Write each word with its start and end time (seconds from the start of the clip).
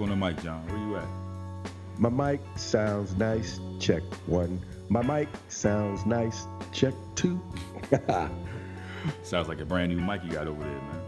On 0.00 0.08
the 0.08 0.16
mic, 0.16 0.40
John. 0.42 0.66
Where 0.66 0.78
you 0.78 0.96
at? 0.96 1.08
My 1.98 2.08
mic 2.08 2.40
sounds 2.56 3.14
nice. 3.16 3.60
Check 3.78 4.02
one. 4.26 4.64
My 4.88 5.02
mic 5.02 5.28
sounds 5.48 6.06
nice. 6.06 6.46
Check 6.72 6.94
two. 7.14 7.40
Sounds 9.22 9.48
like 9.48 9.60
a 9.60 9.64
brand 9.64 9.90
new 9.94 10.00
mic 10.00 10.22
you 10.24 10.30
got 10.30 10.46
over 10.46 10.62
there, 10.62 10.80
man. 10.82 11.00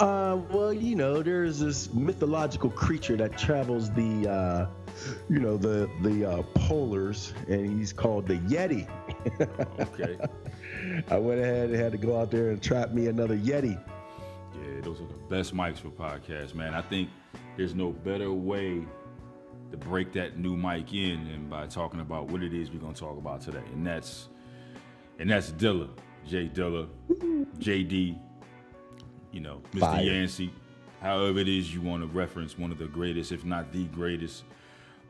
uh, 0.00 0.36
well, 0.50 0.72
you 0.72 0.94
know, 0.94 1.22
there's 1.22 1.58
this 1.60 1.92
mythological 1.92 2.70
creature 2.70 3.16
that 3.16 3.36
travels 3.36 3.90
the, 3.92 4.26
uh, 4.28 4.66
you 5.28 5.38
know, 5.40 5.56
the 5.58 5.90
the 6.02 6.24
uh, 6.24 6.42
polars, 6.54 7.34
and 7.48 7.78
he's 7.78 7.92
called 7.92 8.26
the 8.26 8.36
Yeti. 8.38 8.88
Okay. 9.80 10.16
I 11.10 11.18
went 11.18 11.40
ahead 11.40 11.70
and 11.70 11.78
had 11.78 11.92
to 11.92 11.98
go 11.98 12.18
out 12.18 12.30
there 12.30 12.50
and 12.50 12.62
trap 12.62 12.92
me 12.92 13.06
another 13.08 13.36
Yeti. 13.36 13.78
Yeah, 14.54 14.80
those 14.82 15.00
are 15.00 15.06
the 15.06 15.14
best 15.28 15.54
mics 15.54 15.78
for 15.78 15.88
podcasts, 15.90 16.54
man. 16.54 16.72
I 16.74 16.80
think 16.82 17.10
there's 17.56 17.74
no 17.74 17.90
better 17.90 18.32
way 18.32 18.84
to 19.70 19.76
break 19.76 20.12
that 20.12 20.38
new 20.38 20.56
mic 20.56 20.92
in 20.92 21.24
than 21.24 21.48
by 21.48 21.66
talking 21.66 22.00
about 22.00 22.30
what 22.30 22.42
it 22.42 22.54
is 22.54 22.70
we're 22.70 22.78
gonna 22.78 22.94
talk 22.94 23.18
about 23.18 23.40
today, 23.40 23.64
and 23.72 23.86
that's 23.86 24.28
and 25.18 25.30
that's 25.30 25.52
Dilla, 25.52 25.88
J 26.26 26.48
Dilla, 26.48 26.88
JD, 27.58 28.18
you 29.32 29.40
know, 29.40 29.60
Mr. 29.72 29.80
Fire. 29.80 30.02
Yancey. 30.02 30.52
However 31.00 31.40
it 31.40 31.48
is 31.48 31.72
you 31.72 31.82
want 31.82 32.02
to 32.02 32.08
reference 32.08 32.58
one 32.58 32.72
of 32.72 32.78
the 32.78 32.86
greatest, 32.86 33.30
if 33.30 33.44
not 33.44 33.70
the 33.72 33.84
greatest, 33.84 34.44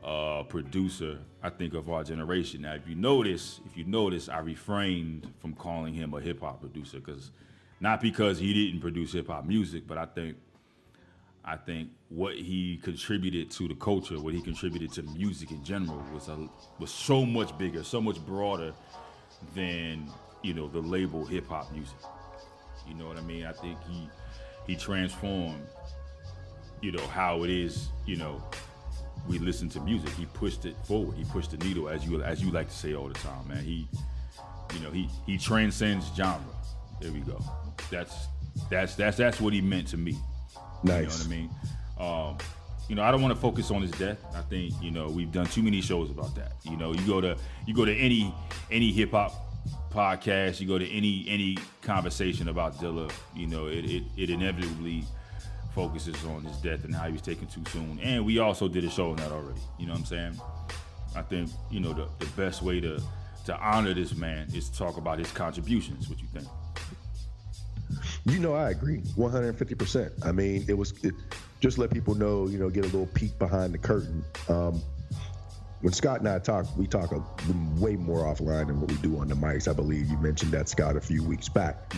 uh, 0.03 0.43
producer 0.43 1.19
I 1.43 1.49
think 1.49 1.73
of 1.73 1.89
our 1.89 2.03
generation. 2.03 2.61
Now, 2.61 2.73
if 2.73 2.87
you 2.87 2.95
notice, 2.95 3.61
if 3.65 3.77
you 3.77 3.83
notice, 3.83 4.27
I 4.27 4.39
refrained 4.39 5.31
from 5.39 5.53
calling 5.53 5.93
him 5.93 6.13
a 6.13 6.19
hip 6.19 6.41
hop 6.41 6.61
producer 6.61 6.99
because 6.99 7.31
not 7.79 8.01
because 8.01 8.39
he 8.39 8.53
didn't 8.53 8.81
produce 8.81 9.13
hip 9.13 9.27
hop 9.27 9.45
music, 9.45 9.87
but 9.87 9.97
I 9.97 10.05
think 10.05 10.37
I 11.47 11.55
think 11.55 11.89
what 12.09 12.35
he 12.35 12.77
contributed 12.83 13.49
to 13.51 13.69
the 13.69 13.75
culture, 13.75 14.19
what 14.19 14.33
he 14.33 14.41
contributed 14.41 14.91
to 14.93 15.03
music 15.03 15.51
in 15.51 15.63
general, 15.63 16.03
was 16.13 16.27
a, 16.27 16.49
was 16.77 16.91
so 16.91 17.25
much 17.25 17.57
bigger, 17.57 17.85
so 17.85 18.01
much 18.01 18.23
broader 18.25 18.73
than 19.55 20.09
you 20.43 20.53
know 20.53 20.67
the 20.67 20.79
label 20.79 21.25
hip 21.25 21.47
hop 21.47 21.71
music. 21.71 21.95
You 22.85 22.95
know 22.95 23.07
what 23.07 23.17
I 23.17 23.21
mean? 23.21 23.45
I 23.45 23.53
think 23.53 23.77
he 23.89 24.09
he 24.67 24.75
transformed, 24.75 25.65
you 26.81 26.91
know, 26.91 27.07
how 27.07 27.43
it 27.43 27.49
is, 27.49 27.87
you 28.05 28.17
know, 28.17 28.43
we 29.29 29.39
listen 29.39 29.69
to 29.69 29.79
music. 29.79 30.09
He 30.11 30.25
pushed 30.25 30.65
it 30.65 30.75
forward. 30.85 31.15
He 31.15 31.23
pushed 31.23 31.51
the 31.51 31.57
needle, 31.65 31.87
as 31.87 32.05
you 32.05 32.21
as 32.23 32.43
you 32.43 32.51
like 32.51 32.67
to 32.67 32.75
say 32.75 32.93
all 32.93 33.07
the 33.07 33.13
time, 33.13 33.47
man. 33.47 33.63
He, 33.63 33.87
you 34.73 34.81
know, 34.81 34.91
he 34.91 35.09
he 35.25 35.37
transcends 35.37 36.11
genre. 36.13 36.41
There 36.99 37.13
we 37.13 37.21
go. 37.21 37.41
That's 37.89 38.27
that's 38.69 38.95
that's 38.95 39.15
that's 39.15 39.39
what 39.39 39.53
he 39.53 39.61
meant 39.61 39.87
to 39.89 39.97
me. 39.97 40.17
You 40.83 40.91
know 40.91 41.03
what 41.03 41.25
I 41.25 41.29
mean? 41.29 41.49
Um, 41.99 42.37
you 42.87 42.95
know, 42.95 43.03
I 43.03 43.11
don't 43.11 43.21
want 43.21 43.33
to 43.33 43.39
focus 43.39 43.69
on 43.71 43.81
his 43.81 43.91
death. 43.91 44.17
I 44.35 44.41
think 44.41 44.73
you 44.81 44.91
know 44.91 45.07
we've 45.09 45.31
done 45.31 45.45
too 45.47 45.63
many 45.63 45.81
shows 45.81 46.09
about 46.09 46.35
that. 46.35 46.53
You 46.63 46.77
know, 46.77 46.93
you 46.93 47.05
go 47.05 47.19
to 47.21 47.37
you 47.65 47.73
go 47.73 47.85
to 47.85 47.95
any 47.95 48.33
any 48.71 48.91
hip 48.91 49.11
hop 49.11 49.33
podcast, 49.91 50.59
you 50.59 50.67
go 50.67 50.77
to 50.77 50.89
any 50.89 51.25
any 51.27 51.57
conversation 51.81 52.47
about 52.49 52.77
Dilla. 52.77 53.11
You 53.35 53.47
know, 53.47 53.67
it 53.67 53.85
it, 53.85 54.03
it 54.15 54.29
inevitably 54.29 55.03
focuses 55.75 56.23
on 56.25 56.43
his 56.43 56.57
death 56.57 56.85
and 56.85 56.95
how 56.95 57.05
he 57.05 57.11
was 57.11 57.21
taken 57.21 57.45
too 57.47 57.63
soon. 57.71 57.99
And 58.01 58.25
we 58.25 58.39
also 58.39 58.67
did 58.67 58.83
a 58.83 58.89
show 58.89 59.11
on 59.11 59.17
that 59.17 59.31
already. 59.31 59.61
You 59.77 59.87
know 59.87 59.93
what 59.93 59.99
I'm 59.99 60.05
saying? 60.05 60.41
I 61.15 61.21
think 61.21 61.49
you 61.69 61.79
know 61.79 61.93
the, 61.93 62.07
the 62.19 62.31
best 62.31 62.61
way 62.61 62.79
to 62.79 63.01
to 63.45 63.57
honor 63.59 63.93
this 63.93 64.15
man 64.15 64.47
is 64.53 64.69
to 64.69 64.77
talk 64.77 64.97
about 64.97 65.19
his 65.19 65.31
contributions. 65.31 66.09
What 66.09 66.21
you 66.21 66.27
think? 66.33 66.47
You 68.29 68.39
know, 68.39 68.53
I 68.53 68.71
agree, 68.71 68.99
150%. 69.17 70.25
I 70.25 70.31
mean, 70.33 70.65
it 70.67 70.77
was 70.77 70.93
it, 71.01 71.13
just 71.61 71.77
let 71.77 71.91
people 71.91 72.13
know, 72.13 72.47
you 72.47 72.59
know, 72.59 72.69
get 72.69 72.83
a 72.83 72.87
little 72.87 73.07
peek 73.07 73.37
behind 73.39 73.73
the 73.73 73.77
curtain. 73.77 74.23
Um, 74.49 74.81
when 75.81 75.93
Scott 75.93 76.19
and 76.19 76.27
I 76.27 76.39
talk, 76.39 76.65
we 76.75 76.87
talk 76.87 77.13
a, 77.13 77.23
way 77.79 77.95
more 77.95 78.25
offline 78.25 78.67
than 78.67 78.81
what 78.81 78.91
we 78.91 78.97
do 78.97 79.19
on 79.19 79.27
the 79.29 79.35
mics. 79.35 79.69
I 79.69 79.73
believe 79.73 80.07
you 80.09 80.17
mentioned 80.17 80.51
that 80.51 80.67
Scott 80.67 80.97
a 80.97 81.01
few 81.01 81.23
weeks 81.23 81.47
back. 81.47 81.93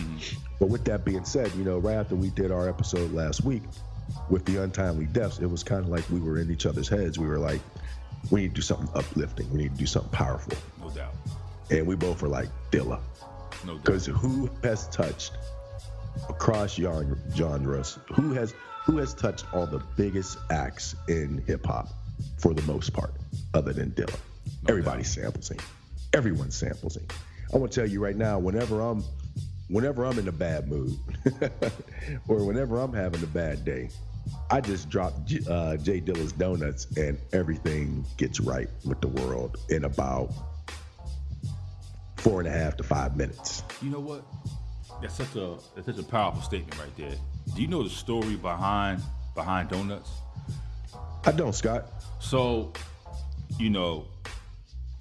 But 0.60 0.68
with 0.68 0.84
that 0.84 1.04
being 1.04 1.24
said, 1.24 1.52
you 1.54 1.64
know, 1.64 1.78
right 1.78 1.94
after 1.96 2.14
we 2.14 2.30
did 2.30 2.52
our 2.52 2.68
episode 2.68 3.12
last 3.12 3.42
week 3.42 3.62
with 4.28 4.44
the 4.44 4.62
untimely 4.62 5.06
deaths, 5.06 5.40
it 5.40 5.50
was 5.50 5.64
kind 5.64 5.82
of 5.84 5.88
like 5.88 6.08
we 6.10 6.20
were 6.20 6.38
in 6.38 6.50
each 6.50 6.66
other's 6.66 6.88
heads. 6.88 7.18
We 7.18 7.26
were 7.26 7.38
like, 7.38 7.60
we 8.30 8.42
need 8.42 8.48
to 8.48 8.54
do 8.54 8.62
something 8.62 8.88
uplifting. 8.94 9.50
We 9.50 9.62
need 9.62 9.72
to 9.72 9.78
do 9.78 9.86
something 9.86 10.12
powerful. 10.12 10.56
No 10.80 10.90
doubt. 10.90 11.14
And 11.70 11.86
we 11.86 11.96
both 11.96 12.22
were 12.22 12.28
like, 12.28 12.48
Dilla. 12.70 13.00
No 13.64 13.74
doubt. 13.74 13.84
Because 13.84 14.06
who 14.06 14.50
has 14.62 14.88
touched 14.88 15.32
across 16.28 16.76
gen- 16.76 17.20
genres? 17.34 17.98
Who 18.14 18.32
has 18.32 18.54
who 18.84 18.98
has 18.98 19.14
touched 19.14 19.52
all 19.52 19.66
the 19.66 19.82
biggest 19.96 20.38
acts 20.50 20.94
in 21.08 21.42
hip 21.46 21.66
hop 21.66 21.88
for 22.38 22.54
the 22.54 22.62
most 22.62 22.92
part, 22.92 23.12
other 23.54 23.72
than 23.72 23.90
Dilla? 23.92 24.18
Everybody 24.68 25.04
samples 25.04 25.50
him. 25.50 25.58
Everyone 26.12 26.50
samples 26.50 26.96
him. 26.96 27.06
I 27.52 27.58
want 27.58 27.72
to 27.72 27.80
tell 27.80 27.88
you 27.88 28.02
right 28.02 28.16
now, 28.16 28.38
whenever 28.38 28.80
I'm 28.80 29.04
whenever 29.68 30.04
I'm 30.04 30.18
in 30.18 30.28
a 30.28 30.32
bad 30.32 30.68
mood, 30.68 30.92
or 32.28 32.44
whenever 32.44 32.78
I'm 32.78 32.92
having 32.92 33.22
a 33.22 33.26
bad 33.28 33.64
day, 33.64 33.90
I 34.50 34.60
just 34.60 34.88
drop 34.88 35.14
uh, 35.48 35.76
J 35.76 36.00
Dilla's 36.00 36.32
donuts, 36.32 36.86
and 36.96 37.18
everything 37.32 38.04
gets 38.16 38.40
right 38.40 38.68
with 38.84 39.00
the 39.00 39.08
world 39.08 39.56
in 39.68 39.84
about 39.84 40.32
four 42.16 42.40
and 42.40 42.48
a 42.48 42.52
half 42.52 42.76
to 42.76 42.82
five 42.82 43.16
minutes. 43.16 43.62
You 43.80 43.90
know 43.90 44.00
what? 44.00 44.24
That's 45.00 45.14
such 45.14 45.34
a 45.36 45.56
that's 45.74 45.86
such 45.86 45.98
a 45.98 46.02
powerful 46.02 46.42
statement 46.42 46.78
right 46.78 46.96
there. 46.96 47.16
Do 47.54 47.62
you 47.62 47.68
know 47.68 47.82
the 47.82 47.90
story 47.90 48.36
behind 48.36 49.02
behind 49.34 49.70
donuts? 49.70 50.10
I 51.24 51.32
don't, 51.32 51.54
Scott. 51.54 51.86
So, 52.18 52.72
you 53.58 53.70
know, 53.70 54.06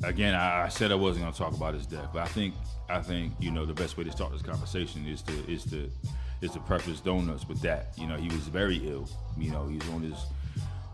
again, 0.04 0.36
I, 0.36 0.64
I 0.64 0.68
said 0.68 0.92
I 0.92 0.96
wasn't 0.96 1.24
going 1.24 1.34
to 1.34 1.40
talk 1.40 1.54
about 1.54 1.74
his 1.74 1.86
death, 1.86 2.10
but 2.14 2.22
I 2.22 2.28
think 2.28 2.54
I 2.90 3.02
think 3.02 3.34
you 3.40 3.52
know 3.52 3.66
the 3.66 3.74
best 3.74 3.98
way 3.98 4.04
to 4.04 4.12
start 4.12 4.32
this 4.32 4.42
conversation 4.42 5.06
is 5.06 5.22
to 5.24 5.52
is 5.52 5.64
to 5.66 5.90
is 6.42 6.52
to 6.52 6.60
preface 6.60 7.00
donuts 7.02 7.48
with 7.48 7.62
that. 7.62 7.94
You 7.98 8.08
know, 8.08 8.18
he 8.18 8.28
was 8.30 8.48
very 8.48 8.78
ill. 8.90 9.08
You 9.38 9.52
know, 9.52 9.68
he's 9.68 9.88
on 9.90 10.02
his 10.02 10.26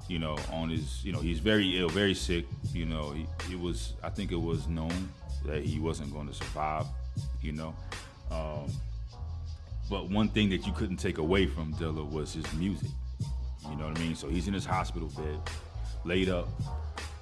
you 0.08 0.20
know 0.20 0.38
on 0.52 0.70
his 0.70 1.04
you 1.04 1.12
know 1.12 1.20
he's 1.20 1.40
very 1.40 1.80
ill, 1.80 1.90
very 1.90 2.14
sick. 2.14 2.46
You 2.74 2.86
know, 2.86 3.12
he, 3.12 3.28
it 3.52 3.60
was 3.60 3.94
I 4.04 4.10
think 4.10 4.32
it 4.32 4.42
was 4.42 4.68
known 4.68 5.10
that 5.46 5.64
he 5.64 5.80
wasn't 5.80 6.14
going 6.14 6.28
to 6.28 6.34
survive. 6.34 6.86
You 7.42 7.54
know. 7.54 7.76
Um, 8.32 8.72
but 9.90 10.10
one 10.10 10.30
thing 10.30 10.50
that 10.50 10.66
you 10.66 10.74
couldn't 10.74 10.98
take 10.98 11.18
away 11.18 11.46
from 11.46 11.74
Dilla 11.76 12.10
was 12.10 12.34
his 12.34 12.52
music. 12.54 12.90
You 13.70 13.76
know 13.76 13.88
what 13.88 13.98
I 13.98 14.02
mean? 14.02 14.16
So 14.16 14.28
he's 14.30 14.48
in 14.48 14.54
his 14.54 14.66
hospital 14.66 15.10
bed, 15.10 15.40
laid 16.04 16.30
up, 16.30 16.48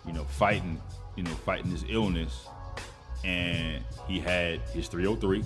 you 0.06 0.14
know, 0.14 0.24
fighting, 0.24 0.82
you 1.16 1.24
know, 1.24 1.32
fighting 1.32 1.72
his 1.72 1.86
illness. 1.90 2.48
And 3.24 3.84
he 4.08 4.20
had 4.20 4.60
his 4.74 4.88
303, 4.88 5.44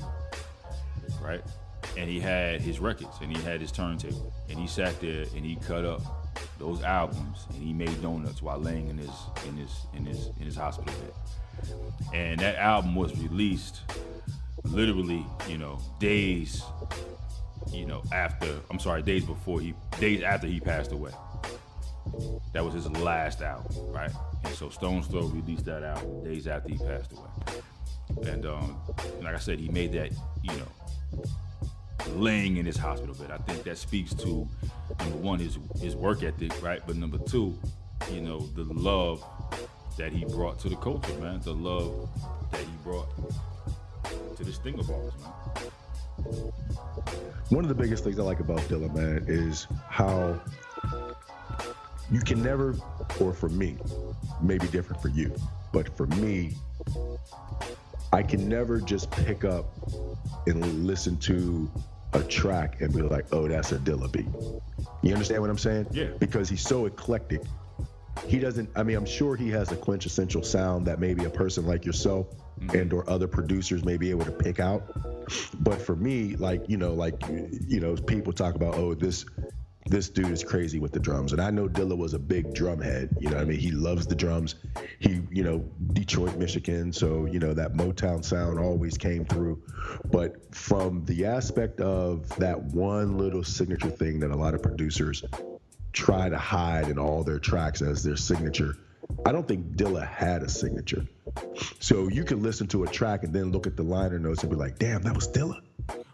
right? 1.21 1.41
And 1.95 2.09
he 2.09 2.19
had 2.19 2.61
his 2.61 2.79
records 2.79 3.17
and 3.21 3.35
he 3.35 3.41
had 3.43 3.61
his 3.61 3.71
turntable. 3.71 4.33
And 4.49 4.59
he 4.59 4.67
sat 4.67 4.99
there 4.99 5.25
and 5.35 5.45
he 5.45 5.55
cut 5.57 5.85
up 5.85 6.01
those 6.59 6.81
albums 6.83 7.45
and 7.53 7.63
he 7.63 7.73
made 7.73 8.01
donuts 8.01 8.41
while 8.41 8.59
laying 8.59 8.89
in 8.89 8.97
his 8.97 9.11
in 9.47 9.55
his 9.55 9.85
in 9.95 10.05
his 10.05 10.27
in 10.39 10.45
his 10.45 10.55
hospital 10.55 10.93
bed. 11.01 11.13
And 12.13 12.39
that 12.39 12.55
album 12.55 12.95
was 12.95 13.17
released 13.19 13.81
literally, 14.63 15.25
you 15.47 15.57
know, 15.57 15.79
days, 15.99 16.63
you 17.71 17.85
know, 17.85 18.03
after 18.11 18.59
I'm 18.69 18.79
sorry, 18.79 19.01
days 19.01 19.25
before 19.25 19.59
he 19.59 19.73
days 19.99 20.23
after 20.23 20.47
he 20.47 20.59
passed 20.59 20.91
away. 20.91 21.11
That 22.53 22.63
was 22.63 22.73
his 22.73 22.89
last 22.89 23.41
album, 23.41 23.75
right? 23.91 24.11
And 24.45 24.55
so 24.55 24.69
Stones 24.69 25.07
Throw 25.07 25.23
released 25.23 25.65
that 25.65 25.83
album 25.83 26.23
days 26.23 26.47
after 26.47 26.69
he 26.69 26.77
passed 26.77 27.11
away. 27.11 27.61
And 28.31 28.45
um, 28.45 28.79
like 29.21 29.35
I 29.35 29.39
said, 29.39 29.59
he 29.59 29.67
made 29.67 29.91
that, 29.93 30.11
you 30.41 30.53
know, 30.57 31.23
laying 32.13 32.57
in 32.57 32.65
his 32.65 32.77
hospital 32.77 33.13
bed. 33.15 33.31
I 33.31 33.37
think 33.37 33.63
that 33.63 33.77
speaks 33.77 34.13
to 34.15 34.47
number 34.99 35.17
one, 35.17 35.39
his 35.39 35.57
his 35.81 35.95
work 35.95 36.23
ethic, 36.23 36.61
right? 36.63 36.81
But 36.85 36.95
number 36.95 37.17
two, 37.17 37.57
you 38.11 38.21
know, 38.21 38.39
the 38.39 38.63
love 38.63 39.23
that 39.97 40.11
he 40.11 40.25
brought 40.25 40.59
to 40.59 40.69
the 40.69 40.75
culture, 40.77 41.13
man. 41.19 41.41
The 41.41 41.53
love 41.53 42.09
that 42.51 42.61
he 42.61 42.67
brought 42.83 43.09
to 44.35 44.43
this 44.43 44.57
thing 44.57 44.79
of 44.79 44.89
ours, 44.89 45.13
man. 45.19 46.51
One 47.49 47.63
of 47.63 47.69
the 47.69 47.75
biggest 47.75 48.03
things 48.03 48.19
I 48.19 48.23
like 48.23 48.39
about 48.39 48.59
Dilla, 48.61 48.93
man, 48.93 49.25
is 49.27 49.67
how 49.89 50.39
you 52.11 52.19
can 52.21 52.41
never, 52.41 52.75
or 53.19 53.33
for 53.33 53.49
me, 53.49 53.77
maybe 54.41 54.67
different 54.67 55.01
for 55.01 55.09
you, 55.09 55.35
but 55.73 55.95
for 55.95 56.07
me, 56.07 56.53
I 58.13 58.23
can 58.23 58.47
never 58.47 58.79
just 58.79 59.11
pick 59.11 59.43
up 59.43 59.65
and 60.45 60.85
listen 60.85 61.17
to 61.17 61.69
a 62.13 62.23
track 62.23 62.81
and 62.81 62.93
be 62.93 63.01
like, 63.01 63.25
oh, 63.33 63.47
that's 63.47 63.71
a 63.71 63.77
Dilla 63.77 64.11
beat. 64.11 64.27
You 65.01 65.13
understand 65.13 65.41
what 65.41 65.49
I'm 65.49 65.57
saying? 65.57 65.87
Yeah. 65.91 66.11
Because 66.19 66.49
he's 66.49 66.61
so 66.61 66.85
eclectic. 66.85 67.41
He 68.27 68.39
doesn't, 68.39 68.69
I 68.75 68.83
mean, 68.83 68.97
I'm 68.97 69.05
sure 69.05 69.35
he 69.35 69.49
has 69.51 69.71
a 69.71 69.75
quintessential 69.75 70.43
sound 70.43 70.87
that 70.87 70.99
maybe 70.99 71.25
a 71.25 71.29
person 71.29 71.65
like 71.65 71.85
yourself 71.85 72.27
mm-hmm. 72.59 72.77
and 72.77 72.93
or 72.93 73.09
other 73.09 73.27
producers 73.27 73.83
may 73.83 73.97
be 73.97 74.09
able 74.09 74.25
to 74.25 74.31
pick 74.31 74.59
out. 74.59 74.83
But 75.59 75.81
for 75.81 75.95
me, 75.95 76.35
like 76.35 76.69
you 76.69 76.77
know, 76.77 76.93
like 76.93 77.21
you 77.29 77.79
know, 77.79 77.95
people 77.95 78.33
talk 78.33 78.55
about 78.55 78.75
oh 78.75 78.93
this 78.93 79.25
this 79.89 80.09
dude 80.09 80.31
is 80.31 80.43
crazy 80.43 80.79
with 80.79 80.91
the 80.91 80.99
drums. 80.99 81.31
And 81.31 81.41
I 81.41 81.49
know 81.49 81.67
Dilla 81.67 81.97
was 81.97 82.13
a 82.13 82.19
big 82.19 82.53
drum 82.53 82.81
head. 82.81 83.09
You 83.19 83.29
know 83.29 83.37
what 83.37 83.43
I 83.43 83.45
mean? 83.45 83.59
He 83.59 83.71
loves 83.71 84.05
the 84.05 84.15
drums. 84.15 84.55
He, 84.99 85.21
you 85.31 85.43
know, 85.43 85.63
Detroit, 85.93 86.37
Michigan. 86.37 86.91
So, 86.91 87.25
you 87.25 87.39
know, 87.39 87.53
that 87.53 87.73
Motown 87.73 88.23
sound 88.23 88.59
always 88.59 88.97
came 88.97 89.25
through. 89.25 89.61
But 90.11 90.53
from 90.53 91.05
the 91.05 91.25
aspect 91.25 91.79
of 91.79 92.27
that 92.37 92.61
one 92.61 93.17
little 93.17 93.43
signature 93.43 93.89
thing 93.89 94.19
that 94.19 94.31
a 94.31 94.35
lot 94.35 94.53
of 94.53 94.61
producers 94.61 95.23
try 95.97 96.29
to 96.29 96.37
hide 96.37 96.89
in 96.89 96.99
all 96.99 97.23
their 97.23 97.39
tracks 97.39 97.81
as 97.81 98.03
their 98.03 98.15
signature, 98.17 98.77
I 99.25 99.31
don't 99.31 99.47
think 99.47 99.75
Dilla 99.75 100.07
had 100.07 100.43
a 100.43 100.49
signature. 100.49 101.05
So 101.79 102.07
you 102.07 102.23
can 102.23 102.43
listen 102.43 102.67
to 102.67 102.83
a 102.83 102.87
track 102.87 103.23
and 103.23 103.33
then 103.33 103.51
look 103.51 103.67
at 103.67 103.75
the 103.75 103.83
liner 103.83 104.19
notes 104.19 104.43
and 104.43 104.49
be 104.49 104.55
like, 104.55 104.77
damn, 104.77 105.01
that 105.03 105.15
was 105.15 105.27
Dilla. 105.27 105.61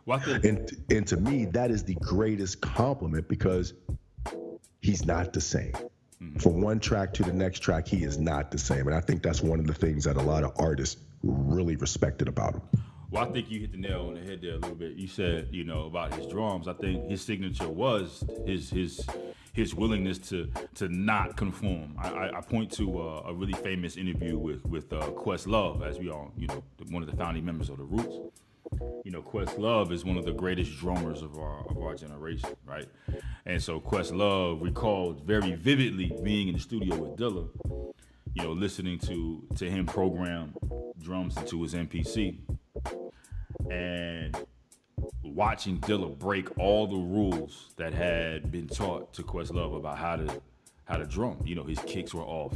Well, 0.06 0.20
think- 0.20 0.46
And 0.46 0.84
and 0.90 1.08
to 1.08 1.18
me, 1.18 1.46
that 1.46 1.72
is 1.72 1.84
the 1.84 1.96
greatest 1.96 2.62
compliment 2.62 3.28
because 3.28 3.74
he's 4.82 5.06
not 5.06 5.34
the 5.34 5.42
same. 5.42 5.74
Mm-hmm. 5.74 6.38
From 6.40 6.62
one 6.62 6.80
track 6.80 7.14
to 7.16 7.24
the 7.24 7.34
next 7.34 7.60
track, 7.60 7.88
he 7.88 8.04
is 8.04 8.18
not 8.18 8.52
the 8.52 8.58
same. 8.58 8.88
And 8.88 8.96
I 8.96 9.02
think 9.02 9.24
that's 9.24 9.42
one 9.42 9.60
of 9.60 9.68
the 9.68 9.74
things 9.74 10.06
that 10.06 10.16
a 10.16 10.22
lot 10.22 10.44
of 10.44 10.54
artists 10.58 10.98
really 11.24 11.76
respected 11.76 12.28
about 12.28 12.54
him. 12.56 12.62
Well, 13.14 13.30
I 13.30 13.32
think 13.32 13.52
you 13.52 13.60
hit 13.60 13.72
the 13.72 13.78
nail 13.78 14.08
on 14.08 14.16
the 14.16 14.22
head 14.22 14.42
there 14.42 14.54
a 14.54 14.58
little 14.58 14.74
bit. 14.74 14.94
You 14.94 15.08
said, 15.08 15.50
you 15.52 15.64
know, 15.64 15.86
about 15.86 16.16
his 16.16 16.26
drums. 16.26 16.68
I 16.68 16.74
think 16.74 17.12
his 17.12 17.22
signature 17.22 17.70
was 17.70 18.24
his 18.44 18.72
his 18.72 19.06
his 19.54 19.76
willingness 19.76 20.18
to 20.30 20.50
to 20.74 20.90
not 20.90 21.38
conform. 21.38 21.96
I, 22.02 22.10
I, 22.10 22.38
I 22.40 22.42
point 22.42 22.72
to 22.72 23.00
uh, 23.00 23.24
a 23.28 23.34
really 23.36 23.54
famous 23.54 23.98
interview 23.98 24.40
with 24.40 24.66
with 24.66 24.92
uh, 24.92 25.12
Questlove, 25.12 25.88
as 25.88 26.00
we 26.00 26.10
all, 26.10 26.34
you 26.36 26.48
know, 26.48 26.64
one 26.90 27.04
of 27.04 27.12
the 27.12 27.16
founding 27.16 27.46
members 27.46 27.70
of 27.70 27.78
the 27.78 27.84
Roots. 27.84 28.16
You 29.06 29.12
know, 29.12 29.22
Questlove 29.22 29.92
is 29.92 30.04
one 30.04 30.18
of 30.18 30.26
the 30.26 30.34
greatest 30.34 30.76
drummers 30.80 31.22
of 31.22 31.38
our 31.38 31.70
of 31.70 31.78
our 31.84 31.94
generation, 31.94 32.50
right? 32.66 32.88
And 33.46 33.62
so 33.62 33.80
Questlove 33.80 34.60
recalled 34.60 35.24
very 35.24 35.54
vividly 35.54 36.18
being 36.24 36.48
in 36.48 36.56
the 36.56 36.60
studio 36.60 36.96
with 36.96 37.20
Dilla, 37.20 37.48
you 38.34 38.42
know, 38.42 38.54
listening 38.54 38.98
to 39.02 39.44
to 39.58 39.70
him 39.70 39.86
program 39.86 40.56
drums 41.00 41.38
into 41.38 41.62
his 41.62 41.76
MPC 41.76 42.40
and 43.70 44.38
watching 45.24 45.80
Dilla 45.80 46.18
break 46.18 46.58
all 46.58 46.88
the 46.88 46.96
rules 46.96 47.72
that 47.78 47.94
had 47.94 48.52
been 48.52 48.68
taught 48.68 49.14
to 49.14 49.24
Questlove 49.24 49.76
about 49.76 49.98
how 49.98 50.16
to 50.16 50.42
how 50.86 50.98
to 50.98 51.06
drum. 51.06 51.38
You 51.46 51.56
know, 51.56 51.64
his 51.64 51.80
kicks 51.80 52.14
were 52.14 52.24
off 52.24 52.54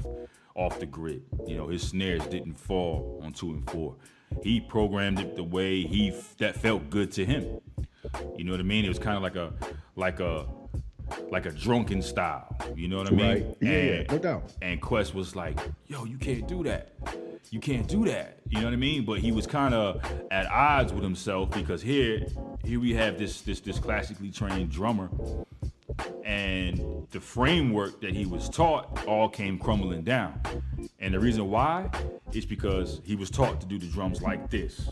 off 0.55 0.79
the 0.79 0.85
grid. 0.85 1.23
You 1.45 1.55
know, 1.57 1.67
his 1.67 1.81
snares 1.87 2.25
didn't 2.27 2.55
fall 2.55 3.21
on 3.23 3.31
two 3.33 3.51
and 3.51 3.69
four. 3.69 3.95
He 4.43 4.59
programmed 4.59 5.19
it 5.19 5.35
the 5.35 5.43
way 5.43 5.83
he 5.83 6.13
that 6.39 6.55
felt 6.55 6.89
good 6.89 7.11
to 7.13 7.25
him. 7.25 7.61
You 8.37 8.43
know 8.43 8.51
what 8.51 8.59
I 8.59 8.63
mean? 8.63 8.85
It 8.85 8.89
was 8.89 8.99
kind 8.99 9.17
of 9.17 9.23
like 9.23 9.35
a 9.35 9.53
like 9.95 10.19
a 10.19 10.45
like 11.29 11.45
a 11.45 11.51
drunken 11.51 12.01
style. 12.01 12.55
You 12.75 12.87
know 12.89 12.97
what 12.97 13.07
I 13.07 13.11
mean? 13.11 13.27
Right. 13.27 13.57
Yeah, 13.61 13.81
yeah, 13.81 14.03
no 14.09 14.17
doubt. 14.17 14.53
and 14.61 14.81
Quest 14.81 15.15
was 15.15 15.35
like, 15.35 15.57
"Yo, 15.87 16.03
you 16.05 16.17
can't 16.17 16.47
do 16.47 16.63
that. 16.63 16.93
You 17.51 17.59
can't 17.59 17.87
do 17.87 18.05
that." 18.05 18.39
You 18.49 18.59
know 18.59 18.65
what 18.65 18.73
I 18.73 18.77
mean? 18.77 19.05
But 19.05 19.19
he 19.19 19.31
was 19.31 19.47
kind 19.47 19.73
of 19.73 20.01
at 20.31 20.45
odds 20.47 20.93
with 20.93 21.03
himself 21.03 21.49
because 21.51 21.81
here, 21.81 22.25
here 22.63 22.79
we 22.79 22.93
have 22.93 23.17
this 23.17 23.41
this 23.41 23.59
this 23.59 23.79
classically 23.79 24.31
trained 24.31 24.71
drummer, 24.71 25.09
and 26.23 27.07
the 27.11 27.19
framework 27.19 28.01
that 28.01 28.13
he 28.13 28.25
was 28.25 28.49
taught 28.49 29.05
all 29.07 29.29
came 29.29 29.57
crumbling 29.57 30.03
down. 30.03 30.41
And 30.99 31.13
the 31.13 31.19
reason 31.19 31.49
why 31.49 31.89
is 32.33 32.45
because 32.45 33.01
he 33.05 33.15
was 33.15 33.29
taught 33.29 33.61
to 33.61 33.67
do 33.67 33.77
the 33.77 33.87
drums 33.87 34.21
like 34.21 34.49
this. 34.49 34.87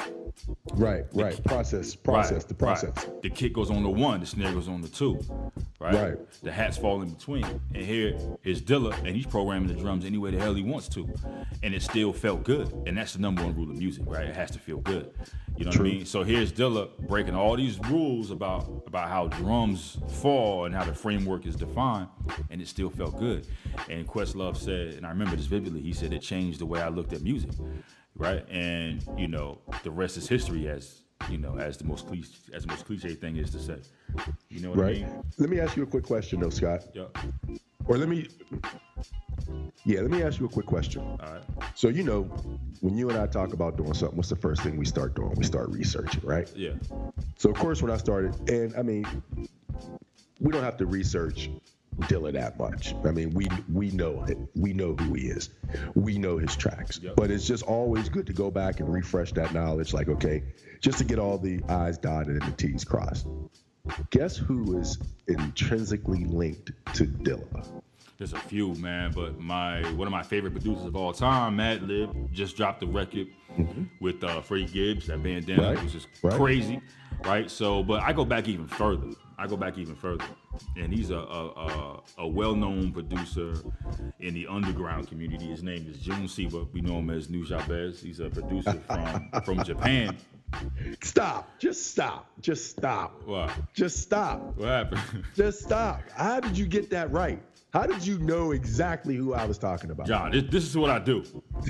Right, 0.73 1.03
right. 1.13 1.41
Process, 1.43 1.95
process, 1.95 2.31
Right, 2.43 2.47
the 2.47 2.53
process. 2.53 2.93
right. 2.97 3.21
The 3.21 3.29
kick 3.29 3.53
goes 3.53 3.69
on 3.71 3.83
the 3.83 3.89
one, 3.89 4.19
the 4.19 4.25
snare 4.25 4.51
goes 4.53 4.67
on 4.67 4.81
the 4.81 4.87
two. 4.87 5.19
Right. 5.79 5.93
Right. 5.93 6.31
The 6.41 6.51
hats 6.51 6.77
fall 6.77 7.01
in 7.01 7.09
between. 7.09 7.45
And 7.73 7.83
here 7.83 8.17
is 8.43 8.61
Dilla, 8.61 8.97
and 9.05 9.15
he's 9.15 9.25
programming 9.25 9.67
the 9.67 9.79
drums 9.79 10.05
any 10.05 10.17
way 10.17 10.31
the 10.31 10.39
hell 10.39 10.53
he 10.53 10.63
wants 10.63 10.87
to. 10.89 11.07
And 11.63 11.73
it 11.73 11.81
still 11.81 12.11
felt 12.13 12.43
good. 12.43 12.71
And 12.87 12.97
that's 12.97 13.13
the 13.13 13.19
number 13.19 13.43
one 13.43 13.55
rule 13.55 13.69
of 13.69 13.77
music, 13.77 14.03
right? 14.07 14.25
It 14.25 14.35
has 14.35 14.51
to 14.51 14.59
feel 14.59 14.77
good. 14.79 15.11
You 15.57 15.65
know 15.65 15.71
True. 15.71 15.83
what 15.85 15.91
I 15.91 15.95
mean? 15.97 16.05
So 16.05 16.23
here's 16.23 16.51
Dilla 16.51 16.89
breaking 17.07 17.35
all 17.35 17.55
these 17.55 17.79
rules 17.87 18.31
about 18.31 18.83
about 18.87 19.09
how 19.09 19.27
drums 19.27 19.97
fall 20.09 20.65
and 20.65 20.75
how 20.75 20.83
the 20.83 20.93
framework 20.93 21.45
is 21.45 21.55
defined, 21.55 22.07
and 22.49 22.61
it 22.61 22.67
still 22.67 22.89
felt 22.89 23.17
good. 23.19 23.47
And 23.89 24.05
Questlove 24.07 24.57
said, 24.57 24.95
and 24.95 25.05
I 25.05 25.09
remember 25.09 25.35
this 25.35 25.45
vividly, 25.45 25.81
he 25.81 25.93
said 25.93 26.11
it 26.13 26.21
changed 26.21 26.59
the 26.59 26.65
way 26.65 26.81
I 26.81 26.89
looked 26.89 27.13
at 27.13 27.21
music. 27.21 27.51
Right? 28.17 28.45
And 28.49 29.03
you 29.17 29.27
know, 29.27 29.59
the 29.83 29.91
rest 29.91 30.17
is 30.17 30.27
history 30.27 30.67
as 30.69 31.01
you 31.29 31.37
know, 31.37 31.57
as 31.57 31.77
the 31.77 31.83
most 31.85 32.07
cliche 32.07 32.29
as 32.53 32.63
the 32.65 32.69
most 32.71 32.85
cliche 32.85 33.13
thing 33.15 33.37
is 33.37 33.51
to 33.51 33.59
say. 33.59 33.77
You 34.49 34.61
know 34.61 34.69
what 34.71 34.79
I 34.79 34.81
Right. 34.83 35.01
mean? 35.01 35.23
Let 35.37 35.49
me 35.49 35.59
ask 35.59 35.75
you 35.75 35.83
a 35.83 35.87
quick 35.87 36.03
question, 36.05 36.39
though, 36.39 36.49
Scott. 36.49 36.83
Yeah. 36.93 37.05
Or 37.87 37.97
let 37.97 38.09
me, 38.09 38.27
yeah, 39.85 40.01
let 40.01 40.09
me 40.11 40.23
ask 40.23 40.39
you 40.39 40.45
a 40.45 40.49
quick 40.49 40.65
question. 40.65 41.01
All 41.01 41.17
right. 41.19 41.41
So 41.75 41.89
you 41.89 42.03
know, 42.03 42.23
when 42.81 42.97
you 42.97 43.09
and 43.09 43.17
I 43.17 43.27
talk 43.27 43.53
about 43.53 43.77
doing 43.77 43.93
something, 43.93 44.17
what's 44.17 44.29
the 44.29 44.35
first 44.35 44.61
thing 44.63 44.77
we 44.77 44.85
start 44.85 45.13
doing? 45.15 45.33
We 45.35 45.43
start 45.43 45.69
researching, 45.69 46.21
right? 46.23 46.51
Yeah. 46.55 46.71
So 47.37 47.49
of 47.49 47.57
course, 47.57 47.81
when 47.81 47.91
I 47.91 47.97
started, 47.97 48.33
and 48.49 48.75
I 48.75 48.81
mean, 48.81 49.05
we 50.39 50.51
don't 50.51 50.63
have 50.63 50.77
to 50.77 50.85
research 50.85 51.49
Dilla 52.01 52.33
that 52.33 52.57
much. 52.59 52.93
I 53.05 53.11
mean, 53.11 53.31
we 53.33 53.47
we 53.71 53.91
know 53.91 54.23
it. 54.27 54.37
We 54.55 54.73
know 54.73 54.95
who 54.95 55.13
he 55.13 55.27
is. 55.27 55.49
We 55.95 56.17
know 56.17 56.37
his 56.37 56.55
tracks. 56.55 56.99
Yep. 57.01 57.15
But 57.15 57.31
it's 57.31 57.47
just 57.47 57.63
always 57.63 58.09
good 58.09 58.27
to 58.27 58.33
go 58.33 58.51
back 58.51 58.79
and 58.79 58.91
refresh 58.91 59.31
that 59.33 59.53
knowledge. 59.53 59.93
Like, 59.93 60.09
okay, 60.09 60.43
just 60.81 60.97
to 60.99 61.03
get 61.03 61.19
all 61.19 61.37
the 61.37 61.61
I's 61.69 61.97
dotted 61.97 62.41
and 62.41 62.51
the 62.51 62.55
T's 62.57 62.83
crossed. 62.83 63.27
Guess 64.09 64.35
who 64.35 64.77
is 64.79 64.97
intrinsically 65.27 66.25
linked 66.25 66.71
to 66.95 67.05
Dilla? 67.05 67.81
There's 68.17 68.33
a 68.33 68.39
few, 68.39 68.73
man, 68.75 69.11
but 69.13 69.39
my 69.39 69.81
one 69.91 70.07
of 70.07 70.11
my 70.11 70.23
favorite 70.23 70.51
producers 70.51 70.85
of 70.85 70.95
all 70.95 71.13
time, 71.13 71.57
Madlib, 71.57 72.31
just 72.31 72.55
dropped 72.55 72.81
a 72.83 72.87
record 72.87 73.27
with 73.99 74.23
uh, 74.23 74.41
Freddie 74.41 74.65
Gibbs, 74.65 75.07
that 75.07 75.21
bandana, 75.21 75.61
Mm-hmm. 75.61 75.75
Right, 75.75 75.83
which 75.83 75.95
is 75.95 76.07
right. 76.23 76.33
crazy, 76.33 76.81
right? 77.25 77.49
So, 77.51 77.83
but 77.83 78.01
I 78.01 78.11
go 78.13 78.25
back 78.25 78.47
even 78.47 78.67
further. 78.67 79.09
I 79.37 79.47
go 79.47 79.57
back 79.57 79.77
even 79.77 79.95
further, 79.95 80.25
and 80.75 80.93
he's 80.93 81.09
a 81.09 81.17
a, 81.17 81.47
a, 81.47 82.03
a 82.19 82.27
well-known 82.27 82.91
producer 82.91 83.55
in 84.19 84.33
the 84.33 84.47
underground 84.47 85.07
community. 85.07 85.45
His 85.45 85.63
name 85.63 85.87
is 85.89 85.97
Jun 85.99 86.27
Seba. 86.27 86.65
We 86.73 86.81
know 86.81 86.99
him 86.99 87.09
as 87.09 87.27
Nujabes. 87.27 87.99
He's 88.01 88.19
a 88.19 88.29
producer 88.29 88.79
from 88.87 89.29
from 89.43 89.63
Japan. 89.63 90.17
Stop. 91.01 91.49
Just 91.59 91.91
stop. 91.91 92.27
Just 92.39 92.69
stop. 92.71 93.21
What? 93.25 93.51
Just 93.73 93.99
stop. 93.99 94.55
What 94.57 94.67
happened? 94.67 95.01
Just 95.35 95.61
stop. 95.61 96.01
How 96.15 96.39
did 96.39 96.57
you 96.57 96.65
get 96.65 96.89
that 96.91 97.11
right? 97.11 97.41
How 97.75 97.85
did 97.85 98.07
you 98.07 98.17
know 98.19 98.51
exactly 98.51 99.17
who 99.17 99.33
I 99.33 99.43
was 99.43 99.57
talking 99.57 99.91
about? 99.91 100.07
John, 100.07 100.31
this, 100.31 100.63
is 100.63 100.77
what 100.77 100.89
I 100.89 100.97
do. 100.97 101.25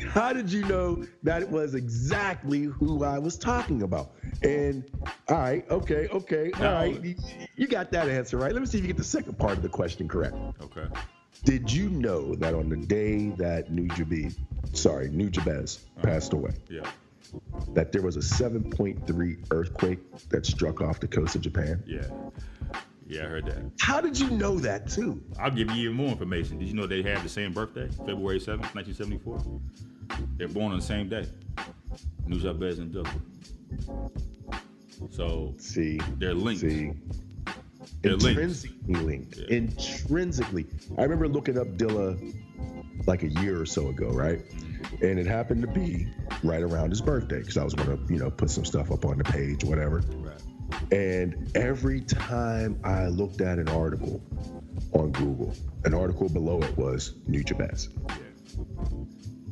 How 0.10 0.34
did 0.34 0.52
you 0.52 0.64
know 0.66 1.04
that 1.24 1.42
it 1.42 1.50
was 1.50 1.74
exactly 1.74 2.62
who 2.66 3.04
I 3.04 3.18
was 3.18 3.40
talking 3.40 3.82
about? 3.82 4.12
And 4.44 4.88
all 5.30 5.40
right, 5.40 5.66
okay, 5.72 6.08
okay, 6.10 6.52
all 6.58 6.62
Now- 6.62 6.74
right. 6.76 7.04
You, 7.04 7.16
you 7.56 7.66
got 7.68 7.92
that 7.94 8.08
answer 8.08 8.38
right. 8.38 8.54
Let 8.54 8.62
me 8.62 8.68
see 8.68 8.78
if 8.78 8.84
you 8.84 8.88
get 8.90 8.98
the 8.98 9.04
second 9.04 9.40
part 9.40 9.54
of 9.54 9.64
the 9.64 9.70
question 9.70 10.08
correct. 10.08 10.36
Okay. 10.62 10.86
Did 11.44 11.72
you 11.74 11.90
know 11.90 12.36
that 12.36 12.54
on 12.54 12.70
the 12.70 12.78
day 12.78 13.30
that 13.38 13.72
Nujabi, 13.72 14.32
sorry, 14.74 15.10
Nujabes 15.10 15.80
uh-huh. 15.98 16.06
passed 16.06 16.34
away, 16.34 16.52
Yeah. 16.70 16.88
that 17.74 17.92
there 17.92 18.04
was 18.04 18.16
a 18.16 18.20
7.3 18.20 19.38
earthquake 19.50 20.30
that 20.30 20.46
struck 20.46 20.82
off 20.82 21.00
the 21.00 21.08
coast 21.08 21.34
of 21.36 21.42
Japan? 21.42 21.82
Yeah. 21.88 22.04
Yeah, 23.08 23.24
I 23.24 23.26
heard 23.28 23.46
that. 23.46 23.72
How 23.80 24.02
did 24.02 24.20
you 24.20 24.30
know 24.32 24.60
that 24.60 24.90
too? 24.90 25.22
I'll 25.40 25.52
give 25.52 25.70
you 25.72 25.84
even 25.92 25.96
more 25.96 26.10
information. 26.10 26.58
Did 26.58 26.68
you 26.68 26.74
know 26.74 26.88
they 26.88 27.04
have 27.04 27.22
the 27.24 27.30
same 27.30 27.54
birthday, 27.54 27.88
February 28.06 28.40
7th, 28.40 28.74
1974? 28.74 29.44
They're 30.38 30.48
born 30.48 30.72
on 30.72 30.80
the 30.80 30.86
same 30.86 31.08
day. 31.10 31.28
Nujabes 32.28 32.80
and 32.80 32.94
Dilla. 32.94 34.12
So 35.12 35.54
See, 35.58 36.00
they're 36.18 36.34
linked. 36.34 36.62
See, 36.62 36.94
They're 38.02 38.14
linked. 38.16 38.26
intrinsically 38.40 38.96
linked. 38.96 39.38
Yeah. 39.38 39.58
Intrinsically. 39.58 40.66
I 40.98 41.04
remember 41.04 41.28
looking 41.28 41.58
up 41.58 41.68
Dilla 41.78 42.34
like 43.06 43.24
a 43.24 43.28
year 43.42 43.62
or 43.62 43.66
so 43.66 43.90
ago, 43.90 44.10
right? 44.10 44.42
And 45.02 45.20
it 45.20 45.28
happened 45.28 45.62
to 45.62 45.68
be 45.68 46.08
right 46.44 46.64
around 46.64 46.90
his 46.92 47.02
birthday 47.02 47.40
because 47.40 47.58
I 47.58 47.64
was 47.64 47.74
going 47.74 47.90
to, 48.08 48.14
you 48.14 48.20
know, 48.20 48.32
put 48.32 48.50
some 48.50 48.66
stuff 48.66 48.92
up 48.92 49.06
on 49.06 49.18
the 49.18 49.24
page, 49.26 49.64
whatever. 49.64 50.02
Right. 50.16 50.35
And 50.92 51.52
every 51.56 52.02
time 52.02 52.80
I 52.84 53.08
looked 53.08 53.42
at 53.42 53.60
an 53.60 53.70
article 53.70 54.22
on 54.94 55.12
Google, 55.12 55.54
an 55.84 55.94
article 55.94 56.30
below 56.30 56.62
it 56.62 56.78
was 56.78 57.14
Nujabes. 57.30 57.90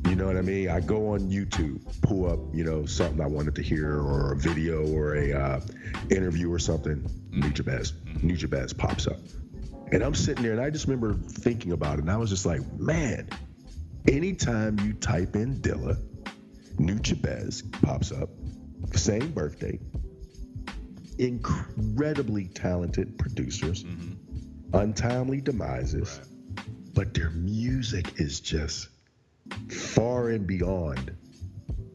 You 0.08 0.16
know 0.16 0.26
what 0.26 0.36
I 0.36 0.42
mean? 0.42 0.68
I 0.68 0.80
go 0.80 1.14
on 1.14 1.30
YouTube, 1.30 1.80
pull 2.02 2.30
up, 2.30 2.38
you 2.52 2.62
know, 2.62 2.86
something 2.86 3.20
I 3.20 3.26
wanted 3.26 3.54
to 3.56 3.62
hear, 3.62 3.98
or 3.98 4.32
a 4.32 4.36
video, 4.36 4.86
or 4.86 5.16
a 5.16 5.32
uh, 5.32 5.60
interview, 6.10 6.52
or 6.52 6.58
something. 6.58 7.00
Nujabes, 7.30 7.92
New 8.22 8.36
Jabez 8.36 8.72
pops 8.72 9.06
up, 9.06 9.16
and 9.90 10.02
I'm 10.02 10.14
sitting 10.14 10.44
there, 10.44 10.52
and 10.52 10.60
I 10.60 10.70
just 10.70 10.86
remember 10.86 11.14
thinking 11.14 11.72
about 11.72 11.98
it, 11.98 12.02
and 12.02 12.10
I 12.10 12.16
was 12.16 12.30
just 12.30 12.46
like, 12.46 12.60
man, 12.78 13.28
anytime 14.06 14.78
you 14.80 14.92
type 14.92 15.34
in 15.36 15.56
Dilla, 15.56 15.96
Nujabes 16.76 17.62
pops 17.82 18.12
up, 18.12 18.28
same 18.92 19.32
birthday, 19.32 19.80
incredibly 21.18 22.46
talented 22.48 23.18
producers, 23.18 23.84
mm-hmm. 23.84 24.12
untimely 24.76 25.40
demises, 25.40 26.18
right. 26.18 26.66
but 26.94 27.14
their 27.14 27.30
music 27.30 28.20
is 28.20 28.40
just 28.40 28.88
far 29.68 30.30
and 30.30 30.46
beyond 30.46 31.14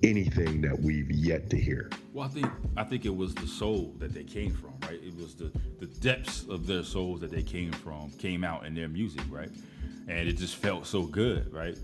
anything 0.04 0.62
that 0.62 0.80
we've 0.80 1.12
yet 1.12 1.50
to 1.50 1.58
hear. 1.58 1.90
Well, 2.14 2.26
I 2.26 2.30
think 2.30 2.48
I 2.78 2.84
think 2.84 3.06
it 3.06 3.16
was 3.16 3.36
the 3.36 3.48
soul 3.48 3.94
that 4.00 4.14
they 4.14 4.24
came 4.24 4.54
from, 4.54 4.74
right? 4.84 5.00
It 5.04 5.16
was 5.16 5.36
the 5.36 5.52
the 5.80 5.88
depths 5.88 6.46
of 6.48 6.68
their 6.68 6.84
souls 6.84 7.20
that 7.22 7.32
they 7.32 7.44
came 7.44 7.72
from 7.72 8.12
came 8.12 8.44
out 8.44 8.66
in 8.66 8.74
their 8.74 8.88
music, 8.88 9.24
right? 9.30 9.52
And 10.08 10.28
it 10.28 10.38
just 10.38 10.56
felt 10.56 10.88
so 10.88 11.04
good, 11.04 11.54
right? 11.54 11.78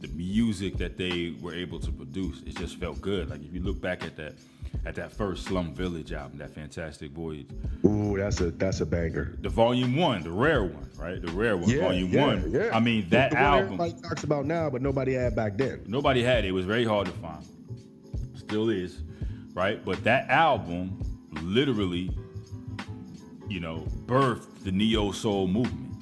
The 0.00 0.08
music 0.08 0.76
that 0.76 0.96
they 0.98 1.34
were 1.40 1.54
able 1.54 1.80
to 1.80 1.90
produce, 1.90 2.42
it 2.42 2.56
just 2.56 2.76
felt 2.76 3.00
good. 3.00 3.30
Like 3.30 3.42
if 3.42 3.52
you 3.52 3.60
look 3.60 3.80
back 3.80 4.04
at 4.04 4.16
that 4.16 4.34
at 4.84 4.94
that 4.96 5.12
first 5.12 5.44
Slum 5.44 5.74
Village 5.74 6.12
album, 6.12 6.38
that 6.38 6.54
Fantastic 6.54 7.10
Voyage. 7.12 7.48
Ooh, 7.84 8.16
that's 8.16 8.40
a 8.40 8.50
that's 8.52 8.80
a 8.80 8.86
banger. 8.86 9.36
The 9.40 9.48
volume 9.48 9.96
one, 9.96 10.22
the 10.22 10.30
rare 10.30 10.64
one, 10.64 10.90
right? 10.98 11.20
The 11.20 11.32
rare 11.32 11.56
one, 11.56 11.68
yeah, 11.68 11.80
volume 11.80 12.10
yeah, 12.10 12.26
one. 12.26 12.50
Yeah. 12.50 12.70
I 12.72 12.80
mean 12.80 13.08
that 13.10 13.30
the 13.30 13.38
album. 13.38 13.74
Everybody 13.74 14.02
talks 14.02 14.24
about 14.24 14.46
now, 14.46 14.70
but 14.70 14.82
nobody 14.82 15.14
had 15.14 15.34
back 15.34 15.56
then. 15.56 15.82
Nobody 15.86 16.22
had 16.22 16.44
it. 16.44 16.48
It 16.48 16.52
was 16.52 16.66
very 16.66 16.84
hard 16.84 17.06
to 17.06 17.12
find. 17.12 17.44
Still 18.34 18.70
is, 18.70 19.02
right? 19.54 19.84
But 19.84 20.04
that 20.04 20.28
album 20.28 21.02
literally, 21.42 22.10
you 23.48 23.60
know, 23.60 23.86
birthed 24.06 24.62
the 24.64 24.72
neo 24.72 25.12
soul 25.12 25.48
movement, 25.48 25.94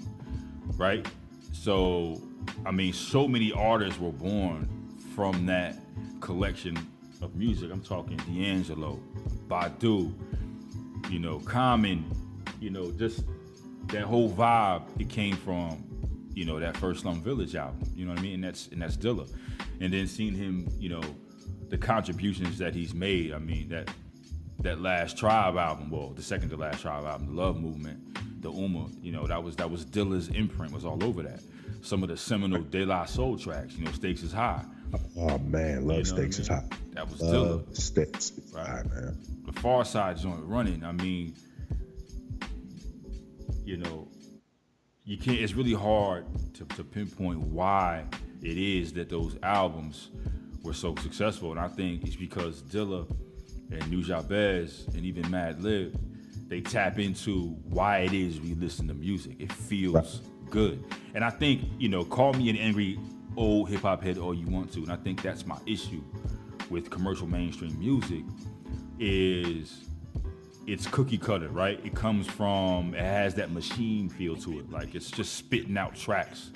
right? 0.76 1.06
So, 1.52 2.20
I 2.66 2.70
mean, 2.70 2.92
so 2.92 3.26
many 3.26 3.52
artists 3.52 3.98
were 3.98 4.12
born 4.12 4.68
from 5.14 5.46
that 5.46 5.76
collection 6.20 6.76
of 7.24 7.34
music. 7.34 7.70
I'm 7.72 7.80
talking 7.80 8.16
D'Angelo, 8.18 9.00
Badu, 9.48 10.12
you 11.10 11.18
know, 11.18 11.40
Common, 11.40 12.04
you 12.60 12.70
know, 12.70 12.92
just 12.92 13.24
that 13.88 14.02
whole 14.02 14.30
vibe. 14.30 14.82
It 14.98 15.08
came 15.08 15.36
from, 15.36 15.84
you 16.34 16.44
know, 16.44 16.60
that 16.60 16.76
first 16.76 17.00
Slum 17.00 17.20
Village 17.22 17.56
album. 17.56 17.90
You 17.94 18.04
know 18.06 18.12
what 18.12 18.20
I 18.20 18.22
mean? 18.22 18.34
And 18.34 18.44
that's 18.44 18.68
and 18.68 18.82
that's 18.82 18.96
Dilla. 18.96 19.28
And 19.80 19.92
then 19.92 20.06
seeing 20.06 20.34
him, 20.34 20.68
you 20.78 20.88
know, 20.88 21.02
the 21.68 21.78
contributions 21.78 22.58
that 22.58 22.74
he's 22.74 22.94
made. 22.94 23.32
I 23.32 23.38
mean, 23.38 23.68
that 23.70 23.90
that 24.60 24.80
last 24.80 25.18
Tribe 25.18 25.56
album, 25.56 25.90
well, 25.90 26.10
the 26.10 26.22
second 26.22 26.50
to 26.50 26.56
last 26.56 26.82
Tribe 26.82 27.04
album, 27.04 27.34
the 27.34 27.42
Love 27.42 27.60
Movement, 27.60 28.42
the 28.42 28.50
Ummah, 28.50 28.90
you 29.02 29.12
know, 29.12 29.26
that 29.26 29.42
was 29.42 29.56
that 29.56 29.70
was 29.70 29.84
Dilla's 29.84 30.28
imprint 30.28 30.72
was 30.72 30.84
all 30.84 31.02
over 31.02 31.22
that. 31.22 31.40
Some 31.82 32.02
of 32.02 32.08
the 32.08 32.16
seminal 32.16 32.62
De 32.62 32.84
La 32.84 33.04
Soul 33.04 33.36
tracks, 33.36 33.74
you 33.76 33.84
know, 33.84 33.92
Stakes 33.92 34.22
is 34.22 34.32
High. 34.32 34.64
Oh 35.16 35.38
man, 35.38 35.86
love 35.86 35.98
you 35.98 36.02
know 36.02 36.02
Stakes 36.02 36.16
I 36.16 36.22
mean? 36.22 36.42
is 36.42 36.48
hot. 36.48 36.64
That 36.92 37.10
was 37.10 37.20
love 37.20 37.66
Dilla. 37.66 37.76
Stakes 37.76 38.30
is 38.30 38.52
right. 38.54 38.84
Man. 38.90 39.18
The 39.46 39.52
Pharcyde 39.52 40.20
joint 40.20 40.44
running. 40.44 40.84
I 40.84 40.92
mean, 40.92 41.34
you 43.64 43.76
know, 43.76 44.08
you 45.04 45.16
can't. 45.18 45.38
It's 45.38 45.54
really 45.54 45.74
hard 45.74 46.26
to, 46.54 46.64
to 46.76 46.84
pinpoint 46.84 47.40
why 47.40 48.04
it 48.42 48.58
is 48.58 48.92
that 48.94 49.08
those 49.08 49.36
albums 49.42 50.10
were 50.62 50.74
so 50.74 50.94
successful, 50.96 51.50
and 51.50 51.60
I 51.60 51.68
think 51.68 52.04
it's 52.04 52.16
because 52.16 52.62
Dilla 52.62 53.08
and 53.70 53.82
Nujabes 53.84 54.88
and 54.94 55.04
even 55.04 55.24
Madlib, 55.24 55.98
they 56.48 56.60
tap 56.60 56.98
into 56.98 57.56
why 57.64 57.98
it 57.98 58.12
is 58.12 58.40
we 58.40 58.54
listen 58.54 58.88
to 58.88 58.94
music. 58.94 59.36
It 59.40 59.52
feels 59.52 59.94
right. 59.94 60.50
good, 60.50 60.84
and 61.14 61.24
I 61.24 61.30
think 61.30 61.62
you 61.78 61.88
know, 61.88 62.04
call 62.04 62.32
me 62.32 62.50
an 62.50 62.56
angry 62.56 62.98
old 63.36 63.68
hip 63.68 63.82
hop 63.82 64.02
head 64.02 64.18
all 64.18 64.34
you 64.34 64.46
want 64.46 64.72
to, 64.72 64.80
and 64.80 64.92
I 64.92 64.96
think 64.96 65.22
that's 65.22 65.46
my 65.46 65.58
issue 65.66 66.02
with 66.70 66.90
commercial 66.90 67.26
mainstream 67.26 67.78
music 67.78 68.24
is 68.98 69.84
it's 70.66 70.86
cookie 70.86 71.18
cutter, 71.18 71.48
right? 71.48 71.78
It 71.84 71.94
comes 71.94 72.26
from 72.26 72.94
it 72.94 73.00
has 73.00 73.34
that 73.34 73.50
machine 73.50 74.08
feel 74.08 74.36
to 74.36 74.60
it, 74.60 74.70
like 74.70 74.94
it's 74.94 75.10
just 75.10 75.34
spitting 75.34 75.76
out 75.76 75.94
tracks. 75.94 76.50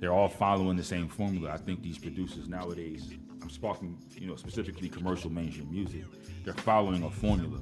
They're 0.00 0.12
all 0.12 0.28
following 0.28 0.76
the 0.76 0.84
same 0.84 1.08
formula. 1.08 1.50
I 1.50 1.56
think 1.56 1.82
these 1.82 1.98
producers 1.98 2.48
nowadays 2.48 3.10
I'm 3.46 3.50
speaking, 3.50 3.96
you 4.18 4.26
know, 4.26 4.34
specifically 4.34 4.88
commercial 4.88 5.30
mainstream 5.30 5.70
music. 5.70 6.04
They're 6.44 6.52
following 6.52 7.04
a 7.04 7.10
formula. 7.10 7.60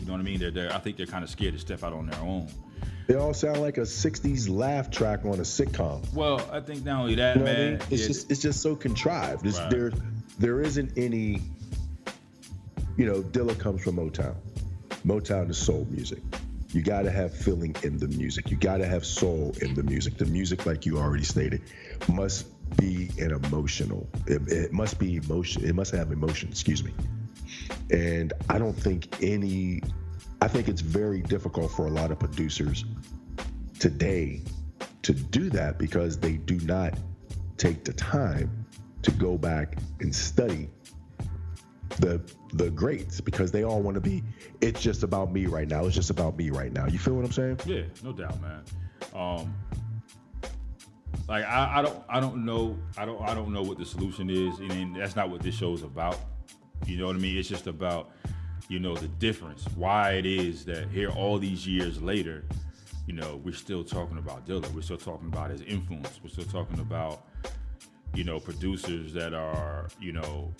You 0.00 0.06
know 0.06 0.12
what 0.12 0.20
I 0.20 0.24
mean? 0.24 0.40
They're, 0.40 0.50
they're 0.50 0.72
I 0.72 0.78
think 0.78 0.96
they're 0.96 1.06
kind 1.06 1.22
of 1.22 1.30
scared 1.30 1.54
to 1.54 1.60
step 1.60 1.84
out 1.84 1.92
on 1.92 2.06
their 2.06 2.20
own. 2.20 2.48
They 3.06 3.16
all 3.16 3.34
sound 3.34 3.60
like 3.60 3.76
a 3.78 3.82
'60s 3.82 4.48
laugh 4.48 4.90
track 4.90 5.24
on 5.24 5.34
a 5.34 5.42
sitcom. 5.42 6.10
Well, 6.14 6.46
I 6.50 6.60
think 6.60 6.84
not 6.84 7.02
only 7.02 7.14
that, 7.16 7.36
you 7.36 7.40
know 7.40 7.46
man. 7.46 7.56
I 7.56 7.70
mean? 7.70 7.74
It's 7.90 8.02
yeah. 8.02 8.08
just 8.08 8.30
it's 8.30 8.40
just 8.40 8.62
so 8.62 8.74
contrived. 8.74 9.44
Right. 9.44 9.70
There 9.70 9.92
there 10.38 10.60
isn't 10.60 10.92
any. 10.96 11.42
You 12.96 13.06
know, 13.06 13.22
Dilla 13.22 13.58
comes 13.58 13.82
from 13.82 13.96
Motown. 13.96 14.36
Motown 15.04 15.50
is 15.50 15.58
soul 15.58 15.86
music. 15.90 16.20
You 16.74 16.82
got 16.82 17.02
to 17.02 17.10
have 17.10 17.32
feeling 17.32 17.74
in 17.82 17.98
the 17.98 18.08
music. 18.08 18.50
You 18.50 18.56
got 18.56 18.78
to 18.78 18.86
have 18.86 19.04
soul 19.04 19.54
in 19.60 19.74
the 19.74 19.82
music. 19.82 20.16
The 20.16 20.26
music, 20.26 20.66
like 20.66 20.86
you 20.86 20.98
already 20.98 21.22
stated, 21.24 21.62
must 22.08 22.46
be 22.76 23.10
an 23.18 23.30
emotional. 23.30 24.08
It, 24.26 24.42
it, 24.48 24.72
must 24.72 24.98
be 24.98 25.16
emotion. 25.16 25.64
It 25.64 25.74
must 25.74 25.92
have 25.94 26.10
emotion. 26.10 26.48
Excuse 26.48 26.82
me. 26.82 26.92
And 27.92 28.32
I 28.48 28.58
don't 28.58 28.72
think 28.72 29.22
any. 29.22 29.82
I 30.42 30.48
think 30.48 30.68
it's 30.68 30.80
very 30.80 31.22
difficult 31.22 31.70
for 31.70 31.86
a 31.86 31.90
lot 31.90 32.10
of 32.10 32.18
producers 32.18 32.84
today 33.78 34.42
to 35.02 35.12
do 35.12 35.50
that 35.50 35.78
because 35.78 36.18
they 36.18 36.32
do 36.32 36.58
not 36.60 36.94
take 37.56 37.84
the 37.84 37.92
time 37.92 38.66
to 39.02 39.10
go 39.12 39.36
back 39.36 39.76
and 40.00 40.14
study 40.14 40.68
the 41.98 42.20
the 42.54 42.70
greats 42.70 43.20
because 43.20 43.52
they 43.52 43.62
all 43.62 43.82
want 43.82 43.94
to 43.94 44.00
be 44.00 44.22
it's 44.60 44.80
just 44.80 45.02
about 45.02 45.32
me 45.32 45.46
right 45.46 45.68
now 45.68 45.84
it's 45.84 45.94
just 45.94 46.10
about 46.10 46.36
me 46.36 46.50
right 46.50 46.72
now 46.72 46.86
you 46.86 46.98
feel 46.98 47.14
what 47.14 47.24
i'm 47.24 47.30
saying 47.30 47.58
yeah 47.66 47.82
no 48.02 48.12
doubt 48.12 48.40
man 48.40 48.64
um 49.14 49.54
like 51.28 51.44
I, 51.44 51.78
I 51.78 51.82
don't 51.82 52.02
I 52.08 52.20
don't 52.20 52.44
know 52.44 52.78
I 52.96 53.04
don't 53.04 53.20
I 53.22 53.34
don't 53.34 53.52
know 53.52 53.62
what 53.62 53.78
the 53.78 53.84
solution 53.84 54.28
is. 54.30 54.58
and 54.58 54.94
that's 54.96 55.16
not 55.16 55.30
what 55.30 55.42
this 55.42 55.54
show 55.54 55.72
is 55.72 55.82
about. 55.82 56.18
You 56.86 56.98
know 56.98 57.06
what 57.06 57.16
I 57.16 57.18
mean? 57.18 57.36
It's 57.36 57.48
just 57.48 57.66
about 57.66 58.10
you 58.68 58.78
know 58.78 58.94
the 58.94 59.08
difference. 59.08 59.64
Why 59.74 60.12
it 60.12 60.26
is 60.26 60.64
that 60.66 60.88
here 60.90 61.10
all 61.10 61.38
these 61.38 61.66
years 61.66 62.02
later, 62.02 62.44
you 63.06 63.14
know 63.14 63.40
we're 63.44 63.54
still 63.54 63.84
talking 63.84 64.18
about 64.18 64.46
Dilla. 64.46 64.70
We're 64.72 64.82
still 64.82 64.96
talking 64.96 65.28
about 65.28 65.50
his 65.50 65.62
influence. 65.62 66.20
We're 66.22 66.30
still 66.30 66.44
talking 66.44 66.80
about 66.80 67.26
you 68.14 68.24
know 68.24 68.38
producers 68.40 69.12
that 69.14 69.34
are 69.34 69.88
you 70.00 70.12
know 70.12 70.54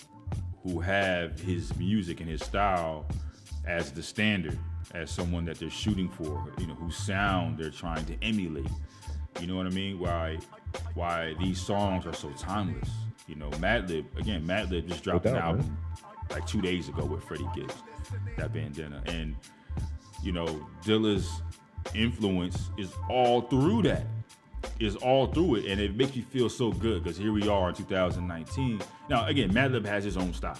who 0.62 0.80
have 0.80 1.38
his 1.40 1.76
music 1.76 2.20
and 2.20 2.28
his 2.28 2.42
style 2.42 3.06
as 3.66 3.92
the 3.92 4.02
standard, 4.02 4.58
as 4.94 5.10
someone 5.10 5.44
that 5.44 5.58
they're 5.58 5.70
shooting 5.70 6.08
for. 6.08 6.52
You 6.58 6.66
know 6.66 6.74
whose 6.74 6.96
sound 6.96 7.58
they're 7.58 7.70
trying 7.70 8.04
to 8.06 8.16
emulate 8.22 8.70
you 9.40 9.46
know 9.46 9.56
what 9.56 9.66
I 9.66 9.70
mean? 9.70 9.98
Why 9.98 10.38
why 10.94 11.34
these 11.40 11.60
songs 11.60 12.06
are 12.06 12.12
so 12.12 12.30
timeless. 12.38 12.90
You 13.26 13.36
know, 13.36 13.50
Madlib 13.52 14.04
again, 14.18 14.46
Madlib 14.46 14.86
just 14.88 15.02
dropped 15.02 15.26
an 15.26 15.36
album 15.36 15.66
man. 15.66 15.78
like 16.30 16.46
two 16.46 16.60
days 16.60 16.88
ago 16.88 17.04
with 17.04 17.24
Freddie 17.24 17.48
Gibbs, 17.54 17.74
that 18.36 18.52
bandana. 18.52 19.02
And, 19.06 19.34
you 20.22 20.32
know, 20.32 20.46
Dilla's 20.84 21.42
influence 21.94 22.70
is 22.76 22.92
all 23.10 23.42
through 23.42 23.82
that. 23.82 24.06
Is 24.80 24.96
all 24.96 25.26
through 25.26 25.56
it, 25.56 25.66
and 25.66 25.80
it 25.80 25.94
makes 25.94 26.16
you 26.16 26.22
feel 26.22 26.48
so 26.48 26.72
good 26.72 27.04
because 27.04 27.18
here 27.18 27.32
we 27.32 27.46
are 27.48 27.68
in 27.68 27.74
2019. 27.74 28.80
Now, 29.10 29.26
again, 29.26 29.52
Madlib 29.52 29.84
has 29.84 30.04
his 30.04 30.16
own 30.16 30.32
style. 30.32 30.58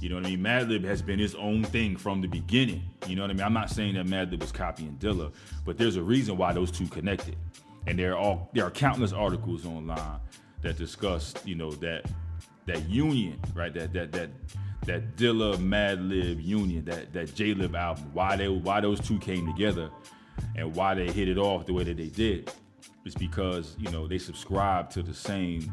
You 0.00 0.08
know 0.08 0.16
what 0.16 0.26
I 0.26 0.30
mean? 0.30 0.40
Madlib 0.40 0.84
has 0.84 1.00
been 1.00 1.18
his 1.18 1.36
own 1.36 1.62
thing 1.62 1.96
from 1.96 2.20
the 2.20 2.26
beginning. 2.26 2.82
You 3.06 3.14
know 3.14 3.22
what 3.22 3.30
I 3.30 3.34
mean? 3.34 3.42
I'm 3.42 3.52
not 3.52 3.70
saying 3.70 3.94
that 3.94 4.06
Madlib 4.06 4.40
was 4.40 4.50
copying 4.50 4.96
Dilla, 4.98 5.32
but 5.64 5.78
there's 5.78 5.96
a 5.96 6.02
reason 6.02 6.36
why 6.36 6.52
those 6.52 6.72
two 6.72 6.88
connected 6.88 7.36
and 7.86 7.98
there 7.98 8.12
are 8.12 8.16
all 8.16 8.50
there 8.52 8.64
are 8.64 8.70
countless 8.70 9.12
articles 9.12 9.66
online 9.66 10.20
that 10.62 10.76
discuss 10.76 11.34
you 11.44 11.54
know 11.54 11.70
that 11.72 12.04
that 12.66 12.88
union 12.88 13.38
right 13.54 13.74
that 13.74 13.92
that 13.92 14.12
that 14.12 14.30
that 14.86 15.16
Dilla 15.16 15.56
Madlib 15.56 16.44
union 16.44 16.84
that 16.84 17.12
that 17.12 17.34
J 17.34 17.54
Lib 17.54 17.74
album 17.74 18.10
why 18.12 18.36
they 18.36 18.48
why 18.48 18.80
those 18.80 19.00
two 19.00 19.18
came 19.18 19.46
together 19.46 19.90
and 20.56 20.74
why 20.74 20.94
they 20.94 21.10
hit 21.10 21.28
it 21.28 21.38
off 21.38 21.66
the 21.66 21.72
way 21.72 21.84
that 21.84 21.96
they 21.96 22.08
did 22.08 22.50
is 23.04 23.14
because 23.14 23.76
you 23.78 23.90
know 23.90 24.06
they 24.06 24.18
subscribe 24.18 24.90
to 24.90 25.02
the 25.02 25.14
same 25.14 25.72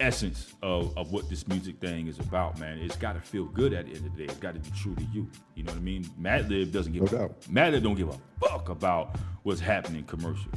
essence 0.00 0.54
of, 0.62 0.96
of 0.96 1.12
what 1.12 1.28
this 1.28 1.48
music 1.48 1.78
thing 1.80 2.06
is 2.06 2.18
about, 2.18 2.58
man. 2.58 2.78
It's 2.78 2.96
got 2.96 3.14
to 3.14 3.20
feel 3.20 3.46
good 3.46 3.72
at 3.72 3.86
the 3.86 3.96
end 3.96 4.06
of 4.06 4.16
the 4.16 4.18
day. 4.18 4.24
It's 4.24 4.38
got 4.38 4.54
to 4.54 4.60
be 4.60 4.70
true 4.70 4.94
to 4.94 5.04
you. 5.12 5.28
You 5.54 5.64
know 5.64 5.72
what 5.72 5.78
I 5.78 5.82
mean? 5.82 6.04
Madlib 6.20 6.72
doesn't 6.72 6.92
give 6.92 7.10
no 7.12 7.18
a, 7.18 7.28
Madlib 7.50 7.82
don't 7.82 7.96
give 7.96 8.08
a 8.08 8.18
fuck 8.40 8.68
about 8.68 9.16
what's 9.42 9.60
happening 9.60 10.04
commercial. 10.04 10.50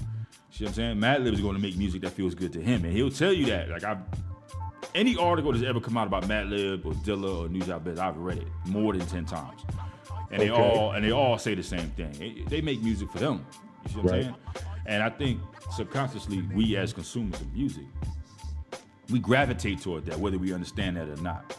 See 0.51 0.65
what 0.65 0.69
I'm 0.69 0.73
saying? 0.75 0.97
Madlib 0.97 1.33
is 1.33 1.41
going 1.41 1.55
to 1.55 1.61
make 1.61 1.77
music 1.77 2.01
that 2.01 2.11
feels 2.11 2.35
good 2.35 2.53
to 2.53 2.61
him, 2.61 2.85
and 2.85 2.93
he'll 2.93 3.09
tell 3.09 3.33
you 3.33 3.45
that. 3.47 3.69
Like 3.69 3.83
I, 3.83 3.97
any 4.93 5.17
article 5.17 5.53
that's 5.53 5.63
ever 5.63 5.79
come 5.79 5.97
out 5.97 6.07
about 6.07 6.23
Madlib 6.23 6.85
or 6.85 6.93
Dilla 6.93 7.45
or 7.45 7.49
News 7.49 7.63
Nujabes, 7.63 7.97
I've 7.97 8.17
read 8.17 8.39
it 8.39 8.47
more 8.65 8.93
than 8.93 9.05
ten 9.07 9.25
times, 9.25 9.61
and 10.31 10.41
okay. 10.41 10.45
they 10.45 10.49
all 10.49 10.91
and 10.91 11.03
they 11.03 11.11
all 11.11 11.37
say 11.37 11.55
the 11.55 11.63
same 11.63 11.89
thing. 11.91 12.45
They 12.47 12.61
make 12.61 12.81
music 12.81 13.11
for 13.11 13.19
them. 13.19 13.45
You 13.83 13.89
see 13.89 13.95
what 13.97 14.05
right. 14.05 14.15
I'm 14.17 14.23
saying? 14.23 14.35
And 14.85 15.03
I 15.03 15.09
think 15.09 15.39
subconsciously, 15.75 16.41
we 16.53 16.75
as 16.75 16.93
consumers 16.93 17.39
of 17.41 17.53
music, 17.53 17.85
we 19.09 19.19
gravitate 19.19 19.81
toward 19.81 20.05
that, 20.05 20.19
whether 20.19 20.37
we 20.37 20.53
understand 20.53 20.97
that 20.97 21.07
or 21.07 21.21
not. 21.21 21.55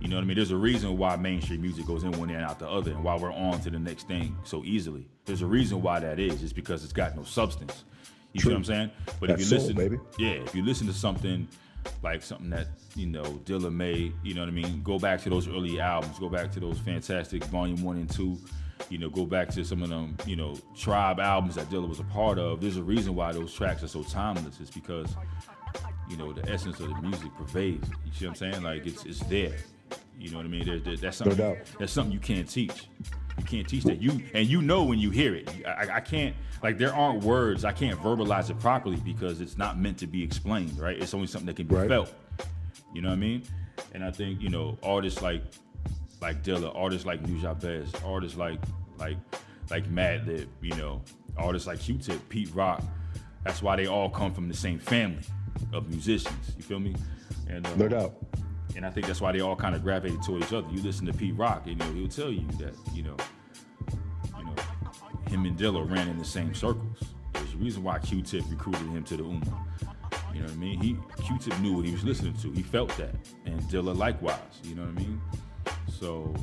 You 0.00 0.08
know 0.08 0.16
what 0.16 0.22
I 0.22 0.26
mean? 0.26 0.36
There's 0.36 0.50
a 0.50 0.56
reason 0.56 0.98
why 0.98 1.16
mainstream 1.16 1.62
music 1.62 1.86
goes 1.86 2.04
in 2.04 2.12
one 2.12 2.30
ear 2.30 2.36
and 2.36 2.44
out 2.44 2.58
the 2.58 2.68
other, 2.68 2.90
and 2.92 3.02
why 3.02 3.16
we're 3.16 3.32
on 3.32 3.60
to 3.62 3.70
the 3.70 3.78
next 3.78 4.06
thing 4.06 4.36
so 4.44 4.62
easily. 4.64 5.08
There's 5.24 5.42
a 5.42 5.46
reason 5.46 5.80
why 5.82 6.00
that 6.00 6.18
is. 6.18 6.42
It's 6.42 6.52
because 6.52 6.84
it's 6.84 6.92
got 6.92 7.16
no 7.16 7.24
substance. 7.24 7.84
You 8.32 8.40
see 8.40 8.48
what 8.48 8.56
I'm 8.56 8.64
saying? 8.64 8.90
But 9.18 9.28
That's 9.28 9.32
if 9.32 9.50
you 9.50 9.58
soul, 9.58 9.58
listen, 9.58 9.76
baby. 9.76 9.98
yeah, 10.18 10.32
if 10.32 10.54
you 10.54 10.62
listen 10.62 10.86
to 10.88 10.92
something 10.92 11.48
like 12.02 12.22
something 12.22 12.50
that 12.50 12.68
you 12.94 13.06
know 13.06 13.24
Dilla 13.44 13.72
made, 13.72 14.12
you 14.22 14.34
know 14.34 14.42
what 14.42 14.48
I 14.48 14.52
mean. 14.52 14.82
Go 14.82 14.98
back 14.98 15.20
to 15.22 15.30
those 15.30 15.48
early 15.48 15.80
albums. 15.80 16.18
Go 16.18 16.28
back 16.28 16.52
to 16.52 16.60
those 16.60 16.78
fantastic 16.78 17.44
Volume 17.44 17.82
One 17.82 17.96
and 17.96 18.10
Two. 18.10 18.38
You 18.90 18.98
know, 18.98 19.08
go 19.08 19.24
back 19.24 19.48
to 19.50 19.64
some 19.64 19.82
of 19.82 19.88
them, 19.88 20.16
you 20.26 20.36
know, 20.36 20.56
Tribe 20.76 21.18
albums 21.18 21.54
that 21.56 21.68
Dilla 21.70 21.88
was 21.88 21.98
a 21.98 22.04
part 22.04 22.38
of. 22.38 22.60
There's 22.60 22.76
a 22.76 22.82
reason 22.82 23.14
why 23.14 23.32
those 23.32 23.52
tracks 23.52 23.82
are 23.82 23.88
so 23.88 24.02
timeless. 24.02 24.60
It's 24.60 24.70
because 24.70 25.16
you 26.08 26.16
know 26.16 26.32
the 26.32 26.48
essence 26.50 26.78
of 26.80 26.88
the 26.88 27.02
music 27.02 27.30
pervades. 27.36 27.88
You 28.04 28.12
see 28.12 28.26
what 28.26 28.30
I'm 28.42 28.52
saying? 28.52 28.62
Like 28.62 28.86
it's 28.86 29.04
it's 29.04 29.20
there. 29.20 29.56
You 30.18 30.30
know 30.30 30.38
what 30.38 30.46
I 30.46 30.48
mean? 30.48 30.64
There, 30.64 30.78
there- 30.78 30.96
that's 30.96 31.18
something. 31.18 31.36
doubt. 31.36 31.58
That's 31.78 31.92
something 31.92 32.12
you 32.12 32.20
can't 32.20 32.48
teach. 32.48 32.88
You 33.38 33.44
can't 33.44 33.68
teach 33.68 33.84
that. 33.84 34.00
You 34.00 34.22
and 34.32 34.46
you 34.46 34.62
know 34.62 34.82
when 34.84 34.98
you 34.98 35.10
hear 35.10 35.34
it. 35.34 35.50
I, 35.66 35.96
I 35.96 36.00
can't 36.00 36.34
like 36.62 36.78
there 36.78 36.94
aren't 36.94 37.22
words. 37.22 37.64
I 37.64 37.72
can't 37.72 38.00
verbalize 38.00 38.48
it 38.50 38.58
properly 38.58 38.96
because 38.96 39.40
it's 39.42 39.58
not 39.58 39.78
meant 39.78 39.98
to 39.98 40.06
be 40.06 40.22
explained. 40.22 40.78
Right? 40.78 41.00
It's 41.00 41.12
only 41.14 41.26
something 41.26 41.46
that 41.46 41.56
can 41.56 41.66
be 41.66 41.74
Right. 41.74 41.88
felt. 41.88 42.12
You 42.94 43.02
know 43.02 43.08
what 43.10 43.14
I 43.16 43.18
mean? 43.18 43.42
And 43.92 44.02
I 44.02 44.10
think 44.10 44.40
you 44.40 44.48
know 44.48 44.78
artists 44.82 45.20
like 45.20 45.42
like 46.22 46.42
Dilla, 46.42 46.74
artists 46.74 47.06
like 47.06 47.22
Nujabes, 47.24 47.60
Bez, 47.60 47.92
artists 48.02 48.38
like 48.38 48.58
like 48.98 49.18
like 49.70 49.84
Madlib, 49.92 50.46
you 50.62 50.74
know, 50.76 51.02
artists 51.36 51.66
like 51.68 51.78
Q-Tip, 51.80 52.26
Pete 52.30 52.50
Rock. 52.54 52.82
That's 53.44 53.60
why 53.62 53.76
they 53.76 53.86
all 53.86 54.08
come 54.08 54.32
from 54.32 54.48
the 54.48 54.54
same 54.56 54.78
family 54.78 55.22
of 55.74 55.88
musicians. 55.90 56.54
You 56.56 56.62
feel 56.62 56.80
me? 56.80 56.94
And 57.48 57.66
uh, 57.66 57.74
No 57.76 57.88
doubt. 57.88 58.14
And 58.76 58.84
I 58.84 58.90
think 58.90 59.06
that's 59.06 59.22
why 59.22 59.32
they 59.32 59.40
all 59.40 59.56
kind 59.56 59.74
of 59.74 59.82
gravitated 59.82 60.22
toward 60.22 60.42
each 60.42 60.52
other. 60.52 60.68
You 60.70 60.82
listen 60.82 61.06
to 61.06 61.12
Pete 61.12 61.34
Rock, 61.36 61.66
you 61.66 61.74
know, 61.74 61.90
he'll 61.92 62.08
tell 62.08 62.30
you 62.30 62.46
that, 62.58 62.74
you 62.92 63.02
know, 63.02 63.16
you 64.38 64.44
know, 64.44 64.54
him 65.28 65.46
and 65.46 65.58
Dilla 65.58 65.90
ran 65.90 66.08
in 66.08 66.18
the 66.18 66.24
same 66.24 66.54
circles. 66.54 67.02
There's 67.32 67.54
a 67.54 67.56
reason 67.56 67.82
why 67.82 67.98
Q-Tip 67.98 68.44
recruited 68.50 68.82
him 68.82 69.02
to 69.04 69.16
the 69.16 69.22
Ummah. 69.22 69.58
You 70.34 70.40
know 70.40 70.46
what 70.46 70.52
I 70.52 70.56
mean? 70.56 70.80
He 70.80 70.96
Q-Tip 71.24 71.58
knew 71.60 71.76
what 71.76 71.86
he 71.86 71.92
was 71.92 72.04
listening 72.04 72.34
to. 72.34 72.52
He 72.52 72.62
felt 72.62 72.94
that, 72.98 73.14
and 73.46 73.58
Dilla 73.62 73.96
likewise. 73.96 74.38
You 74.62 74.74
know 74.74 74.82
what 74.82 74.90
I 74.90 75.00
mean? 75.00 75.20
So, 75.88 76.34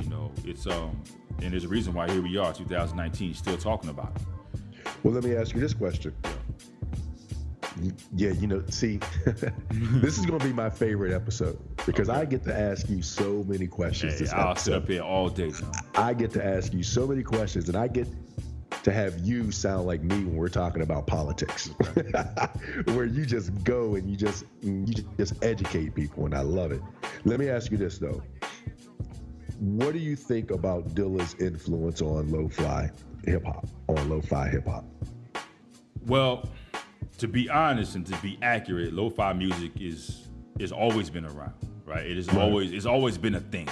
you 0.00 0.08
know, 0.08 0.30
it's 0.44 0.68
um, 0.68 1.02
and 1.40 1.52
there's 1.52 1.64
a 1.64 1.68
reason 1.68 1.92
why 1.92 2.08
here 2.08 2.22
we 2.22 2.36
are, 2.36 2.52
2019, 2.52 3.34
still 3.34 3.56
talking 3.56 3.90
about 3.90 4.12
it. 4.14 4.22
Well, 5.02 5.12
let 5.12 5.24
me 5.24 5.34
ask 5.34 5.52
you 5.52 5.60
this 5.60 5.74
question. 5.74 6.14
Yeah, 6.22 6.30
you 8.14 8.46
know, 8.46 8.62
see, 8.68 9.00
this 9.70 10.18
is 10.18 10.26
going 10.26 10.38
to 10.38 10.44
be 10.44 10.52
my 10.52 10.70
favorite 10.70 11.12
episode 11.12 11.58
because 11.86 12.08
I 12.08 12.24
get 12.24 12.44
to 12.44 12.58
ask 12.58 12.88
you 12.88 13.02
so 13.02 13.44
many 13.44 13.66
questions. 13.66 14.18
Hey, 14.18 14.36
I'll 14.36 14.56
sit 14.56 14.74
up 14.74 14.88
here 14.88 15.02
all 15.02 15.28
day. 15.28 15.52
I 15.94 16.14
get 16.14 16.32
to 16.32 16.44
ask 16.44 16.72
you 16.72 16.82
so 16.82 17.06
many 17.06 17.22
questions, 17.22 17.68
and 17.68 17.76
I 17.76 17.88
get 17.88 18.08
to 18.82 18.92
have 18.92 19.18
you 19.20 19.52
sound 19.52 19.86
like 19.86 20.02
me 20.02 20.16
when 20.16 20.36
we're 20.36 20.48
talking 20.48 20.82
about 20.82 21.06
politics, 21.06 21.68
where 22.86 23.04
you 23.04 23.24
just 23.24 23.62
go 23.64 23.94
and 23.94 24.10
you 24.10 24.16
just 24.16 24.44
you 24.60 24.86
just 25.16 25.42
educate 25.44 25.94
people, 25.94 26.26
and 26.26 26.34
I 26.34 26.40
love 26.40 26.72
it. 26.72 26.82
Let 27.24 27.38
me 27.38 27.48
ask 27.48 27.70
you 27.70 27.76
this 27.76 27.98
though: 27.98 28.22
What 29.60 29.92
do 29.92 29.98
you 29.98 30.16
think 30.16 30.50
about 30.50 30.94
Dilla's 30.94 31.34
influence 31.34 32.02
on 32.02 32.30
lo-fi 32.30 32.90
hip 33.24 33.44
hop? 33.44 33.66
On 33.88 34.08
lo-fi 34.08 34.48
hip 34.48 34.66
hop? 34.66 34.84
Well, 36.06 36.48
to 37.18 37.28
be 37.28 37.48
honest 37.48 37.94
and 37.94 38.06
to 38.06 38.16
be 38.18 38.38
accurate, 38.42 38.92
lo-fi 38.92 39.32
music 39.32 39.72
is 39.80 40.28
is 40.58 40.72
always 40.72 41.10
been 41.10 41.24
around, 41.24 41.54
right? 41.84 42.04
It 42.06 42.18
is 42.18 42.28
always 42.28 42.72
it's 42.72 42.86
always 42.86 43.18
been 43.18 43.34
a 43.34 43.40
thing, 43.40 43.68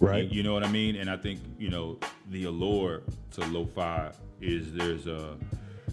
Right. 0.00 0.24
You, 0.24 0.38
you 0.38 0.42
know 0.42 0.54
what 0.54 0.64
I 0.64 0.70
mean? 0.70 0.96
And 0.96 1.10
I 1.10 1.16
think 1.16 1.40
you 1.58 1.68
know 1.68 1.98
the 2.30 2.44
allure 2.44 3.02
to 3.32 3.46
lo-fi 3.46 4.12
is 4.40 4.72
there's 4.72 5.06
a 5.06 5.36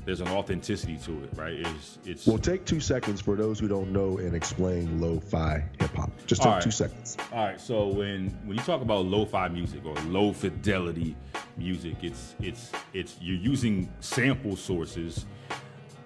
there's 0.05 0.21
an 0.21 0.29
authenticity 0.29 0.97
to 0.99 1.23
it, 1.23 1.29
right? 1.35 1.53
It's 1.53 1.99
it's 2.05 2.25
Well, 2.25 2.37
take 2.37 2.63
two 2.63 2.79
seconds 2.79 3.19
for 3.19 3.35
those 3.35 3.59
who 3.59 3.67
don't 3.67 3.91
know 3.91 4.17
and 4.17 4.33
explain 4.33 5.01
lo-fi 5.01 5.65
hip 5.79 5.93
hop. 5.93 6.11
Just 6.25 6.41
take 6.41 6.53
right. 6.53 6.61
two 6.61 6.71
seconds. 6.71 7.17
All 7.33 7.45
right, 7.45 7.59
so 7.59 7.87
when 7.87 8.29
when 8.45 8.57
you 8.57 8.63
talk 8.63 8.81
about 8.81 9.05
lo-fi 9.05 9.49
music 9.49 9.85
or 9.85 9.95
low 10.05 10.31
fidelity 10.31 11.15
music, 11.57 11.97
it's 12.01 12.35
it's 12.39 12.71
it's 12.93 13.17
you're 13.19 13.35
using 13.35 13.91
sample 13.99 14.55
sources 14.55 15.25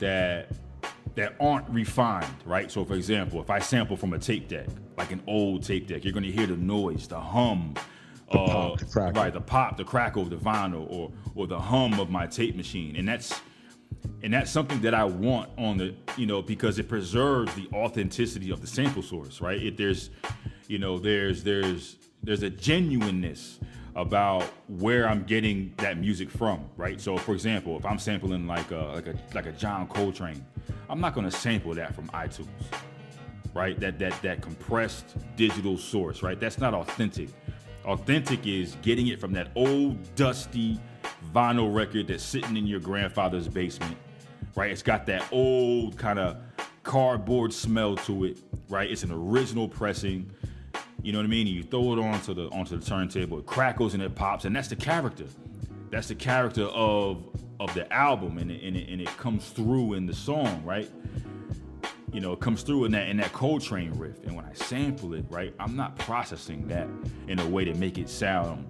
that 0.01 0.51
that 1.15 1.35
aren't 1.39 1.69
refined, 1.69 2.35
right? 2.45 2.71
So 2.71 2.83
for 2.83 2.95
example, 2.95 3.41
if 3.41 3.49
I 3.49 3.59
sample 3.59 3.95
from 3.95 4.13
a 4.13 4.19
tape 4.19 4.47
deck, 4.47 4.67
like 4.97 5.11
an 5.11 5.21
old 5.27 5.63
tape 5.63 5.87
deck, 5.87 6.03
you're 6.03 6.13
gonna 6.13 6.27
hear 6.27 6.47
the 6.47 6.57
noise, 6.57 7.07
the 7.07 7.19
hum, 7.19 7.73
the 8.31 8.37
pop, 8.37 8.79
the 8.79 9.11
right? 9.15 9.33
The 9.33 9.41
pop, 9.41 9.77
the 9.77 9.83
crackle 9.83 10.23
of 10.23 10.29
the 10.29 10.37
vinyl, 10.37 10.89
or 10.91 11.11
or 11.35 11.47
the 11.47 11.59
hum 11.59 11.99
of 11.99 12.09
my 12.09 12.27
tape 12.27 12.55
machine, 12.55 12.95
and 12.97 13.07
that's 13.07 13.39
and 14.23 14.33
that's 14.33 14.51
something 14.51 14.81
that 14.81 14.93
I 14.93 15.03
want 15.03 15.49
on 15.57 15.77
the, 15.77 15.95
you 16.17 16.25
know, 16.25 16.41
because 16.41 16.79
it 16.79 16.87
preserves 16.87 17.53
the 17.55 17.67
authenticity 17.73 18.51
of 18.51 18.61
the 18.61 18.67
sample 18.67 19.03
source, 19.03 19.41
right? 19.41 19.61
It 19.61 19.77
there's, 19.77 20.09
you 20.67 20.79
know, 20.79 20.97
there's 20.97 21.43
there's 21.43 21.97
there's 22.23 22.43
a 22.43 22.49
genuineness 22.49 23.59
about 23.95 24.43
where 24.67 25.07
I'm 25.07 25.23
getting 25.23 25.73
that 25.77 25.97
music 25.97 26.29
from, 26.29 26.69
right? 26.77 26.99
So, 26.99 27.17
for 27.17 27.33
example, 27.33 27.77
if 27.77 27.85
I'm 27.85 27.99
sampling 27.99 28.47
like 28.47 28.71
a 28.71 28.77
like 28.77 29.07
a 29.07 29.15
like 29.33 29.45
a 29.45 29.51
John 29.51 29.87
Coltrane, 29.87 30.45
I'm 30.89 30.99
not 31.01 31.13
gonna 31.13 31.31
sample 31.31 31.73
that 31.75 31.93
from 31.93 32.07
iTunes, 32.09 32.47
right? 33.53 33.79
That 33.79 33.99
that 33.99 34.19
that 34.21 34.41
compressed 34.41 35.15
digital 35.35 35.77
source, 35.77 36.23
right? 36.23 36.39
That's 36.39 36.59
not 36.59 36.73
authentic. 36.73 37.29
Authentic 37.85 38.45
is 38.45 38.75
getting 38.81 39.07
it 39.07 39.19
from 39.19 39.33
that 39.33 39.49
old 39.55 39.97
dusty 40.15 40.79
vinyl 41.33 41.73
record 41.73 42.07
that's 42.07 42.23
sitting 42.23 42.57
in 42.57 42.67
your 42.67 42.79
grandfather's 42.79 43.47
basement, 43.47 43.97
right? 44.55 44.71
It's 44.71 44.83
got 44.83 45.05
that 45.07 45.25
old 45.31 45.97
kind 45.97 46.19
of 46.19 46.37
cardboard 46.83 47.53
smell 47.53 47.95
to 47.95 48.25
it, 48.25 48.39
right? 48.69 48.89
It's 48.89 49.03
an 49.03 49.11
original 49.11 49.67
pressing. 49.67 50.31
You 51.03 51.11
know 51.11 51.19
what 51.19 51.25
I 51.25 51.29
mean? 51.29 51.47
And 51.47 51.55
you 51.55 51.63
throw 51.63 51.93
it 51.93 51.99
onto 51.99 52.33
the 52.33 52.47
onto 52.49 52.77
the 52.77 52.85
turntable, 52.85 53.39
it 53.39 53.45
crackles 53.45 53.93
and 53.93 54.03
it 54.03 54.15
pops, 54.15 54.45
and 54.45 54.55
that's 54.55 54.67
the 54.67 54.75
character. 54.75 55.25
That's 55.89 56.07
the 56.07 56.15
character 56.15 56.65
of 56.65 57.23
of 57.59 57.73
the 57.73 57.91
album, 57.93 58.37
and 58.37 58.51
it, 58.51 58.63
and 58.63 58.75
it, 58.75 58.89
and 58.89 59.01
it 59.01 59.17
comes 59.17 59.49
through 59.49 59.93
in 59.93 60.05
the 60.05 60.13
song, 60.13 60.63
right? 60.63 60.89
you 62.11 62.19
know, 62.19 62.33
it 62.33 62.39
comes 62.39 62.61
through 62.61 62.85
in 62.85 62.91
that 62.91 63.07
in 63.07 63.17
that 63.17 63.31
Coltrane 63.33 63.93
riff. 63.97 64.23
And 64.23 64.35
when 64.35 64.45
I 64.45 64.53
sample 64.53 65.13
it, 65.13 65.25
right, 65.29 65.53
I'm 65.59 65.75
not 65.75 65.97
processing 65.97 66.67
that 66.67 66.87
in 67.27 67.39
a 67.39 67.47
way 67.47 67.63
to 67.65 67.73
make 67.75 67.97
it 67.97 68.09
sound 68.09 68.69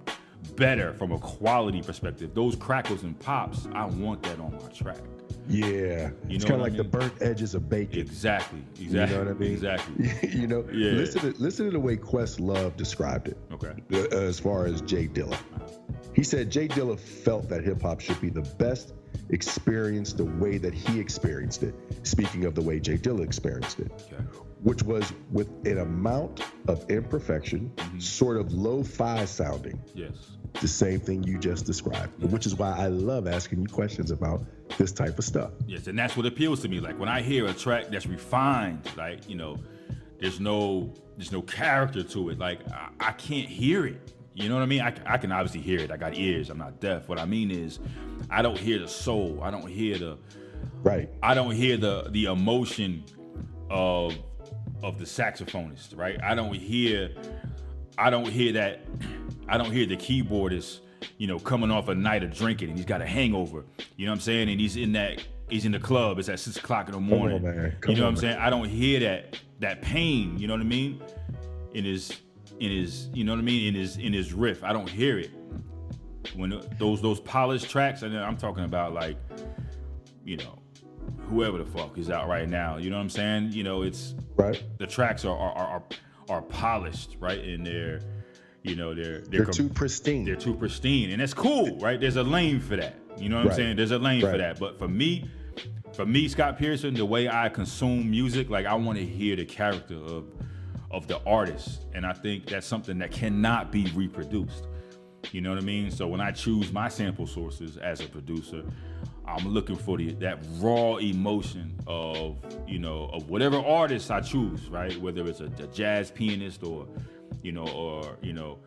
better 0.56 0.92
from 0.94 1.12
a 1.12 1.18
quality 1.18 1.82
perspective. 1.82 2.34
Those 2.34 2.56
crackles 2.56 3.02
and 3.02 3.18
pops, 3.18 3.66
I 3.74 3.84
want 3.86 4.22
that 4.24 4.38
on 4.38 4.52
my 4.52 4.68
track. 4.70 4.98
Yeah, 5.48 6.10
You 6.28 6.36
it's 6.36 6.44
kind 6.44 6.60
of 6.60 6.66
like 6.66 6.76
the 6.76 6.84
burnt 6.84 7.12
edges 7.20 7.54
of 7.54 7.68
bacon. 7.68 7.98
Exactly. 8.00 8.60
You 8.78 8.86
Exactly. 8.86 9.16
know 9.18 9.24
what 9.24 9.30
I 9.30 9.38
mean? 9.38 9.52
Exactly. 9.52 10.10
you 10.40 10.46
know, 10.46 10.64
Yeah. 10.72 10.92
listen 10.92 11.20
to 11.32 11.42
listen 11.42 11.66
to 11.66 11.72
the 11.72 11.80
way 11.80 11.96
Questlove 11.96 12.76
described 12.76 13.28
it. 13.28 13.36
Okay. 13.52 13.72
uh, 13.92 14.16
as 14.16 14.38
far 14.38 14.66
as 14.66 14.80
J 14.82 15.08
Dilla. 15.08 15.36
He 16.14 16.22
said 16.22 16.50
J 16.50 16.68
Dilla 16.68 16.98
felt 16.98 17.48
that 17.48 17.64
hip 17.64 17.82
hop 17.82 18.00
should 18.00 18.20
be 18.20 18.30
the 18.30 18.42
best 18.58 18.94
experience 19.30 20.12
the 20.12 20.24
way 20.24 20.58
that 20.58 20.74
he 20.74 21.00
experienced 21.00 21.62
it. 21.62 21.74
Speaking 22.02 22.44
of 22.44 22.54
the 22.54 22.62
way 22.62 22.78
J 22.80 22.96
Dilla 22.96 23.22
experienced 23.24 23.80
it, 23.80 23.90
Okay. 24.12 24.22
Which 24.62 24.82
was 24.82 25.12
with 25.30 25.48
an 25.66 25.78
amount 25.78 26.40
of 26.68 26.88
imperfection, 26.90 27.72
Mm-hmm. 27.76 27.98
sort 27.98 28.36
of 28.36 28.52
lo-fi 28.52 29.24
sounding, 29.24 29.80
Yes. 29.94 30.12
the 30.60 30.68
same 30.68 31.00
thing 31.00 31.22
you 31.24 31.38
just 31.38 31.66
described. 31.66 32.22
Which 32.22 32.46
is 32.46 32.54
why 32.56 32.72
I 32.76 32.86
love 32.88 33.26
asking 33.26 33.62
you 33.62 33.66
questions 33.68 34.10
about 34.10 34.42
this 34.78 34.92
type 34.92 35.18
of 35.18 35.24
stuff. 35.24 35.50
Yes, 35.66 35.86
and 35.88 35.98
that's 35.98 36.16
what 36.16 36.26
appeals 36.26 36.60
to 36.62 36.68
me. 36.68 36.80
Like 36.80 36.98
when 36.98 37.08
I 37.08 37.22
hear 37.22 37.46
a 37.46 37.52
track 37.52 37.88
that's 37.90 38.06
refined, 38.06 38.88
like 38.96 39.28
you 39.28 39.36
know, 39.36 39.58
there's 40.20 40.38
no 40.40 40.92
there's 41.16 41.32
no 41.32 41.42
character 41.42 42.02
to 42.02 42.30
it. 42.30 42.38
Like 42.38 42.60
I, 42.70 42.88
I 43.00 43.12
can't 43.12 43.48
hear 43.48 43.86
it. 43.86 44.12
You 44.34 44.48
know 44.48 44.54
what 44.54 44.62
I 44.62 44.66
mean? 44.66 44.80
I, 44.80 44.94
I 45.04 45.18
can 45.18 45.30
obviously 45.32 45.60
hear 45.60 45.80
it. 45.80 45.90
I 45.90 45.96
got 45.98 46.16
ears. 46.16 46.48
I'm 46.48 46.56
not 46.58 46.80
deaf. 46.80 47.06
What 47.08 47.18
I 47.18 47.26
mean 47.26 47.50
is, 47.50 47.80
I 48.30 48.40
don't 48.40 48.56
hear 48.56 48.78
the 48.78 48.88
soul. 48.88 49.40
I 49.42 49.50
don't 49.50 49.66
hear 49.68 49.98
the 49.98 50.18
Right. 50.82 51.10
I 51.22 51.34
don't 51.34 51.50
hear 51.54 51.76
the 51.76 52.06
the 52.10 52.26
emotion 52.26 53.04
of 53.68 54.14
of 54.82 54.98
the 54.98 55.04
saxophonist, 55.04 55.96
right? 55.96 56.20
I 56.22 56.34
don't 56.34 56.54
hear 56.54 57.10
I 57.98 58.10
don't 58.10 58.28
hear 58.28 58.52
that 58.52 58.80
I 59.48 59.58
don't 59.58 59.70
hear 59.70 59.86
the 59.86 59.96
keyboardist, 59.96 60.80
you 61.18 61.26
know, 61.26 61.38
coming 61.38 61.70
off 61.70 61.88
a 61.88 61.94
night 61.94 62.22
of 62.22 62.34
drinking 62.34 62.70
and 62.70 62.78
he's 62.78 62.86
got 62.86 63.02
a 63.02 63.06
hangover. 63.06 63.64
You 63.96 64.06
know 64.06 64.12
what 64.12 64.16
I'm 64.16 64.20
saying? 64.20 64.48
And 64.48 64.60
he's 64.60 64.76
in 64.76 64.92
that 64.92 65.22
he's 65.48 65.64
in 65.64 65.72
the 65.72 65.78
club. 65.78 66.18
It's 66.18 66.28
at 66.28 66.40
six 66.40 66.56
o'clock 66.56 66.88
in 66.88 66.92
the 66.92 67.00
morning. 67.00 67.42
man. 67.42 67.76
Come 67.80 67.94
you 67.94 68.00
know 68.00 68.06
on, 68.06 68.14
what 68.14 68.18
I'm 68.18 68.28
saying? 68.28 68.38
I 68.38 68.50
don't 68.50 68.68
hear 68.68 69.00
that 69.00 69.38
that 69.60 69.82
pain, 69.82 70.38
you 70.38 70.46
know 70.46 70.54
what 70.54 70.60
I 70.60 70.64
mean? 70.64 71.02
In 71.74 71.84
his 71.84 72.20
in 72.60 72.70
his 72.70 73.08
you 73.12 73.24
know 73.24 73.32
what 73.32 73.38
I 73.38 73.42
mean? 73.42 73.68
In 73.68 73.74
his 73.74 73.96
in 73.96 74.12
his 74.12 74.32
riff. 74.32 74.64
I 74.64 74.72
don't 74.72 74.88
hear 74.88 75.18
it. 75.18 75.30
When 76.34 76.62
those 76.78 77.02
those 77.02 77.20
polished 77.20 77.68
tracks, 77.68 78.02
and 78.02 78.16
I'm 78.16 78.36
talking 78.36 78.64
about 78.64 78.94
like, 78.94 79.16
you 80.24 80.36
know, 80.38 80.61
whoever 81.28 81.58
the 81.58 81.64
fuck 81.64 81.96
is 81.98 82.10
out 82.10 82.28
right 82.28 82.48
now. 82.48 82.76
You 82.76 82.90
know 82.90 82.96
what 82.96 83.02
I'm 83.02 83.10
saying? 83.10 83.52
You 83.52 83.64
know, 83.64 83.82
it's 83.82 84.14
right. 84.36 84.62
The 84.78 84.86
tracks 84.86 85.24
are 85.24 85.36
are 85.36 85.54
are, 85.56 85.82
are 86.28 86.42
polished, 86.42 87.16
right? 87.20 87.42
And 87.42 87.66
they're 87.66 88.00
you 88.62 88.76
know 88.76 88.94
they're 88.94 89.20
they're, 89.20 89.20
they're 89.28 89.44
com- 89.44 89.54
too 89.54 89.68
pristine. 89.68 90.24
They're 90.24 90.36
too 90.36 90.54
pristine, 90.54 91.10
and 91.10 91.20
that's 91.20 91.34
cool, 91.34 91.78
right? 91.78 92.00
There's 92.00 92.16
a 92.16 92.22
lane 92.22 92.60
for 92.60 92.76
that. 92.76 92.94
You 93.18 93.28
know 93.28 93.36
what 93.36 93.46
right. 93.46 93.52
I'm 93.52 93.56
saying? 93.56 93.76
There's 93.76 93.90
a 93.90 93.98
lane 93.98 94.22
right. 94.22 94.32
for 94.32 94.38
that. 94.38 94.58
But 94.58 94.78
for 94.78 94.88
me, 94.88 95.30
for 95.92 96.06
me, 96.06 96.28
Scott 96.28 96.58
Pearson, 96.58 96.94
the 96.94 97.04
way 97.04 97.28
I 97.28 97.48
consume 97.48 98.10
music, 98.10 98.48
like 98.50 98.66
I 98.66 98.74
want 98.74 98.98
to 98.98 99.04
hear 99.04 99.36
the 99.36 99.44
character 99.44 99.96
of 99.96 100.26
of 100.90 101.06
the 101.06 101.20
artist, 101.24 101.86
and 101.94 102.04
I 102.04 102.12
think 102.12 102.46
that's 102.46 102.66
something 102.66 102.98
that 102.98 103.10
cannot 103.10 103.72
be 103.72 103.90
reproduced. 103.94 104.66
You 105.30 105.40
know 105.40 105.50
what 105.50 105.58
I 105.58 105.64
mean? 105.64 105.90
So 105.90 106.06
when 106.08 106.20
I 106.20 106.32
choose 106.32 106.72
my 106.72 106.88
sample 106.88 107.26
sources 107.26 107.76
as 107.76 108.00
a 108.00 108.08
producer, 108.08 108.64
I'm 109.26 109.48
looking 109.48 109.76
for 109.76 109.96
the 109.96 110.12
that 110.14 110.38
raw 110.58 110.96
emotion 110.96 111.78
of 111.86 112.36
you 112.66 112.78
know 112.78 113.10
of 113.12 113.30
whatever 113.30 113.58
artist 113.58 114.10
I 114.10 114.20
choose, 114.20 114.68
right? 114.68 114.96
Whether 115.00 115.26
it's 115.28 115.40
a, 115.40 115.46
a 115.46 115.66
jazz 115.68 116.10
pianist 116.10 116.62
or 116.64 116.86
you 117.42 117.52
know 117.52 117.66
or 117.68 118.16
you 118.20 118.32
know 118.32 118.58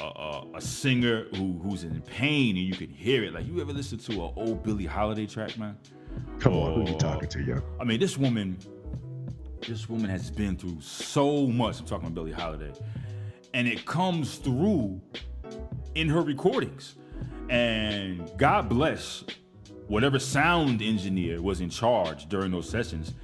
a, 0.00 0.04
a, 0.04 0.46
a, 0.54 0.60
singer 0.60 1.26
who 1.34 1.58
who's 1.62 1.84
in 1.84 2.00
pain 2.02 2.56
and 2.56 2.66
you 2.66 2.74
can 2.74 2.88
hear 2.88 3.24
it. 3.24 3.32
Like 3.32 3.46
you 3.46 3.60
ever 3.60 3.72
listen 3.72 3.98
to 3.98 4.12
an 4.12 4.32
old 4.36 4.62
Billie 4.62 4.86
Holiday 4.86 5.26
track, 5.26 5.58
man? 5.58 5.76
Come 6.38 6.54
on, 6.54 6.74
who 6.74 6.92
you 6.92 6.98
talking 6.98 7.28
to, 7.28 7.42
yo? 7.42 7.62
I 7.80 7.84
mean, 7.84 7.98
this 7.98 8.16
woman, 8.16 8.56
this 9.66 9.88
woman 9.88 10.08
has 10.10 10.30
been 10.30 10.56
through 10.56 10.80
so 10.80 11.46
much. 11.46 11.80
I'm 11.80 11.86
talking 11.86 12.06
about 12.06 12.14
Billie 12.14 12.32
Holiday, 12.32 12.72
and 13.52 13.66
it 13.66 13.84
comes 13.84 14.36
through 14.36 15.00
in 15.94 16.08
her 16.08 16.20
recordings. 16.20 16.94
And 17.50 18.30
God 18.38 18.68
bless 18.68 19.24
whatever 19.88 20.18
sound 20.18 20.82
engineer 20.82 21.42
was 21.42 21.60
in 21.60 21.70
charge 21.70 22.28
during 22.28 22.50
those 22.50 22.68
sessions, 22.68 23.14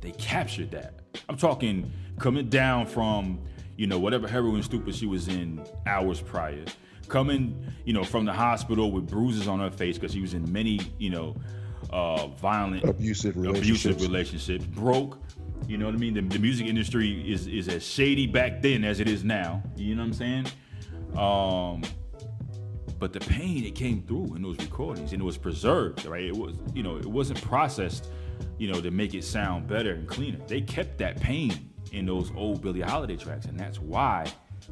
they 0.00 0.10
captured 0.12 0.70
that. 0.72 0.94
I'm 1.28 1.36
talking 1.36 1.90
coming 2.18 2.48
down 2.48 2.86
from, 2.86 3.40
you 3.76 3.86
know, 3.86 3.98
whatever 3.98 4.26
heroin 4.26 4.62
stupor 4.62 4.92
she 4.92 5.06
was 5.06 5.28
in 5.28 5.64
hours 5.86 6.20
prior, 6.20 6.64
coming, 7.08 7.56
you 7.84 7.92
know, 7.92 8.04
from 8.04 8.24
the 8.24 8.32
hospital 8.32 8.90
with 8.90 9.06
bruises 9.08 9.48
on 9.48 9.60
her 9.60 9.70
face 9.70 9.96
because 9.98 10.12
she 10.12 10.20
was 10.20 10.34
in 10.34 10.50
many, 10.52 10.80
you 10.98 11.10
know, 11.10 11.36
uh, 11.90 12.26
violent, 12.28 12.84
abusive 12.84 13.36
relationships. 13.36 13.84
abusive 13.94 14.02
relationships, 14.02 14.64
broke. 14.64 15.18
You 15.66 15.78
know 15.78 15.86
what 15.86 15.94
I 15.94 15.98
mean? 15.98 16.14
The, 16.14 16.22
the 16.22 16.38
music 16.38 16.66
industry 16.66 17.30
is 17.30 17.46
is 17.46 17.68
as 17.68 17.84
shady 17.84 18.26
back 18.26 18.62
then 18.62 18.84
as 18.84 19.00
it 19.00 19.08
is 19.08 19.24
now. 19.24 19.62
You 19.76 19.94
know 19.94 20.02
what 20.02 20.08
I'm 20.08 20.12
saying? 20.14 20.46
Um, 21.16 21.82
but 22.98 23.12
the 23.12 23.20
pain 23.20 23.64
it 23.64 23.74
came 23.74 24.02
through 24.02 24.34
in 24.34 24.42
those 24.42 24.58
recordings 24.58 25.12
and 25.12 25.22
it 25.22 25.24
was 25.24 25.38
preserved 25.38 26.04
right? 26.06 26.24
It 26.24 26.36
was 26.36 26.54
you 26.74 26.82
know 26.82 26.96
it 26.96 27.06
wasn't 27.06 27.40
processed 27.42 28.08
you 28.58 28.70
know 28.70 28.80
to 28.80 28.90
make 28.90 29.14
it 29.14 29.24
sound 29.24 29.66
better 29.66 29.92
and 29.92 30.08
cleaner. 30.08 30.38
They 30.46 30.60
kept 30.60 30.98
that 30.98 31.20
pain 31.20 31.70
in 31.92 32.06
those 32.06 32.30
old 32.36 32.60
billie 32.60 32.80
holiday 32.80 33.16
tracks 33.16 33.46
and 33.46 33.58
that's 33.58 33.78
why 33.80 34.30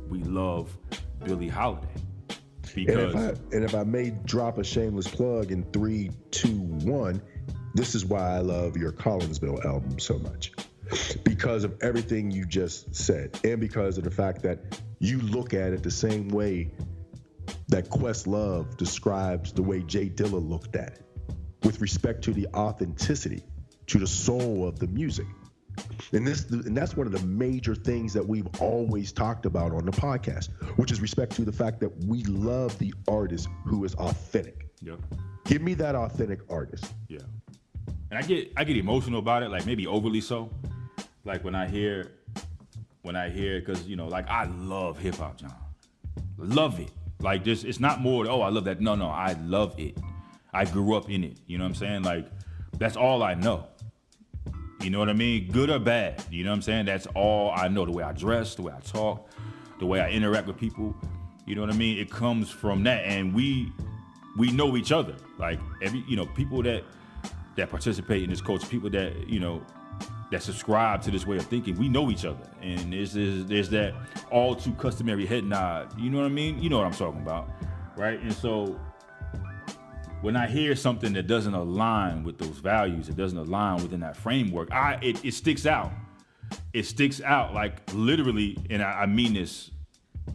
we 0.09 0.23
love 0.25 0.77
billie 1.25 1.49
holiday. 1.49 1.89
Because 2.75 3.15
and 3.15 3.25
if 3.25 3.41
I, 3.53 3.57
and 3.57 3.65
if 3.65 3.75
I 3.75 3.85
may 3.85 4.11
drop 4.11 4.59
a 4.59 4.65
shameless 4.65 5.09
plug 5.09 5.51
in 5.51 5.65
three 5.73 6.11
two 6.31 6.61
one 6.61 7.23
this 7.75 7.95
is 7.95 8.07
why 8.07 8.37
i 8.37 8.39
love 8.39 8.77
your 8.77 8.91
collinsville 8.91 9.63
album 9.67 9.99
so 9.99 10.19
much. 10.19 10.53
Because 11.25 11.65
of 11.65 11.77
everything 11.83 12.31
you 12.31 12.47
just 12.47 12.95
said 12.95 13.39
and 13.45 13.61
because 13.61 13.99
of 13.99 14.05
the 14.05 14.11
fact 14.11 14.43
that 14.43 14.81
you 14.99 15.19
look 15.21 15.53
at 15.53 15.73
it 15.73 15.83
the 15.83 15.91
same 15.91 16.29
way 16.29 16.71
that 17.69 17.89
Questlove 17.91 18.77
describes 18.77 19.53
the 19.53 19.63
way 19.63 19.83
J 19.83 20.09
Dilla 20.09 20.47
looked 20.47 20.77
at 20.77 20.93
it 20.93 21.07
with 21.63 21.81
respect 21.81 22.23
to 22.25 22.33
the 22.33 22.47
authenticity, 22.55 23.43
to 23.89 23.99
the 23.99 24.07
soul 24.07 24.67
of 24.67 24.79
the 24.79 24.87
music. 24.89 25.27
And 26.13 26.27
this 26.27 26.49
and 26.51 26.77
that's 26.77 26.97
one 26.97 27.07
of 27.07 27.13
the 27.13 27.27
major 27.27 27.75
things 27.75 28.13
that 28.15 28.27
we've 28.27 28.49
always 28.61 29.13
talked 29.13 29.45
about 29.45 29.73
on 29.73 29.85
the 29.85 29.93
podcast, 29.93 30.51
which 30.77 30.91
is 30.91 31.01
respect 31.01 31.33
to 31.37 31.45
the 31.45 31.53
fact 31.53 31.81
that 31.81 32.05
we 32.07 32.23
love 32.25 32.79
the 32.79 32.95
artist 33.09 33.49
who 33.65 33.85
is 33.85 33.95
authentic. 33.97 34.69
Yeah. 34.81 34.95
Give 35.45 35.63
me 35.63 35.75
that 35.75 35.95
authentic 35.95 36.41
artist. 36.49 36.93
Yeah. 37.09 37.19
And 38.11 38.19
I 38.19 38.23
get 38.23 38.53
I 38.57 38.65
get 38.65 38.77
emotional 38.77 39.19
about 39.19 39.43
it, 39.43 39.51
like 39.51 39.67
maybe 39.67 39.87
overly 39.87 40.21
so. 40.21 40.51
Like 41.25 41.45
when 41.45 41.55
I 41.55 41.69
hear 41.69 42.13
when 43.03 43.17
I 43.17 43.29
hear 43.29 43.61
because 43.61 43.87
you 43.87 43.97
know, 43.97 44.07
like 44.07 44.29
I 44.29 44.45
love 44.45 44.99
hip 44.99 45.17
hop, 45.17 45.37
John. 45.37 45.55
Love 46.39 46.81
it. 46.81 46.91
Like 47.21 47.45
this, 47.45 47.65
it's 47.65 47.81
not 47.81 48.01
more. 48.01 48.27
Oh, 48.29 48.43
I 48.43 48.51
love 48.51 48.65
that. 48.65 48.81
No, 48.81 48.95
no, 48.95 49.09
I 49.09 49.33
love 49.45 49.79
it. 49.79 49.99
I 50.53 50.65
grew 50.65 50.95
up 50.95 51.11
in 51.11 51.25
it. 51.25 51.39
You 51.47 51.59
know 51.59 51.65
what 51.65 51.71
I'm 51.71 51.75
saying? 51.75 52.03
Like 52.03 52.29
that's 52.79 52.97
all 52.97 53.23
I 53.23 53.35
know. 53.35 53.67
You 54.83 54.91
know 54.91 54.99
what 54.99 55.09
I 55.09 55.15
mean? 55.15 55.51
Good 55.51 55.71
or 55.71 55.79
bad. 55.79 56.23
You 56.31 56.45
know 56.45 56.51
what 56.51 56.57
I'm 56.57 56.63
saying? 56.63 56.87
That's 56.87 57.07
all 57.15 57.51
I 57.55 57.69
know. 57.69 57.87
The 57.87 57.93
way 57.93 58.05
I 58.05 58.13
dress, 58.13 58.55
the 58.55 58.63
way 58.63 58.73
I 58.77 58.81
talk, 58.81 59.31
the 59.79 59.87
way 59.87 60.01
I 60.01 60.11
interact 60.11 60.47
with 60.47 60.59
people. 60.59 60.95
You 61.47 61.55
know 61.55 61.63
what 61.63 61.71
I 61.71 61.77
mean? 61.77 61.99
It 61.99 62.11
comes 62.11 62.51
from 62.51 62.83
that, 62.85 63.05
and 63.05 63.35
we 63.35 63.73
we 64.37 64.51
know 64.53 64.77
each 64.77 64.93
other. 64.93 65.15
Like 65.39 65.59
every 65.83 66.05
you 66.07 66.17
know 66.17 66.27
people 66.27 66.63
that 66.63 66.85
that 67.57 67.71
participate 67.71 68.23
in 68.23 68.31
this 68.31 68.41
culture, 68.41 68.67
people 68.67 68.91
that 68.91 69.29
you 69.29 69.41
know 69.41 69.63
that 70.31 70.43
subscribe 70.43 71.03
to 71.03 71.11
this 71.11 71.27
way 71.27 71.37
of 71.37 71.47
thinking, 71.47 71.77
we 71.79 71.89
know 71.89 72.11
each 72.11 72.25
other, 72.25 72.49
and 72.61 72.93
there's 72.93 73.13
there's, 73.13 73.45
there's 73.47 73.69
that 73.71 73.95
all 74.31 74.57
too 74.57 74.73
customary 74.75 75.25
head 75.27 75.45
nod. 75.45 75.99
You 75.99 76.11
know 76.11 76.19
what 76.19 76.27
I 76.27 76.31
mean? 76.31 76.61
You 76.61 76.69
know 76.69 76.79
what 76.79 76.87
I'm 76.87 76.93
talking 76.93 77.21
about, 77.21 77.49
right? 77.97 78.21
And 78.21 78.33
so 78.33 78.79
when 80.23 80.37
I 80.37 80.49
hear 80.49 80.75
something 80.75 81.13
that 81.13 81.27
doesn't 81.27 81.55
align 81.55 82.25
with 82.25 82.39
those 82.39 82.59
values, 82.59 83.09
it 83.09 83.17
doesn't 83.17 83.39
align 83.39 83.83
within 83.83 84.01
that 84.01 84.17
framework, 84.17 84.73
I 84.73 84.99
it, 85.03 85.25
it 85.25 85.35
sticks 85.35 85.67
out. 85.67 85.93
It 86.73 86.85
sticks 86.85 87.21
out 87.21 87.55
like 87.55 87.81
literally, 87.95 88.57
and 88.71 88.83
I, 88.83 89.03
I 89.03 89.07
mean 89.07 89.35
this 89.35 89.71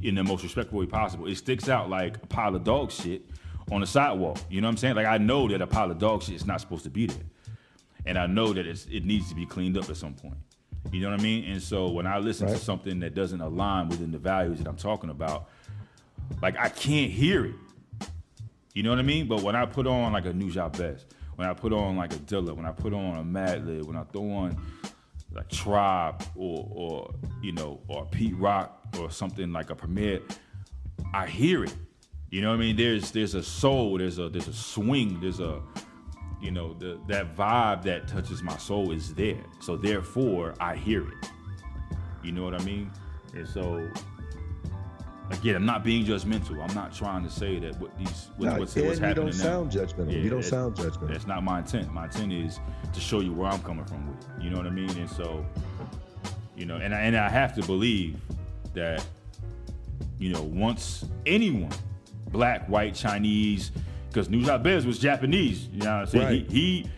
in 0.02 0.16
the 0.16 0.24
most 0.24 0.44
respectful 0.44 0.80
way 0.80 0.86
possible. 0.86 1.28
It 1.28 1.36
sticks 1.36 1.68
out 1.68 1.90
like 1.90 2.18
a 2.18 2.28
pile 2.28 2.56
of 2.56 2.64
dog 2.64 2.92
shit 2.92 3.24
on 3.72 3.82
the 3.82 3.88
sidewalk. 3.88 4.40
You 4.50 4.62
know 4.62 4.68
what 4.68 4.72
I'm 4.72 4.78
saying? 4.78 4.96
Like 4.96 5.06
I 5.06 5.18
know 5.18 5.50
that 5.50 5.62
a 5.62 5.68
pile 5.68 5.92
of 5.92 6.00
dog 6.00 6.24
shit 6.24 6.36
is 6.36 6.46
not 6.46 6.62
supposed 6.62 6.84
to 6.84 6.90
be 6.90 7.08
there 7.08 7.26
and 8.06 8.18
I 8.18 8.28
know 8.28 8.54
that 8.54 8.66
it 8.66 9.06
needs 9.06 9.30
to 9.30 9.36
be 9.36 9.46
cleaned 9.46 9.78
up 9.78 9.90
at 9.90 9.98
some 9.98 10.14
point. 10.14 10.38
You 10.92 11.02
know 11.02 11.12
what 11.12 11.20
I 11.20 11.24
mean? 11.24 11.46
And 11.46 11.62
so 11.62 11.90
when 11.90 12.08
I 12.08 12.18
listen 12.18 12.48
right. 12.48 12.56
to 12.56 12.62
something 12.62 13.00
that 13.02 13.14
doesn't 13.14 13.40
align 13.40 13.90
within 13.90 14.12
the 14.12 14.18
values 14.18 14.58
that 14.58 14.68
I'm 14.68 14.78
talking 14.78 15.10
about, 15.10 15.50
like 16.42 16.58
I 16.58 16.70
can't 16.70 17.12
hear 17.12 17.46
it. 17.46 17.56
You 18.74 18.84
know 18.84 18.90
what 18.90 19.00
I 19.00 19.04
mean? 19.04 19.28
But 19.28 19.42
when 19.42 19.56
I 19.56 19.66
put 19.66 19.86
on 19.86 20.14
like 20.14 20.26
a 20.26 20.32
Nujabes, 20.32 21.06
when 21.36 21.48
I 21.48 21.54
put 21.54 21.74
on 21.74 21.98
like 21.98 22.14
a 22.14 22.18
Dilla, 22.18 22.56
when 22.56 22.66
I 22.66 22.72
put 22.72 22.94
on 22.94 23.18
a 23.18 23.24
Madlib, 23.24 23.84
when 23.84 23.96
I 23.96 24.04
throw 24.04 24.30
on 24.32 24.62
like 25.34 25.50
Tribe 25.50 26.24
or 26.36 26.68
or 26.72 27.14
you 27.42 27.52
know 27.52 27.80
or 27.88 28.06
Pete 28.06 28.36
Rock 28.38 28.86
or 29.00 29.12
something 29.12 29.52
like 29.52 29.70
a 29.70 29.76
Premier, 29.76 30.22
I 31.14 31.28
hear 31.28 31.64
it. 31.64 31.76
You 32.30 32.42
know 32.42 32.50
what 32.50 32.56
I 32.56 32.60
mean? 32.60 32.76
There's 32.76 33.12
there's 33.12 33.36
a 33.36 33.44
soul, 33.44 33.98
there's 33.98 34.20
a 34.20 34.30
there's 34.30 34.48
a 34.48 34.54
swing, 34.54 35.20
there's 35.20 35.40
a 35.40 35.62
you 36.42 36.52
know 36.52 36.74
the 36.74 37.00
that 37.08 37.36
vibe 37.36 37.84
that 37.84 38.08
touches 38.08 38.42
my 38.42 38.58
soul 38.58 38.92
is 38.92 39.14
there. 39.14 39.44
So 39.60 39.78
therefore 39.78 40.56
i 40.60 40.76
hear 40.76 41.08
it. 41.08 41.30
You 42.24 42.32
know 42.32 42.44
what 42.44 42.56
i 42.56 42.64
mean? 42.64 42.92
And 43.36 43.48
so 43.48 43.88
again 45.30 45.56
i'm 45.56 45.66
not 45.66 45.84
being 45.84 46.06
judgmental. 46.06 46.62
I'm 46.68 46.74
not 46.76 46.94
trying 46.94 47.24
to 47.24 47.30
say 47.30 47.60
that 47.60 47.80
what 47.80 47.98
these 47.98 48.30
what, 48.38 48.48
nah, 48.48 48.58
what's, 48.58 48.76
what's 48.76 48.98
happening 48.98 49.28
you 49.28 49.32
don't 49.34 49.38
now, 49.38 49.44
sound 49.44 49.72
judgmental. 49.72 50.12
Yeah, 50.12 50.20
you 50.20 50.30
don't 50.30 50.44
sound 50.44 50.76
judgmental. 50.76 51.08
that's 51.10 51.28
not 51.28 51.44
my 51.44 51.60
intent. 51.60 51.94
My 51.94 52.06
intent 52.06 52.34
is 52.34 52.60
to 52.92 53.00
show 53.00 53.20
you 53.20 53.34
where 53.34 53.50
i'm 53.50 53.62
coming 53.62 53.86
from 53.86 54.08
with 54.08 54.18
it 54.18 54.44
you 54.44 54.50
know 54.50 54.58
what 54.58 54.68
i 54.68 54.72
mean? 54.72 54.90
And 54.98 55.10
so 55.10 55.46
you 56.58 56.66
know 56.66 56.78
and 56.78 56.94
I, 56.94 57.02
and 57.02 57.16
I 57.16 57.30
have 57.30 57.54
to 57.56 57.64
believe 57.64 58.20
that 58.74 59.06
you 60.18 60.34
know 60.34 60.42
once 60.42 61.06
anyone 61.26 61.72
black 62.32 62.68
white 62.68 62.96
chinese 62.96 63.72
because 64.12 64.28
Nujabes 64.28 64.86
was 64.86 65.00
Japanese. 65.00 65.68
You 65.68 65.80
know 65.80 65.86
what 65.86 66.02
I'm 66.02 66.06
saying? 66.08 66.26
Right. 66.26 66.52
He, 66.52 66.90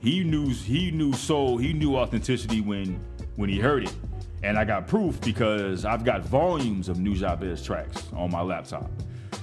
he 0.00 0.18
he 0.18 0.24
knew 0.24 0.48
he 0.50 0.90
knew 0.90 1.12
soul, 1.12 1.58
he 1.58 1.72
knew 1.72 1.96
authenticity 1.96 2.60
when 2.60 3.00
when 3.36 3.50
he 3.50 3.58
heard 3.58 3.84
it. 3.84 3.94
And 4.42 4.58
I 4.58 4.64
got 4.64 4.86
proof 4.86 5.20
because 5.20 5.84
I've 5.84 6.04
got 6.04 6.22
volumes 6.22 6.88
of 6.88 6.96
Nujabes 6.96 7.64
tracks 7.64 8.06
on 8.14 8.30
my 8.30 8.40
laptop. 8.40 8.90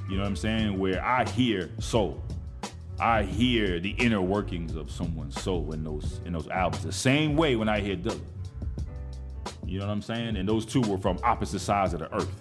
You 0.10 0.16
know 0.16 0.24
what 0.24 0.30
I'm 0.30 0.36
saying? 0.36 0.80
Where 0.80 1.04
I 1.04 1.30
hear 1.30 1.70
soul. 1.80 2.24
I 3.00 3.22
hear 3.24 3.80
the 3.80 3.92
inner 3.92 4.22
workings 4.22 4.76
of 4.76 4.90
someone's 4.90 5.40
soul 5.40 5.72
in 5.74 5.84
those 5.84 6.22
in 6.26 6.34
those 6.34 6.48
albums. 6.48 6.84
The 6.84 6.92
same 6.92 7.36
way 7.36 7.56
when 7.56 7.70
I 7.70 7.80
hear 7.80 7.96
Dilla. 7.96 8.20
You 9.66 9.80
know 9.80 9.86
what 9.86 9.92
I'm 9.92 10.02
saying? 10.02 10.38
And 10.38 10.48
those 10.48 10.66
two 10.66 10.82
were 10.82 10.98
from 10.98 11.20
opposite 11.24 11.60
sides 11.60 11.94
of 11.94 12.00
the 12.00 12.13
earth. 12.16 12.32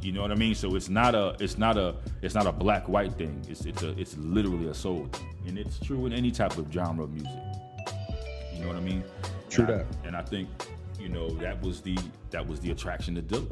You 0.00 0.12
know 0.12 0.22
what 0.22 0.30
I 0.30 0.36
mean? 0.36 0.54
So 0.54 0.76
it's 0.76 0.88
not 0.88 1.14
a 1.14 1.36
it's 1.40 1.58
not 1.58 1.76
a 1.76 1.96
it's 2.22 2.34
not 2.34 2.46
a 2.46 2.52
black 2.52 2.88
white 2.88 3.12
thing. 3.14 3.44
It's 3.48 3.64
it's 3.64 3.82
a 3.82 3.98
it's 3.98 4.16
literally 4.16 4.68
a 4.68 4.74
soul 4.74 5.08
thing. 5.12 5.26
And 5.46 5.58
it's 5.58 5.78
true 5.80 6.06
in 6.06 6.12
any 6.12 6.30
type 6.30 6.56
of 6.56 6.72
genre 6.72 7.04
of 7.04 7.12
music. 7.12 7.32
You 8.52 8.60
know 8.60 8.68
what 8.68 8.76
I 8.76 8.80
mean? 8.80 9.02
True 9.50 9.64
and 9.64 9.80
that. 9.80 9.86
I, 10.04 10.06
and 10.06 10.16
I 10.16 10.22
think, 10.22 10.48
you 11.00 11.08
know, 11.08 11.30
that 11.30 11.60
was 11.62 11.80
the 11.80 11.98
that 12.30 12.46
was 12.46 12.60
the 12.60 12.70
attraction 12.70 13.14
to 13.16 13.22
Dilla. 13.22 13.50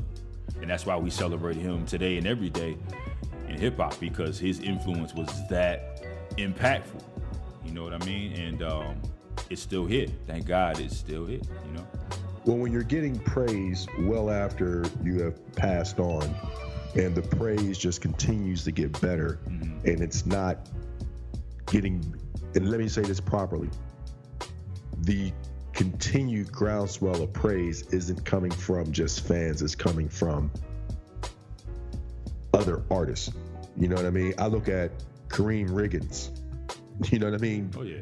And 0.60 0.70
that's 0.70 0.86
why 0.86 0.96
we 0.96 1.10
celebrate 1.10 1.56
him 1.56 1.84
today 1.84 2.16
and 2.16 2.26
every 2.26 2.50
day 2.50 2.76
in 3.48 3.58
hip 3.58 3.76
hop 3.76 3.98
because 4.00 4.38
his 4.38 4.60
influence 4.60 5.14
was 5.14 5.28
that 5.48 6.02
impactful. 6.36 7.02
You 7.64 7.72
know 7.72 7.84
what 7.84 7.92
I 7.92 8.04
mean? 8.06 8.32
And 8.32 8.62
um, 8.62 9.02
it's 9.50 9.62
still 9.62 9.84
here. 9.84 10.06
Thank 10.26 10.46
God 10.46 10.80
it's 10.80 10.96
still 10.96 11.26
here. 11.26 11.40
You 11.66 11.72
know. 11.72 11.86
Well, 12.46 12.58
when 12.58 12.72
you're 12.72 12.84
getting 12.84 13.18
praise 13.18 13.88
well 13.98 14.30
after 14.30 14.84
you 15.02 15.20
have 15.22 15.56
passed 15.56 15.98
on, 15.98 16.32
and 16.94 17.12
the 17.12 17.22
praise 17.22 17.76
just 17.76 18.00
continues 18.00 18.62
to 18.64 18.70
get 18.70 18.98
better, 19.00 19.40
mm-hmm. 19.48 19.84
and 19.84 20.00
it's 20.00 20.24
not 20.24 20.68
getting. 21.66 22.14
And 22.54 22.70
let 22.70 22.78
me 22.78 22.86
say 22.86 23.02
this 23.02 23.18
properly: 23.18 23.68
the 24.98 25.32
continued 25.72 26.52
groundswell 26.52 27.20
of 27.20 27.32
praise 27.32 27.82
isn't 27.88 28.24
coming 28.24 28.52
from 28.52 28.92
just 28.92 29.26
fans; 29.26 29.60
it's 29.60 29.74
coming 29.74 30.08
from 30.08 30.48
other 32.54 32.84
artists. 32.92 33.32
You 33.76 33.88
know 33.88 33.96
what 33.96 34.06
I 34.06 34.10
mean? 34.10 34.34
I 34.38 34.46
look 34.46 34.68
at 34.68 34.92
Karriem 35.28 35.70
Riggins. 35.70 36.30
You 37.10 37.18
know 37.18 37.26
what 37.26 37.34
I 37.34 37.42
mean? 37.42 37.70
Oh 37.76 37.82
yeah. 37.82 38.00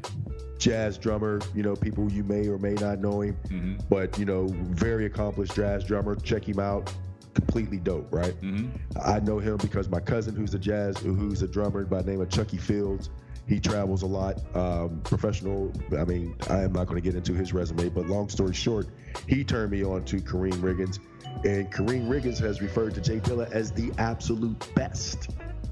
Jazz 0.64 0.96
drummer, 0.96 1.40
you 1.54 1.62
know, 1.62 1.76
people 1.76 2.10
you 2.10 2.24
may 2.24 2.48
or 2.48 2.56
may 2.56 2.72
not 2.72 2.98
know 2.98 3.20
him, 3.20 3.36
mm-hmm. 3.48 3.74
but 3.90 4.18
you 4.18 4.24
know, 4.24 4.46
very 4.48 5.04
accomplished 5.04 5.54
jazz 5.54 5.84
drummer. 5.84 6.16
Check 6.16 6.48
him 6.48 6.58
out. 6.58 6.90
Completely 7.34 7.76
dope, 7.76 8.10
right? 8.10 8.32
Mm-hmm. 8.40 8.70
I 9.04 9.20
know 9.20 9.38
him 9.38 9.58
because 9.58 9.90
my 9.90 10.00
cousin, 10.00 10.34
who's 10.34 10.54
a 10.54 10.58
jazz, 10.58 10.96
who's 10.96 11.42
a 11.42 11.48
drummer 11.48 11.84
by 11.84 12.00
the 12.00 12.12
name 12.12 12.22
of 12.22 12.30
Chucky 12.30 12.56
Fields, 12.56 13.10
he 13.46 13.60
travels 13.60 14.04
a 14.04 14.06
lot, 14.06 14.40
um, 14.56 15.02
professional. 15.04 15.70
I 15.98 16.04
mean, 16.06 16.34
I 16.48 16.62
am 16.62 16.72
not 16.72 16.86
going 16.86 16.96
to 16.96 17.02
get 17.02 17.14
into 17.14 17.34
his 17.34 17.52
resume, 17.52 17.90
but 17.90 18.06
long 18.06 18.30
story 18.30 18.54
short, 18.54 18.86
he 19.28 19.44
turned 19.44 19.70
me 19.70 19.84
on 19.84 20.02
to 20.06 20.16
Karriem 20.16 20.62
Riggins, 20.62 20.98
and 21.44 21.70
Karriem 21.70 22.08
Riggins 22.08 22.38
has 22.38 22.62
referred 22.62 22.94
to 22.94 23.02
J 23.02 23.20
Dilla 23.20 23.52
as 23.52 23.70
the 23.70 23.92
absolute 23.98 24.66
best. 24.74 25.28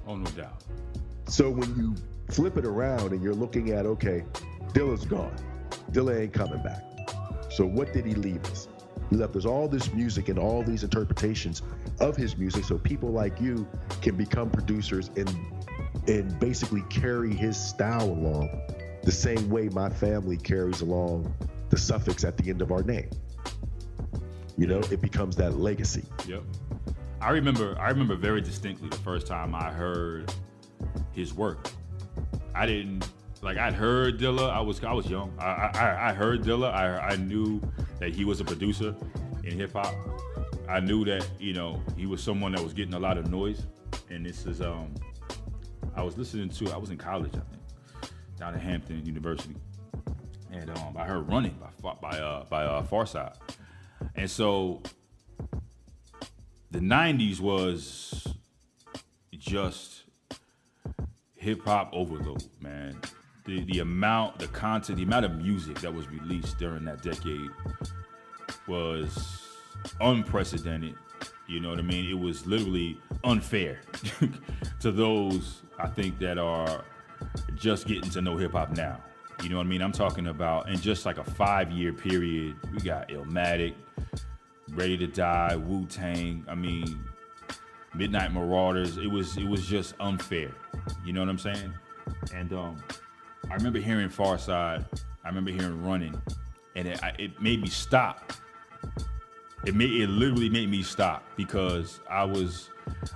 Oh, 0.07 0.17
no 0.17 0.31
doubt. 0.33 0.63
So 1.29 1.49
when 1.49 1.75
you 1.77 1.97
flip 2.29 2.59
it 2.59 2.67
around 2.67 3.13
and 3.13 3.23
you're 3.23 3.35
looking 3.35 3.71
at, 3.71 3.87
okay, 3.87 4.25
Dilla's 4.73 5.05
gone. 5.05 5.35
Dilla 5.91 6.21
ain't 6.21 6.33
coming 6.33 6.63
back. 6.63 6.83
So 7.51 7.67
what 7.67 7.93
did 7.93 8.07
he 8.07 8.15
leave 8.15 8.45
us? 8.47 8.69
He 9.11 9.17
left 9.17 9.37
us 9.37 9.45
all 9.45 9.69
this 9.69 9.93
music 9.93 10.29
and 10.29 10.39
all 10.39 10.63
these 10.63 10.85
interpretations 10.85 11.63
of 12.01 12.17
his 12.17 12.37
music 12.39 12.65
so 12.65 12.79
people 12.79 13.11
like 13.11 13.41
you 13.41 13.69
can 14.01 14.17
become 14.17 14.51
producers 14.51 15.11
and 15.17 15.35
and 16.09 16.41
basically 16.41 16.83
carry 16.89 17.33
his 17.35 17.57
style 17.57 18.09
along 18.09 18.49
the 19.03 19.13
same 19.13 19.51
way 19.51 19.69
my 19.69 19.91
family 19.91 20.37
carries 20.37 20.81
along 20.81 21.33
the 21.69 21.77
suffix 21.77 22.25
at 22.25 22.37
the 22.37 22.49
end 22.51 22.63
of 22.63 22.73
our 22.73 22.83
name. 22.83 23.11
You 24.57 24.67
know, 24.67 24.81
it 24.91 25.01
becomes 25.01 25.37
that 25.37 25.59
legacy. 25.59 26.05
Yep. 26.27 26.43
I 27.21 27.31
remember 27.31 27.77
I 27.79 27.89
remember 27.89 28.17
very 28.17 28.41
distinctly 28.41 28.89
the 28.89 28.97
first 28.97 29.27
time 29.27 29.55
I 29.55 29.71
heard 29.71 30.33
his 31.13 31.35
work. 31.35 31.71
I 32.55 32.67
didn't 32.67 33.09
like 33.43 33.59
I'd 33.59 33.75
heard 33.75 34.19
Dilla. 34.19 34.51
I 34.51 34.61
was 34.61 34.83
I 34.83 34.93
was 34.93 35.11
young. 35.11 35.33
I 35.39 35.71
I, 35.75 36.11
I 36.11 36.13
heard 36.15 36.43
Dilla. 36.43 36.73
I 36.73 37.11
I 37.11 37.17
knew 37.17 37.61
that 37.99 38.15
he 38.15 38.25
was 38.25 38.41
a 38.41 38.45
producer 38.45 38.95
in 39.45 39.59
hip 39.59 39.73
hop. 39.73 39.95
I 40.69 40.81
knew 40.81 41.05
that 41.05 41.29
you 41.39 41.53
know 41.53 41.83
he 41.97 42.07
was 42.07 42.23
someone 42.23 42.53
that 42.53 42.63
was 42.63 42.73
getting 42.73 42.95
a 42.95 42.99
lot 42.99 43.19
of 43.19 43.31
noise. 43.31 43.67
And 44.09 44.25
this 44.25 44.47
is 44.47 44.61
um 44.61 44.95
I 45.97 46.03
was 46.03 46.17
listening 46.17 46.49
to 46.51 46.73
I 46.73 46.77
was 46.77 46.91
in 46.91 46.97
college 46.97 47.33
I 47.35 47.41
think 47.41 47.63
down 48.39 48.55
at 48.55 48.61
Hampton 48.61 49.05
University, 49.05 49.57
and 50.53 50.71
um 50.79 50.97
I 50.97 51.05
heard 51.05 51.29
Running 51.29 51.59
by 51.83 51.95
by 52.01 52.19
uh 52.19 52.45
by 52.45 52.65
uh 52.65 52.83
Pharcyde, 52.85 53.35
and 54.15 54.31
so 54.31 54.83
the 56.71 56.79
'90s 56.79 57.41
was 57.41 58.29
just 59.37 60.05
hip 61.35 61.65
hop 61.65 61.91
overload, 61.93 62.45
man 62.61 63.01
the, 63.45 63.65
the 63.65 63.81
amount, 63.81 64.39
the 64.39 64.49
content, 64.49 64.99
the 64.99 65.05
amount 65.05 65.25
of 65.25 65.37
music 65.37 65.81
that 65.81 65.93
was 65.93 66.09
released 66.09 66.59
during 66.59 66.85
that 66.85 67.03
decade 67.03 67.51
was 68.67 69.43
unprecedented. 70.01 70.95
You 71.49 71.61
know 71.61 71.71
what 71.71 71.79
I 71.79 71.83
mean? 71.83 72.09
It 72.09 72.19
was 72.19 72.47
literally 72.47 72.99
unfair 73.25 73.81
to 74.81 74.93
those 74.93 75.63
I 75.79 75.89
think 75.89 76.19
that 76.21 76.39
are 76.39 76.85
just 77.57 77.87
getting 77.87 78.11
to 78.11 78.23
know 78.23 78.37
hip 78.37 78.53
hop 78.53 78.77
now. 78.77 79.01
You 79.43 79.49
know 79.49 79.57
what 79.57 79.67
I 79.67 79.69
mean? 79.69 79.83
I'm 79.83 79.93
talking 79.93 80.29
about 80.29 80.69
in 80.69 80.81
just 80.81 81.05
like 81.05 81.19
a 81.19 81.25
five 81.25 81.71
year 81.73 81.93
period, 81.93 82.57
we 82.73 82.79
got 82.79 83.09
Illmatic, 83.09 83.75
Ready 84.71 84.97
to 84.99 85.07
Die, 85.07 85.57
Wu 85.57 85.85
Tang. 85.87 86.45
I 86.49 86.55
mean, 86.55 87.05
Midnight 87.95 88.33
Marauders. 88.33 88.97
It 88.97 89.09
was 89.11 89.37
it 89.37 89.47
was 89.47 89.67
just 89.67 89.95
unfair. 90.01 90.53
You 91.05 91.13
know 91.13 91.21
what 91.21 91.29
I'm 91.29 91.39
saying? 91.39 91.75
And 92.35 92.53
um, 92.53 92.83
I 93.51 93.55
remember 93.55 93.79
hearing 93.79 94.09
Pharcyde. 94.09 94.85
I 95.25 95.29
remember 95.29 95.51
hearing 95.51 95.83
Running, 95.83 96.21
and 96.75 96.89
it, 96.89 97.01
it 97.19 97.41
made 97.41 97.61
me 97.61 97.69
stop. 97.69 98.33
It 99.65 99.75
made 99.75 99.93
it 99.93 100.09
literally 100.09 100.49
made 100.49 100.71
me 100.71 100.83
stop 100.83 101.25
because 101.37 102.01
I 102.11 102.25
was 102.25 102.71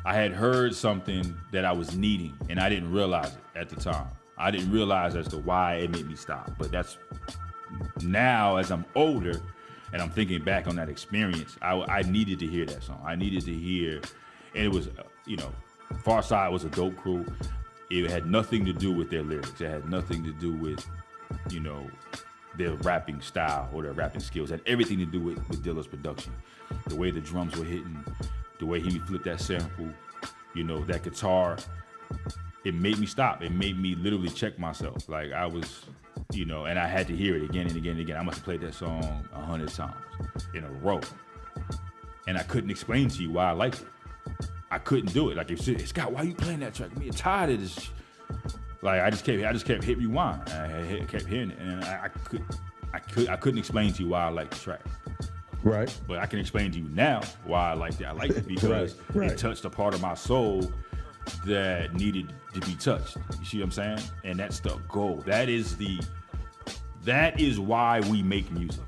I 0.04 0.14
had 0.14 0.32
heard 0.32 0.74
something 0.74 1.36
that 1.52 1.64
I 1.64 1.72
was 1.72 1.96
needing, 1.96 2.36
and 2.48 2.60
I 2.60 2.68
didn't 2.68 2.92
realize 2.92 3.32
it 3.32 3.58
at 3.58 3.68
the 3.68 3.76
time. 3.76 4.08
I 4.38 4.50
didn't 4.50 4.70
realize 4.70 5.16
as 5.16 5.28
to 5.28 5.38
why 5.38 5.76
it 5.76 5.90
made 5.90 6.06
me 6.06 6.14
stop. 6.14 6.52
But 6.58 6.70
that's 6.70 6.98
now 8.02 8.56
as 8.56 8.70
I'm 8.70 8.84
older 8.94 9.40
and 9.92 10.02
I'm 10.02 10.10
thinking 10.10 10.42
back 10.42 10.66
on 10.66 10.76
that 10.76 10.88
experience, 10.88 11.56
I, 11.62 11.72
I 11.72 12.02
needed 12.02 12.38
to 12.40 12.46
hear 12.46 12.66
that 12.66 12.82
song. 12.82 13.02
I 13.04 13.16
needed 13.16 13.44
to 13.46 13.54
hear, 13.54 14.00
and 14.54 14.64
it 14.64 14.72
was, 14.72 14.88
you 15.26 15.36
know, 15.36 15.52
Pharcyde 16.04 16.52
was 16.52 16.64
a 16.64 16.68
dope 16.68 16.96
crew 16.96 17.24
it 17.90 18.10
had 18.10 18.26
nothing 18.26 18.64
to 18.64 18.72
do 18.72 18.92
with 18.92 19.10
their 19.10 19.22
lyrics. 19.22 19.60
It 19.60 19.70
had 19.70 19.88
nothing 19.88 20.24
to 20.24 20.32
do 20.32 20.52
with, 20.52 20.84
you 21.50 21.60
know, 21.60 21.88
their 22.56 22.72
rapping 22.76 23.20
style 23.20 23.68
or 23.72 23.82
their 23.82 23.92
rapping 23.92 24.20
skills. 24.20 24.50
It 24.50 24.60
had 24.60 24.68
everything 24.72 24.98
to 24.98 25.06
do 25.06 25.20
with, 25.20 25.48
with 25.48 25.62
Dilla's 25.62 25.86
production. 25.86 26.32
The 26.88 26.96
way 26.96 27.10
the 27.10 27.20
drums 27.20 27.56
were 27.56 27.64
hitting, 27.64 28.04
the 28.58 28.66
way 28.66 28.80
he 28.80 28.98
flipped 28.98 29.24
that 29.24 29.40
sample, 29.40 29.88
you 30.54 30.64
know, 30.64 30.82
that 30.84 31.02
guitar. 31.02 31.58
It 32.64 32.74
made 32.74 32.98
me 32.98 33.06
stop. 33.06 33.42
It 33.42 33.52
made 33.52 33.78
me 33.78 33.94
literally 33.94 34.30
check 34.30 34.58
myself. 34.58 35.08
Like 35.08 35.32
I 35.32 35.46
was, 35.46 35.84
you 36.32 36.44
know, 36.44 36.64
and 36.64 36.78
I 36.78 36.86
had 36.86 37.06
to 37.08 37.16
hear 37.16 37.36
it 37.36 37.44
again 37.44 37.68
and 37.68 37.76
again 37.76 37.92
and 37.92 38.00
again. 38.00 38.16
I 38.16 38.22
must 38.22 38.38
have 38.38 38.44
played 38.44 38.62
that 38.62 38.74
song 38.74 39.28
a 39.32 39.40
hundred 39.40 39.72
times 39.72 39.94
in 40.54 40.64
a 40.64 40.70
row. 40.70 41.00
And 42.26 42.36
I 42.36 42.42
couldn't 42.42 42.70
explain 42.70 43.08
to 43.10 43.22
you 43.22 43.30
why 43.30 43.50
I 43.50 43.52
liked 43.52 43.82
it. 43.82 43.88
I 44.76 44.78
couldn't 44.80 45.14
do 45.14 45.30
it. 45.30 45.38
Like 45.38 45.50
if 45.50 45.88
Scott, 45.88 46.12
why 46.12 46.20
are 46.20 46.24
you 46.26 46.34
playing 46.34 46.60
that 46.60 46.74
track? 46.74 46.90
I'm 46.94 47.08
tired 47.08 47.48
of 47.48 47.60
this. 47.62 47.88
Like 48.82 49.00
I 49.00 49.08
just 49.08 49.24
kept, 49.24 49.42
I 49.42 49.50
just 49.50 49.64
kept 49.64 49.82
hit 49.82 49.96
rewind. 49.96 50.42
I 50.50 51.02
kept 51.08 51.24
hearing 51.24 51.52
it, 51.52 51.58
and 51.58 51.82
I, 51.82 52.02
I 52.04 52.08
could, 52.08 52.42
I 52.92 52.98
could, 52.98 53.28
I 53.30 53.36
couldn't 53.36 53.58
explain 53.58 53.94
to 53.94 54.02
you 54.02 54.10
why 54.10 54.26
I 54.26 54.28
like 54.28 54.50
the 54.50 54.56
track. 54.56 54.82
Right. 55.62 55.90
But 56.06 56.18
I 56.18 56.26
can 56.26 56.40
explain 56.40 56.72
to 56.72 56.78
you 56.78 56.90
now 56.90 57.22
why 57.46 57.70
I 57.70 57.72
liked 57.72 58.02
it. 58.02 58.04
I 58.06 58.12
liked 58.12 58.36
it 58.36 58.46
because 58.46 58.96
right. 59.14 59.16
Right. 59.16 59.32
it 59.32 59.38
touched 59.38 59.64
a 59.64 59.70
part 59.70 59.94
of 59.94 60.02
my 60.02 60.12
soul 60.12 60.70
that 61.46 61.94
needed 61.94 62.34
to 62.52 62.60
be 62.60 62.74
touched. 62.74 63.16
You 63.38 63.46
see 63.46 63.58
what 63.60 63.64
I'm 63.64 63.70
saying? 63.70 64.00
And 64.24 64.38
that's 64.38 64.60
the 64.60 64.76
goal. 64.88 65.22
That 65.24 65.48
is 65.48 65.78
the, 65.78 65.98
that 67.04 67.40
is 67.40 67.58
why 67.58 68.00
we 68.10 68.22
make 68.22 68.52
music. 68.52 68.84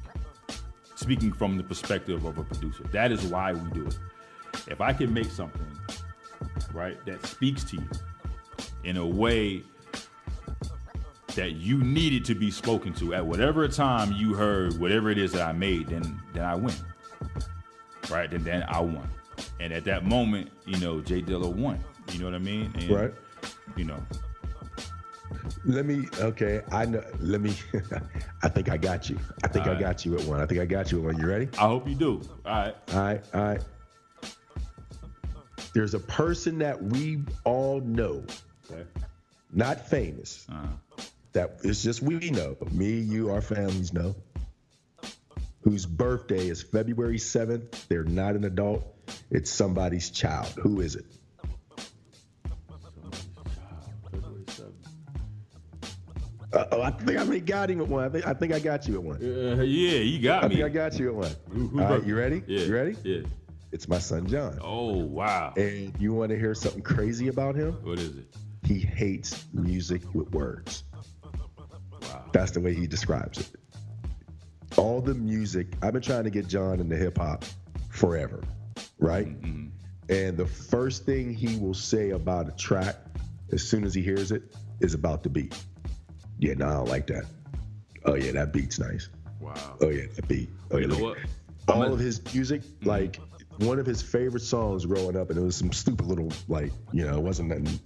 Speaking 0.97 1.33
from 1.33 1.57
the 1.57 1.63
perspective 1.63 2.27
of 2.27 2.37
a 2.37 2.45
producer, 2.45 2.83
that 2.93 3.11
is 3.11 3.25
why 3.25 3.55
we 3.55 3.71
do 3.71 3.87
it 3.87 3.99
if 4.67 4.81
I 4.81 4.93
can 4.93 5.13
make 5.13 5.31
something, 5.31 5.67
right, 6.73 7.03
that 7.07 7.25
speaks 7.27 7.65
to 7.65 7.77
you 7.77 7.89
in 8.85 8.97
a 8.97 9.07
way 9.07 9.63
that 11.35 11.53
you 11.53 11.79
needed 11.79 12.25
to 12.25 12.35
be 12.35 12.51
spoken 12.51 12.93
to 12.95 13.15
at 13.15 13.25
whatever 13.25 13.69
time 13.69 14.13
you 14.13 14.35
heard 14.35 14.79
whatever 14.81 15.11
it 15.11 15.19
is 15.19 15.31
that 15.33 15.43
I 15.47 15.53
made, 15.53 15.89
then 15.89 16.21
then 16.33 16.45
I 16.45 16.55
win. 16.55 16.75
Right? 18.11 18.31
Then 18.31 18.43
then 18.43 18.65
I 18.67 18.81
won. 18.81 19.09
And 19.61 19.73
at 19.73 19.85
that 19.85 20.05
moment, 20.05 20.51
you 20.67 20.79
know, 20.81 21.01
J 21.01 21.23
Dilla 21.23 21.53
won. 21.53 21.83
You 22.13 22.21
know 22.21 22.25
what 22.25 22.35
I 22.35 22.39
mean? 22.39 22.73
And, 22.75 22.91
right. 22.91 23.15
You 23.77 23.85
know. 23.85 24.03
Let 25.65 25.87
me 25.87 26.09
okay. 26.19 26.63
I 26.73 26.87
know. 26.87 27.05
Let 27.21 27.41
me. 27.41 27.55
I 28.43 28.49
think 28.49 28.71
I 28.71 28.77
got 28.77 29.11
you. 29.11 29.19
I 29.45 29.49
think 29.49 29.67
all 29.67 29.73
I 29.73 29.75
right. 29.75 29.81
got 29.81 30.05
you 30.05 30.19
at 30.19 30.25
one. 30.25 30.41
I 30.41 30.47
think 30.47 30.61
I 30.61 30.65
got 30.65 30.91
you 30.91 30.99
at 30.99 31.05
one. 31.05 31.19
You 31.19 31.29
ready? 31.29 31.49
I 31.59 31.67
hope 31.67 31.89
you 31.89 31.95
do. 31.95 32.23
All 32.47 32.53
right. 32.53 32.75
All 32.93 33.01
right. 33.01 33.25
All 33.35 33.43
right. 33.43 33.63
There's 35.79 35.95
a 35.95 36.01
person 36.01 36.59
that 36.59 36.83
we 36.83 37.21
all 37.45 37.81
know, 37.81 38.25
okay. 38.69 38.83
not 39.53 39.89
famous, 39.89 40.45
uh-huh. 40.51 40.67
that 41.35 41.61
it's 41.63 41.85
just 41.85 42.03
we 42.03 42.31
know, 42.31 42.57
me, 42.73 42.99
you, 42.99 43.31
our 43.31 43.41
families 43.41 43.93
know, 43.93 44.17
whose 45.61 45.87
birthday 45.87 46.49
is 46.49 46.65
February 46.65 47.19
7th. 47.19 47.87
They're 47.87 48.03
not 48.03 48.35
an 48.35 48.43
adult. 48.43 48.93
It's 49.31 49.53
somebody's 49.53 50.11
child. 50.11 50.49
Who 50.61 50.81
is 50.81 50.97
it? 50.97 51.07
Uh, 56.53 56.65
oh, 56.73 56.83
I 56.83 56.91
think 56.91 57.19
I 57.19 57.23
already 57.23 57.39
got 57.39 57.71
him 57.71 57.83
at 57.83 57.87
one. 57.87 58.05
I 58.05 58.09
think 58.09 58.27
I 58.27 58.35
think 58.35 58.53
I 58.53 58.59
got 58.59 58.89
you 58.89 58.97
at 58.97 59.03
one. 59.05 59.17
Uh, 59.19 59.63
yeah, 59.63 59.99
you 59.99 60.21
got 60.21 60.43
I 60.43 60.49
me. 60.49 60.55
I 60.55 60.57
think 60.57 60.65
I 60.65 60.69
got 60.71 60.99
you 60.99 61.09
at 61.11 61.15
one. 61.15 61.37
Who, 61.51 61.69
who 61.69 61.81
All 61.81 61.89
right, 61.89 62.05
you 62.05 62.17
ready? 62.17 62.43
Yeah. 62.49 62.65
You 62.65 62.75
ready? 62.75 62.97
Yeah. 63.05 63.21
It's 63.73 63.89
my 63.89 63.99
son 63.99 64.27
John. 64.27 64.59
Oh 64.63 64.97
wow! 64.97 65.53
And 65.57 65.93
you 66.01 66.13
want 66.15 66.31
to 66.31 66.39
hear 66.39 66.55
something 66.55 66.83
crazy 66.83 67.29
about 67.29 67.55
him? 67.55 67.73
What 67.83 67.99
is 67.99 68.17
it? 68.17 68.35
He 68.65 68.79
hates 68.79 69.45
music 69.53 70.03
with 70.15 70.31
words. 70.33 70.85
Wow. 72.03 72.25
That's 72.33 72.53
the 72.53 72.61
way 72.61 72.75
he 72.75 72.87
describes 72.87 73.39
it. 73.39 73.49
All 74.77 75.01
the 75.01 75.15
music, 75.15 75.69
I've 75.83 75.93
been 75.93 76.03
trying 76.03 76.25
to 76.25 76.31
get 76.31 76.47
John 76.47 76.81
into 76.81 76.97
hip 76.97 77.19
hop 77.19 77.45
forever, 77.91 78.43
right? 78.99 79.27
Mm-hmm. 79.41 79.67
And 80.11 80.37
the 80.37 80.47
first 80.47 81.05
thing 81.05 81.35
he 81.35 81.57
will 81.59 81.75
say 81.75 82.11
about 82.11 82.49
a 82.49 82.53
track, 82.53 82.97
as 83.53 83.63
soon 83.69 83.85
as 83.85 83.93
he 83.95 84.03
hears 84.03 84.33
it, 84.33 84.43
is 84.81 84.95
about 84.95 85.23
the 85.23 85.29
beat. 85.29 85.55
Yeah, 86.39 86.55
no, 86.55 86.67
I 86.69 86.73
don't 86.75 86.89
like 86.89 87.07
that. 87.09 87.25
Oh 88.05 88.15
yeah, 88.15 88.33
that 88.33 88.53
beat's 88.53 88.79
nice. 88.79 89.09
Wow. 89.41 89.77
Oh 89.83 89.89
yeah, 89.91 90.07
that 90.15 90.27
beat. 90.29 90.49
Oh 90.71 90.77
yeah, 90.77 90.83
You 90.83 90.89
know 90.89 90.95
look- 90.99 91.19
what? 91.19 91.77
all 91.77 91.83
I'm 91.83 91.93
of 91.93 91.99
his 91.99 92.23
music, 92.33 92.63
like 92.85 93.21
one 93.59 93.79
of 93.79 93.87
his 93.87 94.03
favorite 94.03 94.43
songs 94.43 94.87
growing 94.87 95.17
up, 95.17 95.31
and 95.31 95.39
it 95.39 95.43
was 95.43 95.57
some 95.57 95.73
stupid 95.73 96.07
little 96.07 96.31
like, 96.49 96.73
you 96.93 97.05
know, 97.07 97.17
it 97.17 97.23
wasn't 97.23 97.49
nothing, 97.49 97.81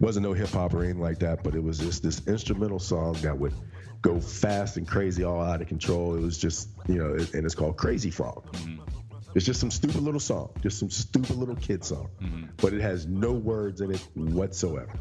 wasn't 0.00 0.24
no 0.26 0.32
hip 0.32 0.50
hop 0.50 0.74
or 0.74 0.84
anything 0.84 1.00
like 1.02 1.18
that, 1.20 1.42
but 1.42 1.54
it 1.54 1.62
was 1.62 1.78
just 1.78 2.02
this 2.02 2.26
instrumental 2.26 2.78
song 2.78 3.14
that 3.22 3.38
would 3.38 3.54
go 4.00 4.20
fast 4.20 4.76
and 4.76 4.86
crazy, 4.86 5.24
all 5.24 5.40
out 5.40 5.60
of 5.60 5.68
control. 5.68 6.16
It 6.16 6.20
was 6.20 6.38
just, 6.38 6.68
you 6.88 6.96
know, 6.96 7.14
it- 7.14 7.34
and 7.34 7.44
it's 7.44 7.54
called 7.54 7.76
Crazy 7.76 8.10
Frog. 8.10 8.44
Mm-hmm. 8.52 8.82
It's 9.34 9.46
just 9.46 9.60
some 9.60 9.70
stupid 9.70 10.02
little 10.02 10.20
song, 10.20 10.50
just 10.60 10.78
some 10.78 10.90
stupid 10.90 11.36
little 11.36 11.56
kid 11.56 11.84
song, 11.84 12.10
mm-hmm. 12.20 12.46
but 12.58 12.74
it 12.74 12.82
has 12.82 13.06
no 13.06 13.32
words 13.32 13.80
in 13.80 13.92
it 13.92 14.06
whatsoever. 14.14 14.92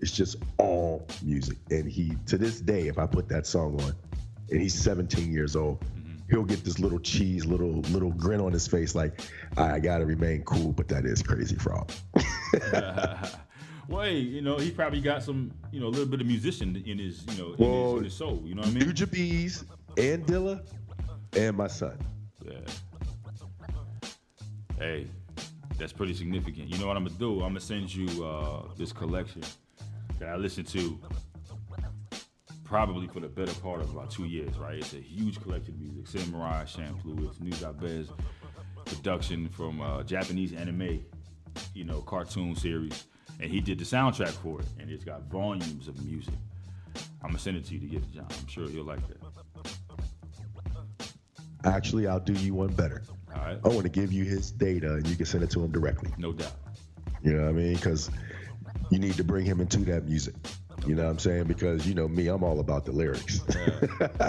It's 0.00 0.10
just 0.10 0.36
all 0.58 1.06
music. 1.22 1.58
And 1.70 1.88
he, 1.88 2.16
to 2.26 2.38
this 2.38 2.60
day, 2.60 2.88
if 2.88 2.98
I 2.98 3.06
put 3.06 3.28
that 3.28 3.46
song 3.46 3.80
on, 3.82 3.94
and 4.50 4.60
he's 4.60 4.74
17 4.74 5.32
years 5.32 5.54
old, 5.54 5.84
he'll 6.30 6.44
get 6.44 6.64
this 6.64 6.78
little 6.78 6.98
cheese, 6.98 7.46
little 7.46 7.80
little 7.92 8.12
grin 8.12 8.40
on 8.40 8.52
his 8.52 8.66
face, 8.66 8.94
like 8.94 9.20
I 9.56 9.78
gotta 9.78 10.06
remain 10.06 10.42
cool, 10.44 10.72
but 10.72 10.88
that 10.88 11.04
is 11.04 11.22
Crazy 11.22 11.56
Frog. 11.56 11.90
well, 13.88 14.02
hey, 14.02 14.18
you 14.18 14.42
know, 14.42 14.58
he 14.58 14.70
probably 14.70 15.00
got 15.00 15.22
some, 15.22 15.50
you 15.72 15.80
know, 15.80 15.86
a 15.86 15.88
little 15.88 16.06
bit 16.06 16.20
of 16.20 16.26
musician 16.26 16.82
in 16.86 16.98
his, 16.98 17.24
you 17.30 17.42
know, 17.42 17.52
in, 17.54 17.56
Well, 17.58 17.90
his, 17.92 17.98
in 17.98 18.04
his 18.04 18.14
soul. 18.14 18.42
You 18.44 18.54
know 18.54 18.62
what 18.62 18.70
I 18.70 18.74
mean? 18.74 18.84
Nuja 18.84 19.10
Bees 19.10 19.64
and 19.96 20.26
Dilla 20.26 20.60
and 21.36 21.56
my 21.56 21.66
son. 21.66 21.98
Yeah. 22.44 22.52
Hey, 24.78 25.06
that's 25.78 25.92
pretty 25.92 26.14
significant. 26.14 26.68
You 26.68 26.78
know 26.78 26.86
what 26.86 26.96
I'm 26.96 27.04
gonna 27.04 27.18
do? 27.18 27.34
I'm 27.36 27.50
gonna 27.50 27.60
send 27.60 27.92
you 27.92 28.24
uh, 28.24 28.62
this 28.76 28.92
collection 28.92 29.42
that 30.18 30.28
I 30.28 30.36
listened 30.36 30.68
to 30.68 30.98
probably 32.68 33.06
for 33.06 33.20
the 33.20 33.28
better 33.28 33.54
part 33.60 33.80
of 33.80 33.90
about 33.90 34.10
two 34.10 34.26
years. 34.26 34.58
Right? 34.58 34.76
It's 34.76 34.92
a 34.92 35.00
huge 35.00 35.40
collection 35.40 35.74
of 35.74 35.80
music. 35.80 36.06
Samurai 36.06 36.64
Champloo, 36.64 37.28
it's 37.28 37.40
News 37.40 37.64
Bez 37.80 38.10
production 38.84 39.48
from 39.48 39.80
uh, 39.80 40.02
Japanese 40.02 40.52
anime, 40.52 41.04
you 41.74 41.84
know, 41.84 42.00
cartoon 42.02 42.54
series, 42.56 43.04
and 43.40 43.50
he 43.50 43.60
did 43.60 43.78
the 43.78 43.84
soundtrack 43.84 44.30
for 44.30 44.60
it, 44.60 44.66
and 44.80 44.90
it's 44.90 45.04
got 45.04 45.22
volumes 45.30 45.88
of 45.88 46.04
music. 46.04 46.34
I'm 47.22 47.28
gonna 47.28 47.38
send 47.38 47.56
it 47.56 47.64
to 47.66 47.74
you 47.74 47.80
to 47.80 47.86
get 47.86 48.02
it, 48.02 48.12
John. 48.12 48.26
I'm 48.30 48.46
sure 48.46 48.68
you'll 48.68 48.84
like 48.84 49.00
that. 49.08 49.18
Actually, 51.64 52.06
I'll 52.06 52.20
do 52.20 52.32
you 52.34 52.54
one 52.54 52.68
better. 52.68 53.02
All 53.34 53.42
right, 53.42 53.58
I 53.64 53.68
want 53.68 53.82
to 53.82 53.88
give 53.88 54.12
you 54.12 54.24
his 54.24 54.50
data, 54.50 54.94
and 54.94 55.06
you 55.06 55.16
can 55.16 55.26
send 55.26 55.44
it 55.44 55.50
to 55.50 55.62
him 55.62 55.70
directly. 55.70 56.10
no 56.18 56.32
doubt. 56.32 56.52
You 57.22 57.34
know 57.34 57.42
what 57.42 57.50
I 57.50 57.52
mean? 57.52 57.74
Because 57.74 58.10
you 58.90 58.98
need 58.98 59.14
to 59.14 59.24
bring 59.24 59.44
him 59.44 59.60
into 59.60 59.78
that 59.80 60.06
music. 60.06 60.34
You 60.88 60.94
know 60.94 61.04
what 61.04 61.10
I'm 61.10 61.18
saying? 61.18 61.44
Because 61.44 61.86
you 61.86 61.94
know 61.94 62.08
me, 62.08 62.28
I'm 62.28 62.42
all 62.42 62.60
about 62.60 62.86
the 62.86 62.92
lyrics. 62.92 63.40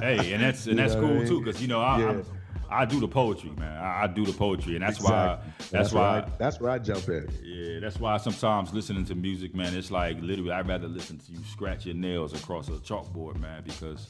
hey, 0.02 0.34
and 0.34 0.43
that's 0.43 0.65
and 0.67 0.76
You 0.78 0.82
that's 0.84 0.93
know 0.95 1.02
what 1.02 1.06
I 1.06 1.13
cool 1.13 1.17
mean? 1.19 1.28
too, 1.28 1.41
because 1.41 1.62
you 1.62 1.67
know 1.69 1.80
I, 1.82 2.00
Yeah. 2.00 2.06
I'm- 2.08 2.26
I 2.72 2.86
do 2.86 3.00
the 3.00 3.08
poetry, 3.08 3.50
man. 3.58 3.76
I, 3.82 4.04
I 4.04 4.08
do 4.08 4.24
the 4.24 4.32
poetry, 4.34 4.76
and 4.76 4.84
that's 4.84 5.02
why 5.02 5.39
Exactly. 5.58 5.65
that's, 5.72 5.91
where 5.91 6.04
why 6.04 6.19
I, 6.19 6.28
that's 6.38 6.60
where 6.60 6.69
I 6.69 6.78
jump 6.78 7.10
in. 7.10 7.28
yeah, 7.43 7.80
that's 7.80 8.00
why 8.00 8.15
sometimes 8.17 8.72
listening 8.72 9.06
to 9.06 9.15
music, 9.15 9.56
man, 9.56 9.76
it's 9.76 9.89
like 9.89 10.22
literally 10.22 10.52
I'd 10.52 10.67
rather 10.67 10.88
listen 10.88 11.17
to 11.17 11.32
you 11.32 11.39
scratch 11.52 11.88
your 11.88 11.95
nails 11.95 12.32
across 12.34 12.67
a 12.67 12.74
chalkboard, 12.74 13.39
man, 13.39 13.63
because 13.65 14.10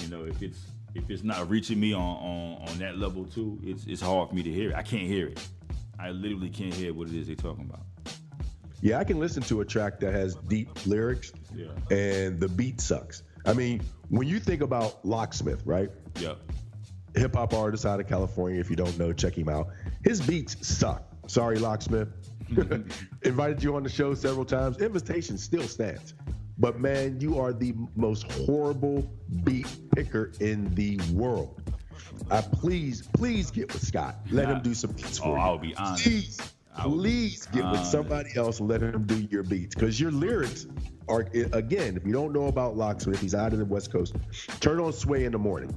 you 0.00 0.08
know 0.08 0.24
if 0.24 0.42
it's 0.42 0.58
if 0.96 1.08
it's 1.08 1.22
not 1.22 1.48
reaching 1.48 1.78
me 1.78 1.92
on 1.92 2.00
on, 2.02 2.68
on 2.68 2.78
that 2.78 2.98
level 2.98 3.26
too, 3.26 3.60
it's 3.62 3.84
it's 3.86 4.02
hard 4.02 4.30
for 4.30 4.34
me 4.34 4.42
to 4.42 4.50
hear 4.52 4.70
it. 4.70 4.74
I 4.74 4.82
can't 4.82 5.06
hear 5.06 5.28
it. 5.28 5.46
I 6.00 6.10
literally 6.10 6.50
can't 6.50 6.74
hear 6.74 6.92
what 6.92 7.06
it 7.08 7.14
is 7.14 7.28
they're 7.28 7.36
talking 7.36 7.66
about. 7.70 7.82
Yeah, 8.82 8.98
I 8.98 9.04
can 9.04 9.18
listen 9.18 9.42
to 9.44 9.60
a 9.60 9.64
track 9.64 10.00
that 10.00 10.12
has 10.12 10.34
deep 10.34 10.68
lyrics, 10.86 11.32
Yeah. 11.54 11.68
and 11.90 12.38
the 12.40 12.48
beat 12.48 12.80
sucks. 12.80 13.22
I 13.46 13.54
mean, 13.54 13.80
when 14.10 14.26
you 14.28 14.38
think 14.40 14.60
about 14.60 15.04
Locksmith, 15.04 15.62
right? 15.64 15.90
Yep. 16.20 16.38
Hip 17.14 17.34
hop 17.34 17.54
artist 17.54 17.86
out 17.86 18.00
of 18.00 18.08
California. 18.08 18.58
If 18.60 18.70
you 18.70 18.76
don't 18.76 18.98
know, 18.98 19.12
check 19.12 19.36
him 19.38 19.48
out. 19.48 19.68
His 20.04 20.20
beats 20.20 20.66
suck. 20.66 21.04
Sorry, 21.28 21.58
Locksmith. 21.58 22.08
Invited 23.22 23.62
you 23.62 23.76
on 23.76 23.82
the 23.82 23.88
show 23.88 24.14
several 24.14 24.44
times. 24.44 24.78
Invitation 24.78 25.38
still 25.38 25.62
stands. 25.62 26.14
But 26.58 26.80
man, 26.80 27.20
you 27.20 27.38
are 27.38 27.52
the 27.52 27.74
most 27.96 28.30
horrible 28.32 29.10
beat 29.44 29.66
picker 29.94 30.32
in 30.40 30.74
the 30.74 30.98
world. 31.12 31.62
I 32.30 32.40
please, 32.40 33.02
please 33.14 33.50
get 33.50 33.72
with 33.72 33.82
Scott. 33.86 34.16
Let 34.30 34.48
him 34.48 34.60
do 34.62 34.74
some 34.74 34.92
beats 34.92 35.18
Oh, 35.20 35.24
for 35.24 35.28
you. 35.36 35.42
I'll 35.42 35.58
be 35.58 35.74
honest. 35.76 36.04
Please, 36.04 36.38
I 36.40 36.44
would 36.44 36.50
be 36.50 36.61
please 36.78 37.46
get 37.46 37.70
with 37.70 37.84
somebody 37.84 38.30
else 38.36 38.60
and 38.60 38.68
let 38.68 38.82
him 38.82 39.04
do 39.06 39.16
your 39.30 39.42
beats 39.42 39.74
because 39.74 40.00
your 40.00 40.10
lyrics 40.10 40.66
are 41.08 41.26
again. 41.52 41.96
If 41.96 42.06
you 42.06 42.12
don't 42.12 42.32
know 42.32 42.46
about 42.46 42.76
Locksmith, 42.76 43.20
he's 43.20 43.34
out 43.34 43.52
of 43.52 43.58
the 43.58 43.64
West 43.64 43.92
Coast. 43.92 44.14
Turn 44.60 44.80
on 44.80 44.92
Sway 44.92 45.24
in 45.24 45.32
the 45.32 45.38
morning. 45.38 45.74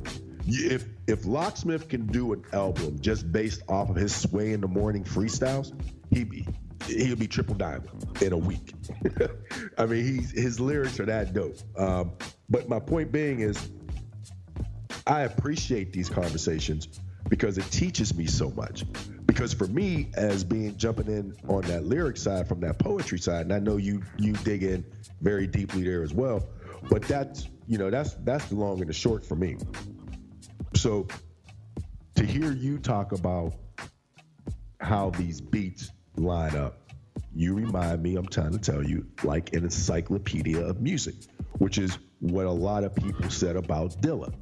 If 0.48 0.86
if 1.08 1.26
Locksmith 1.26 1.90
can 1.90 2.06
do 2.08 2.34
an 2.34 2.44
album 2.54 3.00
just 3.00 3.32
based 3.32 3.64
off 3.68 3.90
of 3.90 3.96
his 3.96 4.16
Sway 4.16 4.54
in 4.54 4.62
the 4.62 4.68
morning 4.68 5.04
freestyles, 5.04 5.74
he 6.12 6.24
be 6.24 6.48
he'll 6.88 7.16
be 7.16 7.28
triple 7.28 7.56
diamond 7.56 8.22
in 8.22 8.32
a 8.34 8.38
week. 8.38 8.74
I 9.78 9.86
mean, 9.86 10.06
he's 10.06 10.32
his 10.32 10.60
lyrics 10.60 11.00
are 11.00 11.06
that 11.06 11.34
dope. 11.34 11.58
Um, 11.78 12.14
but 12.50 12.70
my 12.70 12.80
point 12.80 13.12
being 13.12 13.40
is, 13.40 13.72
I 15.08 15.22
appreciate 15.22 15.92
these 15.94 16.10
conversations 16.10 16.88
because 17.28 17.58
it 17.58 17.70
teaches 17.72 18.16
me 18.16 18.28
so 18.28 18.52
much. 18.52 18.86
Because 19.36 19.54
for 19.54 19.68
me, 19.68 20.08
as 20.16 20.46
being 20.46 20.78
jumping 20.78 21.08
in 21.08 21.36
on 21.50 21.64
that 21.64 21.84
lyric 21.84 22.16
side 22.16 22.48
from 22.48 22.62
that 22.62 22.80
poetry 22.80 23.20
side, 23.20 23.42
and 23.42 23.52
I 23.52 23.60
know 23.60 23.76
you 23.76 24.02
you 24.18 24.32
dig 24.32 24.64
in 24.64 24.86
very 25.20 25.46
deeply 25.46 25.84
there 25.84 26.04
as 26.04 26.14
well, 26.14 26.48
but 26.90 27.02
that's 27.02 27.50
you 27.68 27.78
know 27.78 27.90
that's 27.90 28.14
that's 28.24 28.46
the 28.46 28.56
long 28.56 28.80
and 28.80 28.88
the 28.88 28.94
short 28.94 29.26
for 29.26 29.36
me. 29.36 29.58
So 30.74 31.08
to 32.16 32.26
hear 32.26 32.54
you 32.54 32.78
talk 32.78 33.12
about 33.12 33.56
how 34.80 35.10
these 35.10 35.42
beats 35.42 35.92
line 36.16 36.56
up, 36.56 36.80
you 37.36 37.56
remind 37.56 38.02
me, 38.02 38.16
I'm 38.16 38.28
trying 38.28 38.54
to 38.54 38.60
tell 38.60 38.86
you, 38.86 39.06
like 39.22 39.54
an 39.54 39.66
encyclopedia 39.66 40.66
of 40.66 40.80
music, 40.80 41.16
which 41.58 41.78
is 41.78 41.98
what 42.22 42.46
a 42.46 42.52
lot 42.52 42.86
of 42.86 42.96
people 42.96 43.30
said 43.30 43.58
about 43.58 44.02
Dilla. 44.02 44.34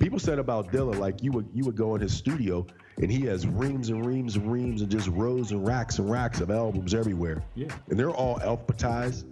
People 0.00 0.18
said 0.18 0.40
about 0.40 0.72
Dilla, 0.72 0.98
like 0.98 1.22
you 1.22 1.30
would 1.30 1.50
you 1.54 1.62
would 1.66 1.76
go 1.76 1.94
in 1.94 2.00
his 2.00 2.12
studio 2.12 2.66
and 3.00 3.10
he 3.10 3.22
has 3.26 3.46
reams 3.46 3.88
and 3.88 4.06
reams 4.06 4.36
and 4.36 4.50
reams 4.50 4.82
and 4.82 4.90
just 4.90 5.08
rows 5.08 5.50
and 5.50 5.66
racks 5.66 5.98
and 5.98 6.10
racks 6.10 6.40
of 6.40 6.50
albums 6.50 6.94
everywhere. 6.94 7.42
Yeah. 7.54 7.68
And 7.88 7.98
they're 7.98 8.10
all 8.10 8.38
alphabetized. 8.38 9.24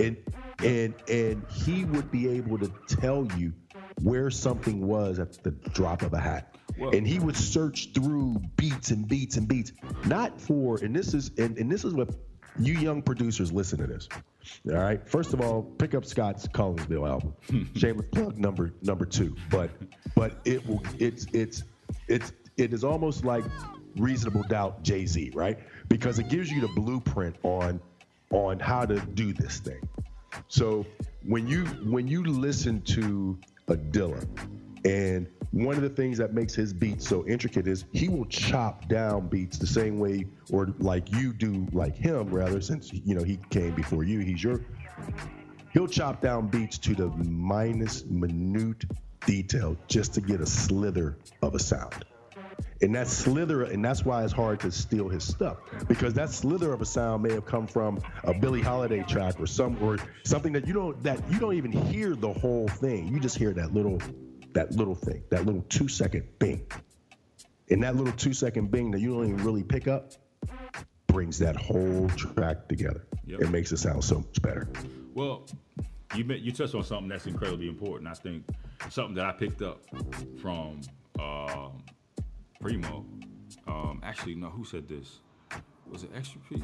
And 0.00 0.16
and 0.58 0.94
and 1.08 1.44
he 1.50 1.84
would 1.84 2.10
be 2.10 2.28
able 2.28 2.58
to 2.58 2.72
tell 2.88 3.26
you 3.36 3.52
where 4.02 4.30
something 4.30 4.86
was 4.86 5.18
at 5.18 5.42
the 5.42 5.50
drop 5.50 6.02
of 6.02 6.12
a 6.12 6.20
hat. 6.20 6.56
Well- 6.78 6.94
and 6.94 7.06
he 7.06 7.18
would 7.18 7.36
search 7.36 7.92
through 7.92 8.40
beats 8.56 8.90
and 8.90 9.06
beats 9.06 9.36
and 9.36 9.46
beats. 9.46 9.72
Not 10.06 10.40
for 10.40 10.78
and 10.82 10.94
this 10.94 11.14
is 11.14 11.30
and, 11.38 11.56
and 11.58 11.70
this 11.70 11.84
is 11.84 11.94
what 11.94 12.10
you 12.58 12.74
young 12.74 13.02
producers 13.02 13.52
listen 13.52 13.78
to 13.78 13.86
this. 13.86 14.08
All 14.68 14.76
right. 14.76 15.08
First 15.08 15.32
of 15.34 15.40
all, 15.40 15.62
pick 15.62 15.94
up 15.94 16.04
Scott's 16.04 16.46
Collinsville 16.48 17.08
album. 17.08 17.34
Shameless 17.76 18.06
plug 18.12 18.38
number 18.38 18.72
number 18.82 19.04
two. 19.04 19.36
But 19.50 19.70
but 20.14 20.40
it 20.44 20.66
will 20.66 20.82
it's 20.98 21.26
it's 21.32 21.64
it's 22.08 22.32
it 22.56 22.72
is 22.72 22.84
almost 22.84 23.24
like 23.24 23.44
reasonable 23.96 24.42
doubt 24.44 24.82
Jay-Z, 24.82 25.32
right? 25.34 25.58
Because 25.88 26.18
it 26.18 26.28
gives 26.28 26.50
you 26.50 26.60
the 26.60 26.68
blueprint 26.68 27.36
on 27.42 27.80
on 28.30 28.58
how 28.58 28.84
to 28.84 28.98
do 28.98 29.32
this 29.32 29.58
thing. 29.58 29.88
So 30.48 30.84
when 31.26 31.46
you 31.46 31.64
when 31.64 32.08
you 32.08 32.24
listen 32.24 32.80
to 32.82 33.38
a 33.68 33.76
Dilla, 33.76 34.26
and 34.84 35.26
one 35.52 35.76
of 35.76 35.82
the 35.82 35.88
things 35.88 36.18
that 36.18 36.34
makes 36.34 36.52
his 36.52 36.72
beats 36.72 37.08
so 37.08 37.24
intricate 37.26 37.68
is 37.68 37.84
he 37.92 38.08
will 38.08 38.24
chop 38.26 38.88
down 38.88 39.28
beats 39.28 39.56
the 39.56 39.66
same 39.66 40.00
way 40.00 40.26
or 40.50 40.74
like 40.78 41.10
you 41.12 41.32
do 41.32 41.66
like 41.72 41.96
him 41.96 42.28
rather 42.28 42.60
since 42.60 42.92
you 42.92 43.14
know 43.14 43.22
he 43.22 43.38
came 43.50 43.72
before 43.74 44.02
you 44.02 44.18
he's 44.18 44.42
your 44.42 44.60
he'll 45.72 45.86
chop 45.86 46.20
down 46.20 46.48
beats 46.48 46.76
to 46.76 46.94
the 46.94 47.06
minus 47.06 48.04
minute 48.06 48.84
detail 49.26 49.76
just 49.86 50.12
to 50.12 50.20
get 50.20 50.40
a 50.40 50.46
slither 50.46 51.16
of 51.40 51.54
a 51.54 51.58
sound 51.60 52.04
and 52.84 52.94
that 52.94 53.08
slither 53.08 53.62
and 53.62 53.82
that's 53.82 54.04
why 54.04 54.22
it's 54.22 54.32
hard 54.32 54.60
to 54.60 54.70
steal 54.70 55.08
his 55.08 55.24
stuff. 55.24 55.56
Because 55.88 56.12
that 56.14 56.28
slither 56.28 56.70
of 56.72 56.82
a 56.82 56.84
sound 56.84 57.22
may 57.22 57.32
have 57.32 57.46
come 57.46 57.66
from 57.66 57.98
a 58.24 58.34
Billie 58.34 58.60
Holiday 58.60 59.02
track 59.04 59.40
or 59.40 59.46
some 59.46 59.82
or 59.82 59.98
something 60.24 60.52
that 60.52 60.66
you 60.66 60.74
don't 60.74 61.02
that 61.02 61.18
you 61.30 61.38
don't 61.38 61.54
even 61.54 61.72
hear 61.72 62.14
the 62.14 62.30
whole 62.30 62.68
thing. 62.68 63.08
You 63.08 63.18
just 63.20 63.38
hear 63.38 63.54
that 63.54 63.72
little 63.72 63.98
that 64.52 64.72
little 64.72 64.94
thing 64.94 65.24
that 65.30 65.46
little 65.46 65.64
two 65.70 65.88
second 65.88 66.28
bing. 66.38 66.66
And 67.70 67.82
that 67.82 67.96
little 67.96 68.12
two 68.12 68.34
second 68.34 68.70
bing 68.70 68.90
that 68.90 69.00
you 69.00 69.14
don't 69.14 69.30
even 69.30 69.42
really 69.42 69.62
pick 69.62 69.88
up 69.88 70.12
brings 71.06 71.38
that 71.38 71.56
whole 71.56 72.10
track 72.10 72.68
together. 72.68 73.06
Yep. 73.26 73.40
it 73.40 73.50
makes 73.50 73.72
it 73.72 73.78
sound 73.78 74.04
so 74.04 74.16
much 74.16 74.42
better. 74.42 74.68
Well, 75.14 75.46
you 76.14 76.24
you 76.34 76.52
touched 76.52 76.74
on 76.74 76.84
something 76.84 77.08
that's 77.08 77.26
incredibly 77.26 77.68
important. 77.68 78.10
I 78.10 78.12
think 78.12 78.44
something 78.90 79.14
that 79.14 79.24
I 79.24 79.32
picked 79.32 79.62
up 79.62 79.80
from 80.42 80.82
um, 81.18 81.82
Primo. 82.60 83.04
Um, 83.66 84.00
actually, 84.02 84.34
no, 84.34 84.48
who 84.48 84.64
said 84.64 84.88
this? 84.88 85.20
Was 85.86 86.04
it 86.04 86.10
Extra 86.14 86.40
P? 86.48 86.62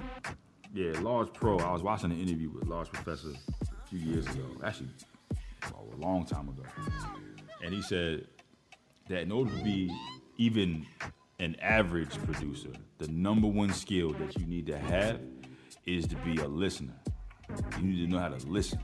Yeah, 0.72 0.98
Large 1.00 1.32
Pro. 1.32 1.58
I 1.58 1.72
was 1.72 1.82
watching 1.82 2.10
an 2.12 2.20
interview 2.20 2.50
with 2.50 2.66
Large 2.66 2.90
Professor 2.92 3.30
a 3.30 3.86
few 3.88 3.98
years 3.98 4.26
ago. 4.26 4.44
Actually, 4.64 4.90
a 5.64 5.96
long 5.96 6.24
time 6.24 6.48
ago, 6.48 6.62
and 7.64 7.74
he 7.74 7.82
said 7.82 8.26
that 9.08 9.22
in 9.22 9.32
order 9.32 9.50
to 9.56 9.62
be 9.62 9.94
even 10.38 10.86
an 11.38 11.56
average 11.60 12.16
producer, 12.24 12.70
the 12.98 13.08
number 13.08 13.46
one 13.46 13.72
skill 13.72 14.10
that 14.12 14.38
you 14.38 14.46
need 14.46 14.66
to 14.66 14.78
have 14.78 15.20
is 15.86 16.06
to 16.06 16.16
be 16.16 16.36
a 16.38 16.46
listener. 16.46 16.94
You 17.78 17.82
need 17.82 18.06
to 18.06 18.10
know 18.10 18.18
how 18.18 18.28
to 18.28 18.46
listen. 18.46 18.78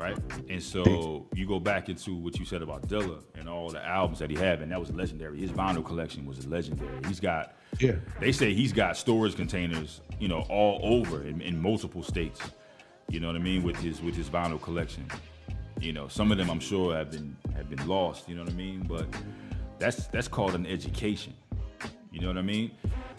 Right? 0.00 0.16
And 0.48 0.62
so 0.62 1.26
you 1.34 1.46
go 1.46 1.60
back 1.60 1.90
into 1.90 2.16
what 2.16 2.38
you 2.38 2.46
said 2.46 2.62
about 2.62 2.88
Dilla 2.88 3.22
and 3.34 3.46
all 3.50 3.68
the 3.68 3.84
albums 3.86 4.18
that 4.20 4.30
he 4.30 4.36
had, 4.36 4.62
and 4.62 4.72
that 4.72 4.80
was 4.80 4.90
legendary. 4.90 5.38
His 5.38 5.50
vinyl 5.50 5.84
collection 5.84 6.24
was 6.24 6.46
legendary. 6.46 6.98
He's 7.06 7.20
got 7.20 7.54
Yeah. 7.78 7.96
they 8.18 8.32
say 8.32 8.54
he's 8.54 8.72
got 8.72 8.96
storage 8.96 9.36
containers, 9.36 10.00
you 10.18 10.28
know, 10.28 10.40
all 10.48 10.80
over 10.82 11.22
in, 11.22 11.42
in 11.42 11.60
multiple 11.60 12.02
states. 12.02 12.40
You 13.10 13.20
know 13.20 13.26
what 13.26 13.36
I 13.36 13.40
mean 13.40 13.62
with 13.62 13.76
his 13.76 14.00
with 14.00 14.14
his 14.16 14.30
vinyl 14.30 14.60
collection. 14.62 15.04
You 15.80 15.92
know, 15.92 16.08
some 16.08 16.32
of 16.32 16.38
them 16.38 16.48
I'm 16.50 16.60
sure 16.60 16.94
have 16.96 17.10
been 17.10 17.36
have 17.54 17.68
been 17.68 17.86
lost. 17.86 18.26
You 18.26 18.36
know 18.36 18.42
what 18.44 18.52
I 18.52 18.56
mean? 18.56 18.86
But 18.88 19.06
that's 19.78 20.06
that's 20.06 20.28
called 20.28 20.54
an 20.54 20.66
education. 20.66 21.34
You 22.10 22.20
know 22.20 22.28
what 22.28 22.38
I 22.38 22.42
mean? 22.42 22.72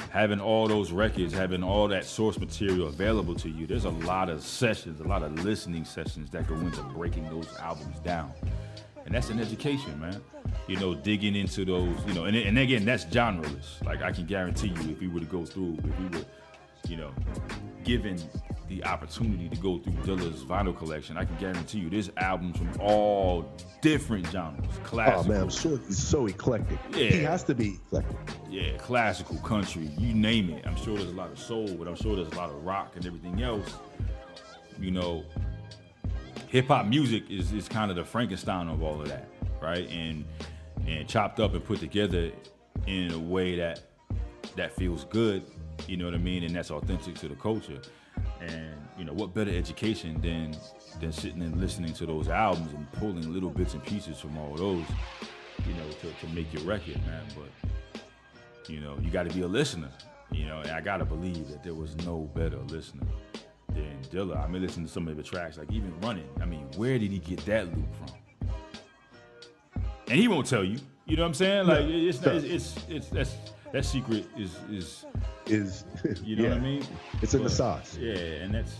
Having 0.09 0.41
all 0.41 0.67
those 0.67 0.91
records, 0.91 1.33
having 1.33 1.63
all 1.63 1.87
that 1.87 2.03
source 2.03 2.37
material 2.37 2.87
available 2.87 3.35
to 3.35 3.49
you. 3.49 3.65
There's 3.65 3.85
a 3.85 3.89
lot 3.89 4.29
of 4.29 4.43
sessions, 4.43 4.99
a 4.99 5.03
lot 5.03 5.23
of 5.23 5.43
listening 5.45 5.85
sessions 5.85 6.29
that 6.31 6.47
go 6.47 6.55
into 6.55 6.81
breaking 6.83 7.29
those 7.29 7.47
albums 7.57 7.99
down. 7.99 8.33
And 9.05 9.15
that's 9.15 9.29
an 9.29 9.39
education, 9.39 9.99
man. 9.99 10.21
You 10.67 10.77
know, 10.77 10.93
digging 10.93 11.35
into 11.35 11.63
those, 11.63 11.97
you 12.05 12.13
know, 12.13 12.25
and, 12.25 12.35
and 12.35 12.59
again, 12.59 12.83
that's 12.83 13.05
genreless. 13.05 13.83
Like 13.85 14.01
I 14.01 14.11
can 14.11 14.25
guarantee 14.25 14.67
you, 14.67 14.91
if 14.91 14.99
we 14.99 15.07
were 15.07 15.21
to 15.21 15.25
go 15.25 15.45
through, 15.45 15.77
if 15.83 15.99
we 15.99 16.17
were, 16.17 16.25
you 16.87 16.97
know, 16.97 17.11
given 17.83 18.17
the 18.67 18.83
opportunity 18.85 19.49
to 19.49 19.55
go 19.57 19.77
through 19.79 19.93
Dilla's 20.03 20.43
vinyl 20.43 20.75
collection, 20.77 21.17
I 21.17 21.25
can 21.25 21.35
guarantee 21.37 21.79
you 21.79 21.89
there's 21.89 22.09
albums 22.17 22.57
from 22.57 22.71
all 22.79 23.45
different 23.81 24.27
genres. 24.27 24.65
Classical. 24.83 25.25
Oh 25.25 25.33
man, 25.33 25.41
I'm 25.43 25.49
sure 25.49 25.77
he's 25.87 26.01
so 26.01 26.27
eclectic. 26.27 26.79
Yeah. 26.91 27.09
He 27.09 27.23
has 27.23 27.43
to 27.45 27.55
be 27.55 27.79
eclectic. 27.87 28.17
yeah, 28.49 28.77
classical, 28.77 29.37
country, 29.37 29.89
you 29.97 30.13
name 30.13 30.49
it. 30.51 30.65
I'm 30.65 30.77
sure 30.77 30.95
there's 30.97 31.11
a 31.11 31.15
lot 31.15 31.31
of 31.31 31.39
soul, 31.39 31.67
but 31.75 31.87
I'm 31.87 31.95
sure 31.95 32.15
there's 32.15 32.31
a 32.31 32.35
lot 32.35 32.49
of 32.49 32.63
rock 32.63 32.93
and 32.95 33.05
everything 33.05 33.41
else. 33.41 33.75
You 34.79 34.91
know, 34.91 35.25
hip 36.47 36.67
hop 36.67 36.85
music 36.85 37.23
is, 37.29 37.51
is 37.51 37.67
kind 37.67 37.91
of 37.91 37.97
the 37.97 38.05
Frankenstein 38.05 38.67
of 38.67 38.81
all 38.81 39.01
of 39.01 39.07
that, 39.09 39.27
right? 39.61 39.89
And 39.89 40.25
and 40.87 41.07
chopped 41.07 41.39
up 41.39 41.53
and 41.53 41.63
put 41.63 41.79
together 41.79 42.31
in 42.87 43.11
a 43.11 43.19
way 43.19 43.55
that 43.57 43.81
that 44.55 44.75
feels 44.75 45.05
good, 45.05 45.43
you 45.87 45.97
know 45.97 46.05
what 46.05 46.13
I 46.13 46.17
mean, 46.17 46.43
and 46.43 46.55
that's 46.55 46.71
authentic 46.71 47.15
to 47.15 47.27
the 47.27 47.35
culture. 47.35 47.79
And 48.39 48.75
you 48.97 49.05
know, 49.05 49.13
what 49.13 49.33
better 49.33 49.51
education 49.51 50.19
than 50.21 50.55
than 50.99 51.11
sitting 51.11 51.41
and 51.41 51.59
listening 51.59 51.93
to 51.93 52.05
those 52.05 52.27
albums 52.27 52.73
and 52.73 52.91
pulling 52.93 53.31
little 53.33 53.49
bits 53.49 53.73
and 53.73 53.83
pieces 53.83 54.19
from 54.19 54.37
all 54.37 54.55
those, 54.55 54.85
you 55.67 55.73
know, 55.73 55.89
to, 56.01 56.25
to 56.25 56.33
make 56.33 56.53
your 56.53 56.63
record, 56.63 56.97
man. 57.05 57.23
But 57.35 58.01
you 58.69 58.79
know, 58.79 58.97
you 59.01 59.09
got 59.11 59.27
to 59.27 59.33
be 59.33 59.41
a 59.41 59.47
listener, 59.47 59.89
you 60.31 60.45
know, 60.45 60.59
and 60.59 60.71
I 60.71 60.81
got 60.81 60.97
to 60.97 61.05
believe 61.05 61.47
that 61.49 61.63
there 61.63 61.73
was 61.73 61.95
no 62.05 62.29
better 62.35 62.57
listener 62.57 63.07
than 63.69 63.97
Dilla. 64.11 64.43
I 64.43 64.47
mean, 64.47 64.61
listen 64.61 64.83
to 64.85 64.89
some 64.89 65.07
of 65.07 65.17
the 65.17 65.23
tracks, 65.23 65.57
like 65.57 65.71
even 65.71 65.93
running. 66.01 66.27
I 66.41 66.45
mean, 66.45 66.67
where 66.75 66.99
did 66.99 67.11
he 67.11 67.19
get 67.19 67.45
that 67.45 67.67
loop 67.67 67.87
from? 67.95 69.81
And 70.07 70.19
he 70.19 70.27
won't 70.27 70.45
tell 70.45 70.63
you. 70.63 70.77
You 71.05 71.15
know 71.15 71.23
what 71.23 71.29
I'm 71.29 71.33
saying? 71.33 71.67
Like 71.67 71.85
it's, 71.85 72.21
it's 72.25 72.45
it's 72.45 72.75
it's 72.89 73.07
that's 73.07 73.35
that 73.71 73.85
secret 73.85 74.25
is 74.37 74.55
is 74.69 75.05
Is 75.47 75.85
you 76.23 76.35
know 76.35 76.49
what 76.49 76.57
I 76.57 76.61
mean? 76.61 76.85
It's 77.21 77.33
in 77.33 77.43
the 77.43 77.49
sauce. 77.49 77.97
Yeah, 77.99 78.13
and 78.13 78.53
that's 78.53 78.75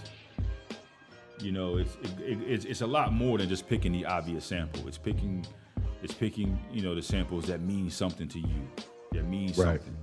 you 1.40 1.52
know 1.52 1.78
it's 1.78 1.96
it, 2.04 2.12
it, 2.22 2.38
it's 2.48 2.66
it's 2.66 2.82
a 2.82 2.88
lot 2.88 3.12
more 3.14 3.38
than 3.38 3.50
just 3.50 3.68
picking 3.68 3.92
the 3.92 4.06
obvious 4.06 4.46
sample. 4.46 4.88
It's 4.88 4.98
picking 4.98 5.46
it's 6.04 6.14
picking 6.14 6.60
you 6.72 6.82
know 6.82 6.96
the 6.96 7.02
samples 7.02 7.46
that 7.46 7.62
mean 7.62 7.90
something 7.90 8.28
to 8.28 8.40
you, 8.40 8.68
that 9.14 9.26
means 9.28 9.58
Right. 9.58 9.82
something. 9.82 9.98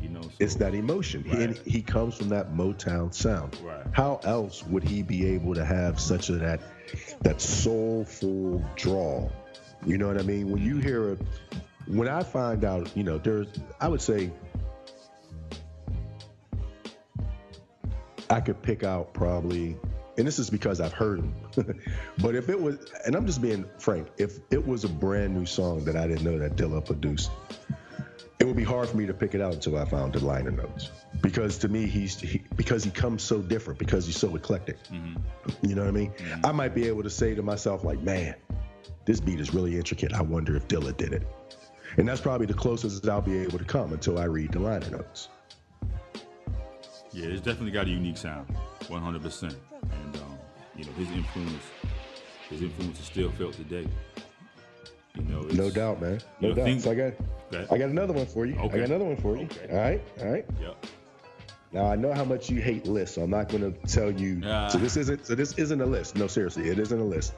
You 0.00 0.08
know, 0.08 0.22
so, 0.22 0.30
It's 0.40 0.56
that 0.56 0.74
emotion. 0.74 1.22
He, 1.22 1.44
and 1.44 1.56
he 1.58 1.80
comes 1.80 2.16
from 2.16 2.28
that 2.30 2.52
Motown 2.54 3.14
sound. 3.14 3.56
Right. 3.62 3.86
How 3.92 4.18
else 4.24 4.64
would 4.66 4.82
he 4.82 5.00
be 5.02 5.24
able 5.28 5.54
to 5.54 5.64
have 5.64 6.00
such 6.00 6.28
a 6.28 6.32
that 6.32 6.60
that 7.22 7.40
soulful 7.40 8.64
draw? 8.74 9.30
You 9.86 9.98
know 9.98 10.08
what 10.08 10.18
I 10.18 10.22
mean? 10.22 10.50
When 10.50 10.60
you 10.60 10.78
hear 10.78 11.12
a 11.12 11.18
when 11.86 12.08
I 12.08 12.22
find 12.22 12.64
out, 12.64 12.94
you 12.96 13.04
know, 13.04 13.18
there's 13.18 13.48
I 13.80 13.88
would 13.88 14.00
say 14.00 14.30
I 18.30 18.40
could 18.40 18.62
pick 18.62 18.84
out 18.84 19.12
probably 19.12 19.76
and 20.18 20.26
this 20.26 20.38
is 20.38 20.50
because 20.50 20.80
I've 20.80 20.92
heard 20.92 21.20
him. 21.20 21.34
but 22.18 22.34
if 22.34 22.48
it 22.48 22.60
was 22.60 22.78
and 23.06 23.14
I'm 23.14 23.26
just 23.26 23.40
being 23.40 23.64
frank, 23.78 24.08
if 24.18 24.38
it 24.50 24.66
was 24.66 24.84
a 24.84 24.88
brand 24.88 25.34
new 25.34 25.46
song 25.46 25.84
that 25.84 25.96
I 25.96 26.06
didn't 26.06 26.24
know 26.24 26.38
that 26.38 26.56
Dilla 26.56 26.84
produced, 26.84 27.30
it 28.42 28.44
would 28.44 28.56
be 28.56 28.64
hard 28.64 28.88
for 28.88 28.96
me 28.96 29.06
to 29.06 29.14
pick 29.14 29.36
it 29.36 29.40
out 29.40 29.54
until 29.54 29.78
I 29.78 29.84
found 29.84 30.14
the 30.14 30.24
liner 30.24 30.50
notes. 30.50 30.90
Because 31.20 31.58
to 31.58 31.68
me, 31.68 31.86
he's 31.86 32.18
he, 32.18 32.42
because 32.56 32.82
he 32.82 32.90
comes 32.90 33.22
so 33.22 33.40
different, 33.40 33.78
because 33.78 34.04
he's 34.04 34.16
so 34.16 34.34
eclectic. 34.34 34.82
Mm-hmm. 34.88 35.68
You 35.68 35.76
know 35.76 35.82
what 35.82 35.88
I 35.88 35.92
mean? 35.92 36.10
Mm-hmm. 36.10 36.46
I 36.46 36.50
might 36.50 36.74
be 36.74 36.88
able 36.88 37.04
to 37.04 37.10
say 37.10 37.36
to 37.36 37.42
myself, 37.42 37.84
like, 37.84 38.00
man, 38.00 38.34
this 39.04 39.20
beat 39.20 39.38
is 39.38 39.54
really 39.54 39.76
intricate. 39.76 40.12
I 40.12 40.22
wonder 40.22 40.56
if 40.56 40.66
Dilla 40.66 40.96
did 40.96 41.12
it. 41.12 41.26
And 41.98 42.08
that's 42.08 42.20
probably 42.20 42.46
the 42.46 42.54
closest 42.54 43.06
I'll 43.08 43.20
be 43.20 43.38
able 43.38 43.58
to 43.58 43.64
come 43.64 43.92
until 43.92 44.18
I 44.18 44.24
read 44.24 44.52
the 44.52 44.58
liner 44.60 44.88
notes. 44.90 45.28
yeah, 47.12 47.26
it's 47.26 47.40
definitely 47.42 47.70
got 47.72 47.86
a 47.86 47.90
unique 47.90 48.16
sound, 48.16 48.48
100. 48.88 49.22
percent 49.22 49.56
And 49.82 50.16
um, 50.16 50.38
you 50.76 50.84
know 50.84 50.92
his 50.92 51.10
influence, 51.10 51.62
his 52.48 52.62
influence 52.62 52.98
is 53.00 53.06
still 53.06 53.30
felt 53.32 53.54
today. 53.54 53.86
You 55.16 55.22
know, 55.24 55.40
it's, 55.42 55.54
No 55.54 55.70
doubt, 55.70 56.00
man. 56.00 56.20
No 56.40 56.54
doubt. 56.54 56.80
so 56.80 56.90
I 56.90 56.94
got 56.94 57.12
Okay. 57.54 57.66
I 57.70 57.76
got 57.76 57.90
another 57.90 58.14
one 58.14 58.24
for 58.26 58.46
you. 58.46 58.54
I 58.56 58.62
Okay. 58.62 58.78
got 58.78 58.86
another 58.88 59.04
one 59.04 59.16
for 59.18 59.36
you. 59.36 59.44
Okay. 59.44 59.68
All 59.70 59.76
right, 59.78 60.02
all 60.22 60.32
right. 60.32 60.46
Yep. 60.62 60.86
Now 61.72 61.86
I 61.86 61.96
know 61.96 62.12
how 62.14 62.24
much 62.24 62.48
you 62.50 62.60
hate 62.62 62.86
lists, 62.86 63.16
so 63.16 63.22
I'm 63.22 63.30
not 63.30 63.50
going 63.50 63.70
to 63.70 63.78
tell 63.86 64.10
you. 64.10 64.40
Ah. 64.46 64.68
So 64.68 64.78
this 64.78 64.96
isn't. 64.96 65.26
So 65.26 65.34
this 65.34 65.52
isn't 65.58 65.80
a 65.82 65.86
list. 65.86 66.16
No, 66.16 66.26
seriously, 66.28 66.68
it 66.68 66.78
isn't 66.78 66.98
a 66.98 67.04
list. 67.04 67.34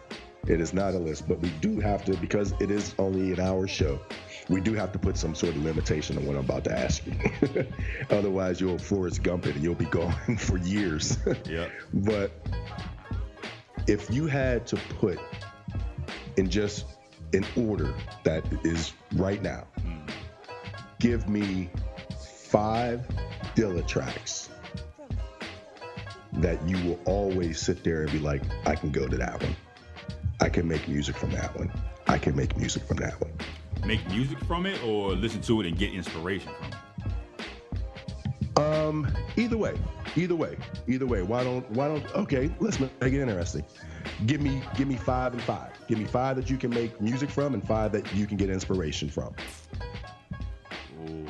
It 0.46 0.60
is 0.60 0.72
not 0.72 0.94
a 0.94 0.98
list. 0.98 1.26
But 1.26 1.40
we 1.40 1.48
do 1.60 1.80
have 1.80 2.04
to 2.04 2.16
because 2.18 2.52
it 2.60 2.70
is 2.70 2.94
only 3.00 3.32
an 3.32 3.40
hour 3.40 3.66
show. 3.66 3.98
We 4.48 4.60
do 4.60 4.74
have 4.74 4.92
to 4.92 4.98
put 4.98 5.16
some 5.16 5.34
sort 5.34 5.54
of 5.56 5.64
limitation 5.64 6.18
on 6.18 6.26
what 6.26 6.36
I'm 6.36 6.44
about 6.44 6.64
to 6.64 6.78
ask 6.78 7.02
you. 7.06 7.66
Otherwise, 8.10 8.60
you'll 8.60 8.78
Forrest 8.78 9.22
Gump 9.22 9.46
it 9.46 9.54
and 9.54 9.64
you'll 9.64 9.74
be 9.74 9.86
gone 9.86 10.36
for 10.38 10.58
years. 10.58 11.18
Yep. 11.46 11.70
but 11.94 12.30
if 13.86 14.10
you 14.10 14.26
had 14.26 14.66
to 14.68 14.76
put 14.98 15.18
in 16.36 16.50
just 16.50 16.84
an 17.32 17.44
order 17.56 17.94
that 18.24 18.44
is 18.64 18.92
right 19.14 19.42
now, 19.42 19.66
hmm. 19.82 20.06
give 21.00 21.28
me 21.28 21.70
five 22.18 23.06
Dilla 23.54 23.86
tracks 23.86 24.50
that 26.34 26.60
you 26.68 26.76
will 26.88 27.00
always 27.04 27.60
sit 27.60 27.84
there 27.84 28.02
and 28.02 28.12
be 28.12 28.18
like, 28.18 28.42
I 28.66 28.74
can 28.74 28.90
go 28.90 29.06
to 29.06 29.16
that 29.16 29.42
one. 29.42 29.56
I 30.40 30.48
can 30.48 30.66
make 30.66 30.86
music 30.88 31.16
from 31.16 31.30
that 31.30 31.56
one. 31.56 31.72
I 32.06 32.18
can 32.18 32.36
make 32.36 32.56
music 32.56 32.82
from 32.84 32.98
that 32.98 33.20
one. 33.20 33.32
Make 33.86 34.06
music 34.08 34.38
from 34.44 34.66
it 34.66 34.82
or 34.84 35.12
listen 35.12 35.40
to 35.42 35.60
it 35.60 35.66
and 35.66 35.76
get 35.76 35.92
inspiration 35.92 36.50
from 36.58 36.68
it. 36.68 36.74
Um, 38.56 39.12
either 39.36 39.58
way, 39.58 39.74
either 40.16 40.36
way, 40.36 40.56
either 40.86 41.06
way. 41.06 41.22
Why 41.22 41.42
don't 41.42 41.68
why 41.72 41.88
don't 41.88 42.14
okay, 42.14 42.50
let's 42.60 42.78
make 42.78 42.90
it 43.00 43.14
interesting. 43.14 43.64
Give 44.26 44.40
me 44.40 44.62
give 44.76 44.86
me 44.86 44.96
five 44.96 45.32
and 45.32 45.42
five. 45.42 45.72
Give 45.88 45.98
me 45.98 46.04
five 46.04 46.36
that 46.36 46.48
you 46.48 46.56
can 46.56 46.70
make 46.70 47.00
music 47.00 47.30
from 47.30 47.54
and 47.54 47.66
five 47.66 47.92
that 47.92 48.14
you 48.14 48.26
can 48.26 48.36
get 48.36 48.50
inspiration 48.50 49.08
from. 49.08 49.34
Ooh. 51.08 51.26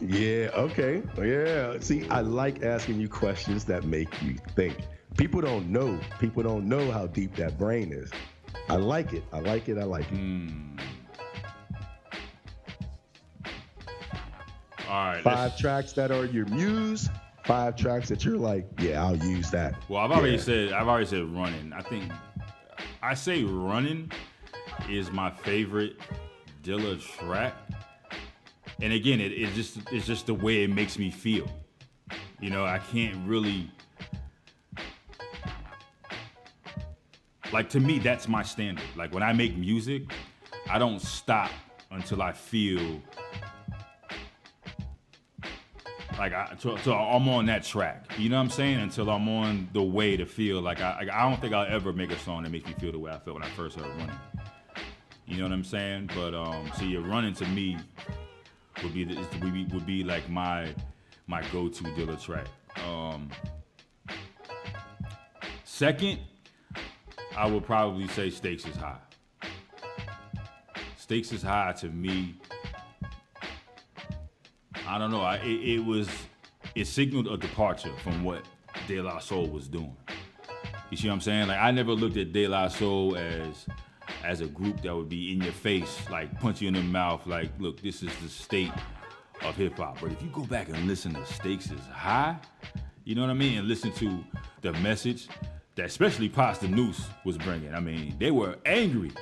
Yeah, 0.00 0.50
okay. 0.54 1.02
Yeah. 1.18 1.78
See, 1.80 2.08
I 2.08 2.20
like 2.20 2.62
asking 2.62 3.00
you 3.00 3.08
questions 3.08 3.64
that 3.64 3.84
make 3.84 4.22
you 4.22 4.36
think. 4.54 4.76
People 5.16 5.40
don't 5.40 5.68
know. 5.68 5.98
People 6.18 6.42
don't 6.42 6.68
know 6.68 6.90
how 6.90 7.06
deep 7.06 7.36
that 7.36 7.58
brain 7.58 7.92
is. 7.92 8.10
I 8.68 8.76
like 8.76 9.12
it. 9.12 9.22
I 9.32 9.40
like 9.40 9.68
it. 9.68 9.78
I 9.78 9.84
like 9.84 10.10
it. 10.10 10.16
Hmm. 10.16 10.76
All 14.92 15.06
right. 15.06 15.22
Five 15.24 15.56
tracks 15.56 15.92
that 15.94 16.10
are 16.10 16.26
your 16.26 16.44
muse. 16.46 17.08
Five 17.46 17.76
tracks 17.76 18.10
that 18.10 18.26
you're 18.26 18.36
like, 18.36 18.66
yeah, 18.78 19.02
I'll 19.02 19.16
use 19.16 19.50
that. 19.50 19.74
Well, 19.88 20.02
I've 20.02 20.10
already 20.10 20.34
Yeah. 20.34 20.42
said 20.42 20.72
I've 20.74 20.86
already 20.86 21.06
said 21.06 21.24
running. 21.34 21.72
I 21.72 21.80
think 21.80 22.12
I 23.02 23.14
say 23.14 23.42
running 23.42 24.12
is 24.90 25.10
my 25.10 25.30
favorite 25.30 25.96
Dilla 26.62 27.00
track. 27.00 27.54
And 28.82 28.92
again, 28.92 29.18
it, 29.18 29.32
it 29.32 29.54
just 29.54 29.78
it's 29.90 30.06
just 30.06 30.26
the 30.26 30.34
way 30.34 30.62
it 30.62 30.68
makes 30.70 30.98
me 30.98 31.10
feel. 31.10 31.48
You 32.40 32.50
know, 32.50 32.66
I 32.66 32.78
can't 32.78 33.16
really 33.26 33.70
like 37.50 37.70
to 37.70 37.80
me, 37.80 37.98
that's 37.98 38.28
my 38.28 38.42
standard. 38.42 38.84
Like 38.94 39.14
when 39.14 39.22
I 39.22 39.32
make 39.32 39.56
music, 39.56 40.02
I 40.68 40.78
don't 40.78 41.00
stop 41.00 41.50
until 41.90 42.20
I 42.20 42.32
feel 42.32 43.00
like 46.22 46.34
I, 46.34 46.54
so, 46.56 46.76
so 46.76 46.94
I'm 46.94 47.28
on 47.28 47.46
that 47.46 47.64
track. 47.64 48.04
You 48.16 48.28
know 48.28 48.36
what 48.36 48.44
I'm 48.44 48.50
saying? 48.50 48.78
Until 48.78 49.10
I'm 49.10 49.28
on 49.28 49.68
the 49.72 49.82
way 49.82 50.16
to 50.16 50.24
feel 50.24 50.60
like 50.60 50.80
I, 50.80 51.08
I 51.12 51.28
don't 51.28 51.40
think 51.40 51.52
I'll 51.52 51.66
ever 51.66 51.92
make 51.92 52.12
a 52.12 52.18
song 52.20 52.44
that 52.44 52.52
makes 52.52 52.64
me 52.64 52.74
feel 52.74 52.92
the 52.92 52.98
way 53.00 53.10
I 53.10 53.18
felt 53.18 53.34
when 53.34 53.42
I 53.42 53.48
first 53.50 53.76
heard 53.76 53.88
running. 53.88 54.14
You 55.26 55.38
know 55.38 55.42
what 55.42 55.52
I'm 55.52 55.64
saying? 55.64 56.10
But 56.14 56.32
um, 56.32 56.70
so 56.78 56.84
you're 56.84 57.02
running 57.02 57.34
to 57.34 57.46
me 57.46 57.76
would 58.84 58.94
be 58.94 59.02
the, 59.02 59.16
would 59.16 59.52
be 59.52 59.64
would 59.72 59.84
be 59.84 60.04
like 60.04 60.28
my 60.30 60.72
my 61.26 61.42
go-to 61.50 61.82
Dilla 61.82 62.22
track. 62.22 62.46
Um, 62.86 63.28
second, 65.64 66.20
I 67.36 67.46
would 67.50 67.64
probably 67.64 68.06
say 68.06 68.30
Stakes 68.30 68.64
is 68.64 68.76
High. 68.76 68.98
Stakes 70.96 71.32
is 71.32 71.42
High 71.42 71.72
to 71.80 71.88
me 71.88 72.36
I 74.92 74.98
don't 74.98 75.10
know. 75.10 75.22
I, 75.22 75.36
it, 75.36 75.78
it, 75.78 75.84
was 75.86 76.06
it 76.74 76.84
signaled 76.84 77.26
a 77.26 77.38
departure 77.38 77.96
from 78.04 78.22
what 78.24 78.44
De 78.86 79.00
La 79.00 79.20
Soul 79.20 79.48
was 79.48 79.66
doing. 79.66 79.96
You 80.90 80.98
see 80.98 81.08
what 81.08 81.14
I'm 81.14 81.20
saying? 81.22 81.48
Like 81.48 81.58
I 81.58 81.70
never 81.70 81.92
looked 81.92 82.18
at 82.18 82.34
De 82.34 82.46
La 82.46 82.68
Soul 82.68 83.16
as 83.16 83.66
as 84.22 84.42
a 84.42 84.46
group 84.46 84.82
that 84.82 84.94
would 84.94 85.08
be 85.08 85.32
in 85.32 85.40
your 85.40 85.54
face, 85.54 85.98
like 86.10 86.38
punch 86.38 86.60
you 86.60 86.68
in 86.68 86.74
the 86.74 86.82
mouth, 86.82 87.26
like, 87.26 87.48
look, 87.58 87.80
this 87.80 88.02
is 88.02 88.10
the 88.22 88.28
state 88.28 88.70
of 89.42 89.56
hip 89.56 89.78
hop. 89.78 89.98
But 89.98 90.12
if 90.12 90.22
you 90.22 90.28
go 90.28 90.42
back 90.44 90.68
and 90.68 90.86
listen 90.86 91.14
to 91.14 91.24
Stakes 91.24 91.70
is 91.70 91.80
High, 91.90 92.36
you 93.04 93.14
know 93.14 93.22
what 93.22 93.30
I 93.30 93.34
mean? 93.34 93.56
And 93.56 93.68
listen 93.68 93.92
to 93.92 94.22
the 94.60 94.74
message 94.74 95.26
that 95.74 95.86
especially 95.86 96.28
Posdnuos 96.28 97.02
was 97.24 97.38
bringing. 97.38 97.74
I 97.74 97.80
mean, 97.80 98.14
they 98.18 98.30
were 98.30 98.58
angry. 98.66 99.12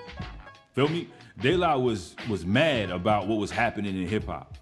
Feel 0.72 0.88
me? 0.88 1.08
De 1.38 1.56
La 1.56 1.76
was 1.76 2.16
was 2.28 2.44
mad 2.44 2.90
about 2.90 3.28
what 3.28 3.38
was 3.38 3.52
happening 3.52 3.96
in 3.96 4.08
hip 4.08 4.26
hop. 4.26 4.56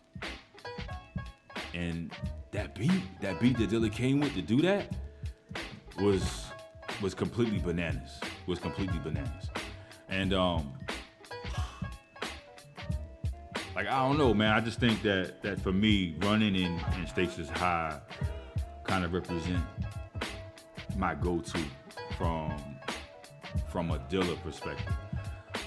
And 1.79 2.12
that 2.51 2.74
beat, 2.74 3.20
that 3.20 3.41
beat 3.41 3.57
that 3.59 3.70
Dilla 3.70 3.93
came 3.93 4.18
with 4.18 4.35
to 4.35 4.43
do 4.43 4.61
that 4.62 4.93
was 6.01 6.47
was 7.01 7.14
completely 7.14 7.59
bananas. 7.61 8.18
Was 8.47 8.59
completely 8.59 8.99
bananas. 8.99 9.49
And 10.09 10.35
um 10.35 10.72
like 13.76 13.87
I 13.87 14.09
don't 14.09 14.18
know, 14.18 14.35
man. 14.35 14.53
I 14.53 14.61
just 14.61 14.81
think 14.81 15.03
that 15.03 15.41
that 15.43 15.61
for 15.61 15.72
me, 15.72 16.16
running 16.18 16.57
in, 16.57 16.81
in 16.99 17.07
stakes 17.07 17.39
is 17.39 17.49
high 17.49 18.01
kind 18.83 19.05
of 19.05 19.12
represent 19.12 19.62
my 20.97 21.14
go-to 21.14 21.62
from 22.16 22.57
from 23.70 23.93
a 23.93 23.99
Dilla 24.11 24.37
perspective. 24.43 24.95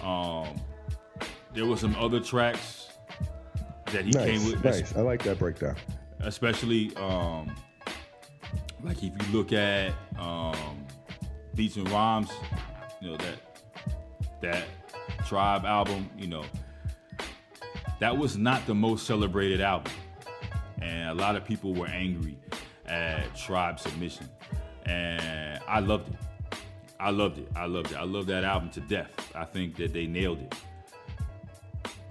Um 0.04 0.60
there 1.54 1.66
were 1.66 1.78
some 1.78 1.96
other 1.96 2.20
tracks 2.20 2.90
that 3.94 4.06
he 4.06 4.12
nice, 4.12 4.26
came 4.26 4.52
with. 4.52 4.64
Nice. 4.64 4.96
I 4.96 5.02
like 5.02 5.24
that 5.24 5.40
breakdown. 5.40 5.78
Especially 6.24 6.96
um, 6.98 7.56
like 8.84 8.98
if 8.98 9.04
you 9.04 9.34
look 9.34 9.54
at 9.54 9.94
um, 10.20 10.86
Beats 11.56 11.76
and 11.76 11.90
Rhymes, 11.90 12.30
you 13.02 13.12
know 13.12 13.18
that 13.18 13.38
that 14.42 14.66
Tribe 15.28 15.66
album, 15.66 16.10
you 16.18 16.28
know, 16.28 16.44
that 18.00 18.18
was 18.18 18.38
not 18.38 18.66
the 18.66 18.74
most 18.76 19.06
celebrated 19.06 19.62
album, 19.62 19.94
and 20.82 21.10
a 21.10 21.14
lot 21.14 21.36
of 21.36 21.46
people 21.46 21.74
were 21.74 21.88
angry 21.88 22.38
at 22.86 23.36
Tribe 23.36 23.80
submission, 23.80 24.28
and 24.86 25.62
I 25.68 25.80
loved 25.80 26.10
it. 26.10 26.20
I 27.00 27.10
loved 27.10 27.40
it. 27.40 27.48
I 27.56 27.66
loved 27.66 27.92
it. 27.92 27.98
I 27.98 28.04
love 28.04 28.28
that 28.28 28.44
album 28.44 28.70
to 28.72 28.80
death. 28.82 29.10
I 29.34 29.46
think 29.46 29.76
that 29.78 29.94
they 29.94 30.06
nailed 30.06 30.40
it. 30.42 30.56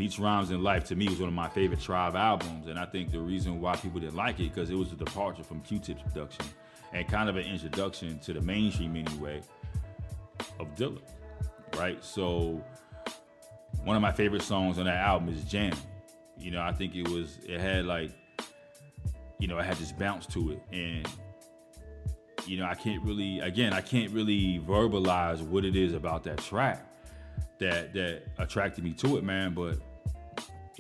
Beats 0.00 0.18
Rhymes 0.18 0.50
and 0.50 0.62
Life 0.62 0.84
to 0.84 0.96
me 0.96 1.06
was 1.10 1.18
one 1.18 1.28
of 1.28 1.34
my 1.34 1.50
favorite 1.50 1.78
Tribe 1.78 2.16
albums, 2.16 2.68
and 2.68 2.78
I 2.78 2.86
think 2.86 3.10
the 3.10 3.20
reason 3.20 3.60
why 3.60 3.76
people 3.76 4.00
didn't 4.00 4.16
like 4.16 4.40
it 4.40 4.54
because 4.54 4.70
it 4.70 4.74
was 4.74 4.90
a 4.92 4.94
departure 4.94 5.42
from 5.42 5.60
Q-Tip's 5.60 6.00
production 6.00 6.46
and 6.94 7.06
kind 7.06 7.28
of 7.28 7.36
an 7.36 7.44
introduction 7.44 8.18
to 8.20 8.32
the 8.32 8.40
mainstream 8.40 8.96
anyway 8.96 9.42
of 10.58 10.74
Dilla, 10.74 11.02
right? 11.76 12.02
So 12.02 12.64
one 13.84 13.94
of 13.94 14.00
my 14.00 14.10
favorite 14.10 14.40
songs 14.40 14.78
on 14.78 14.86
that 14.86 14.96
album 14.96 15.28
is 15.28 15.44
Jam. 15.44 15.76
You 16.38 16.52
know, 16.52 16.62
I 16.62 16.72
think 16.72 16.96
it 16.96 17.06
was 17.06 17.38
it 17.46 17.60
had 17.60 17.84
like 17.84 18.10
you 19.38 19.48
know, 19.48 19.58
it 19.58 19.66
had 19.66 19.76
this 19.76 19.92
bounce 19.92 20.24
to 20.28 20.52
it 20.52 20.62
and 20.72 21.06
you 22.46 22.56
know, 22.56 22.64
I 22.64 22.74
can't 22.74 23.02
really 23.04 23.40
again, 23.40 23.74
I 23.74 23.82
can't 23.82 24.10
really 24.12 24.60
verbalize 24.60 25.42
what 25.42 25.66
it 25.66 25.76
is 25.76 25.92
about 25.92 26.24
that 26.24 26.38
track 26.38 26.86
that 27.58 27.92
that 27.92 28.22
attracted 28.38 28.82
me 28.82 28.94
to 28.94 29.18
it, 29.18 29.24
man, 29.24 29.52
but 29.52 29.76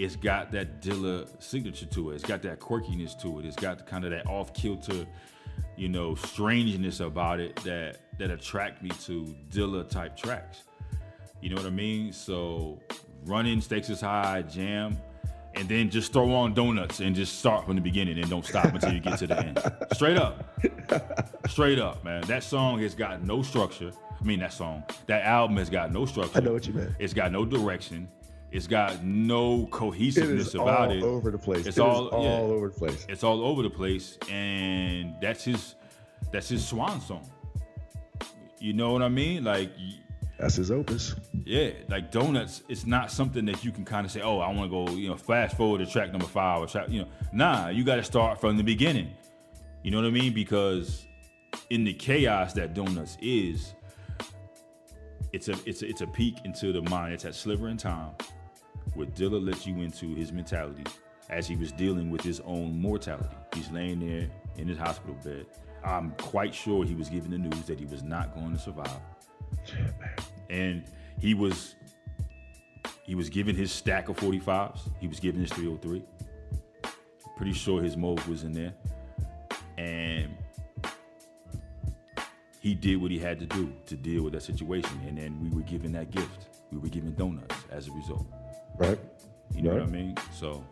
it's 0.00 0.16
got 0.16 0.50
that 0.52 0.80
Dilla 0.80 1.28
signature 1.42 1.84
to 1.84 2.10
it. 2.10 2.14
It's 2.14 2.24
got 2.24 2.40
that 2.42 2.58
quirkiness 2.58 3.20
to 3.20 3.38
it. 3.38 3.44
It's 3.44 3.54
got 3.54 3.86
kind 3.86 4.06
of 4.06 4.10
that 4.12 4.26
off 4.26 4.54
kilter, 4.54 5.04
you 5.76 5.90
know, 5.90 6.14
strangeness 6.14 7.00
about 7.00 7.38
it 7.38 7.54
that 7.56 7.98
that 8.18 8.30
attract 8.30 8.82
me 8.82 8.88
to 9.04 9.34
Dilla 9.50 9.86
type 9.86 10.16
tracks. 10.16 10.62
You 11.42 11.50
know 11.50 11.56
what 11.56 11.66
I 11.66 11.70
mean? 11.70 12.14
So 12.14 12.80
running 13.26 13.60
stakes 13.60 13.90
is 13.90 14.00
high, 14.00 14.40
jam, 14.42 14.96
and 15.54 15.68
then 15.68 15.90
just 15.90 16.14
throw 16.14 16.32
on 16.32 16.54
donuts 16.54 17.00
and 17.00 17.14
just 17.14 17.38
start 17.38 17.66
from 17.66 17.74
the 17.76 17.82
beginning 17.82 18.18
and 18.18 18.30
don't 18.30 18.46
stop 18.46 18.72
until 18.72 18.94
you 18.94 19.00
get 19.00 19.18
to 19.18 19.26
the 19.26 19.38
end. 19.38 19.58
Straight 19.92 20.16
up. 20.16 20.58
Straight 21.46 21.78
up, 21.78 22.02
man. 22.04 22.22
That 22.22 22.42
song 22.42 22.80
has 22.80 22.94
got 22.94 23.22
no 23.22 23.42
structure. 23.42 23.92
I 24.18 24.24
mean 24.24 24.40
that 24.40 24.54
song. 24.54 24.82
That 25.06 25.24
album 25.24 25.58
has 25.58 25.68
got 25.68 25.92
no 25.92 26.06
structure. 26.06 26.38
I 26.38 26.40
know 26.40 26.54
what 26.54 26.66
you 26.66 26.72
mean. 26.72 26.96
It's 26.98 27.12
got 27.12 27.32
no 27.32 27.44
direction. 27.44 28.08
It's 28.52 28.66
got 28.66 29.04
no 29.04 29.66
cohesiveness 29.66 30.54
about 30.54 30.90
it. 30.90 31.04
over 31.04 31.30
the 31.30 31.38
place. 31.38 31.66
It's 31.66 31.78
it 31.78 31.80
all 31.80 32.08
all 32.08 32.24
yeah. 32.24 32.54
over 32.54 32.68
the 32.68 32.74
place. 32.74 33.06
It's 33.08 33.22
all 33.22 33.44
over 33.44 33.62
the 33.62 33.70
place, 33.70 34.18
and 34.28 35.14
that's 35.22 35.44
his 35.44 35.76
that's 36.32 36.48
his 36.48 36.66
swan 36.66 37.00
song. 37.00 37.30
You 38.58 38.72
know 38.72 38.92
what 38.92 39.02
I 39.02 39.08
mean? 39.08 39.44
Like 39.44 39.70
that's 40.36 40.56
his 40.56 40.72
opus. 40.72 41.14
Yeah, 41.44 41.70
like 41.88 42.10
donuts. 42.10 42.62
It's 42.68 42.86
not 42.86 43.12
something 43.12 43.44
that 43.44 43.64
you 43.64 43.70
can 43.70 43.84
kind 43.84 44.04
of 44.04 44.10
say, 44.10 44.20
"Oh, 44.20 44.40
I 44.40 44.52
want 44.52 44.68
to 44.72 44.84
go," 44.86 44.96
you 44.96 45.08
know, 45.08 45.16
fast 45.16 45.56
forward 45.56 45.78
to 45.78 45.86
track 45.86 46.10
number 46.10 46.26
five 46.26 46.60
or 46.60 46.66
track. 46.66 46.88
You 46.88 47.02
know, 47.02 47.08
nah. 47.32 47.68
You 47.68 47.84
got 47.84 47.96
to 47.96 48.04
start 48.04 48.40
from 48.40 48.56
the 48.56 48.64
beginning. 48.64 49.14
You 49.84 49.92
know 49.92 49.98
what 49.98 50.06
I 50.06 50.10
mean? 50.10 50.34
Because 50.34 51.06
in 51.70 51.84
the 51.84 51.94
chaos 51.94 52.52
that 52.54 52.74
donuts 52.74 53.16
is, 53.22 53.74
it's 55.32 55.48
a 55.48 55.54
it's 55.66 55.82
a, 55.82 55.88
it's 55.88 56.00
a 56.00 56.06
peek 56.08 56.34
into 56.44 56.72
the 56.72 56.82
mind. 56.82 57.14
It's 57.14 57.22
that 57.22 57.36
sliver 57.36 57.68
in 57.68 57.76
time 57.76 58.10
where 58.94 59.06
Dilla 59.06 59.44
lets 59.44 59.66
you 59.66 59.80
into 59.80 60.14
his 60.14 60.32
mentality 60.32 60.84
as 61.28 61.46
he 61.46 61.56
was 61.56 61.72
dealing 61.72 62.10
with 62.10 62.22
his 62.22 62.40
own 62.40 62.80
mortality. 62.80 63.36
He's 63.54 63.70
laying 63.70 64.00
there 64.00 64.28
in 64.56 64.68
his 64.68 64.78
hospital 64.78 65.16
bed. 65.24 65.46
I'm 65.84 66.10
quite 66.12 66.54
sure 66.54 66.84
he 66.84 66.94
was 66.94 67.08
given 67.08 67.30
the 67.30 67.38
news 67.38 67.64
that 67.66 67.78
he 67.78 67.86
was 67.86 68.02
not 68.02 68.34
going 68.34 68.52
to 68.52 68.58
survive. 68.58 69.00
And 70.50 70.84
he 71.20 71.34
was 71.34 71.76
he 73.04 73.14
was 73.14 73.28
given 73.28 73.56
his 73.56 73.72
stack 73.72 74.08
of 74.08 74.16
45s. 74.16 74.80
He 75.00 75.08
was 75.08 75.18
given 75.18 75.40
his 75.40 75.50
303. 75.50 76.04
Pretty 77.36 77.52
sure 77.52 77.82
his 77.82 77.96
mode 77.96 78.20
was 78.26 78.44
in 78.44 78.52
there. 78.52 78.74
And 79.78 80.36
he 82.60 82.74
did 82.74 83.00
what 83.00 83.10
he 83.10 83.18
had 83.18 83.40
to 83.40 83.46
do 83.46 83.72
to 83.86 83.96
deal 83.96 84.22
with 84.22 84.34
that 84.34 84.42
situation. 84.42 85.00
And 85.06 85.18
then 85.18 85.40
we 85.40 85.50
were 85.50 85.62
given 85.62 85.92
that 85.92 86.10
gift. 86.10 86.48
We 86.70 86.78
were 86.78 86.88
given 86.88 87.14
donuts 87.14 87.56
as 87.70 87.88
a 87.88 87.92
result. 87.92 88.26
Right. 88.80 88.98
You 89.54 89.62
know 89.62 89.72
right. 89.72 89.80
what 89.80 89.88
I 89.88 89.92
mean? 89.92 90.16
So. 90.32 90.64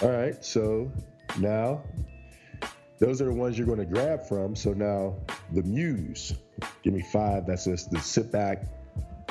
All 0.00 0.10
right. 0.10 0.42
So 0.44 0.90
now, 1.38 1.82
those 3.00 3.20
are 3.20 3.24
the 3.24 3.32
ones 3.32 3.58
you're 3.58 3.66
going 3.66 3.80
to 3.80 3.84
grab 3.84 4.22
from. 4.22 4.54
So 4.54 4.72
now, 4.72 5.16
the 5.52 5.62
Muse. 5.64 6.34
Give 6.82 6.94
me 6.94 7.02
five. 7.02 7.46
That's 7.46 7.64
just 7.64 7.90
the 7.90 7.98
sit 7.98 8.30
back. 8.30 8.64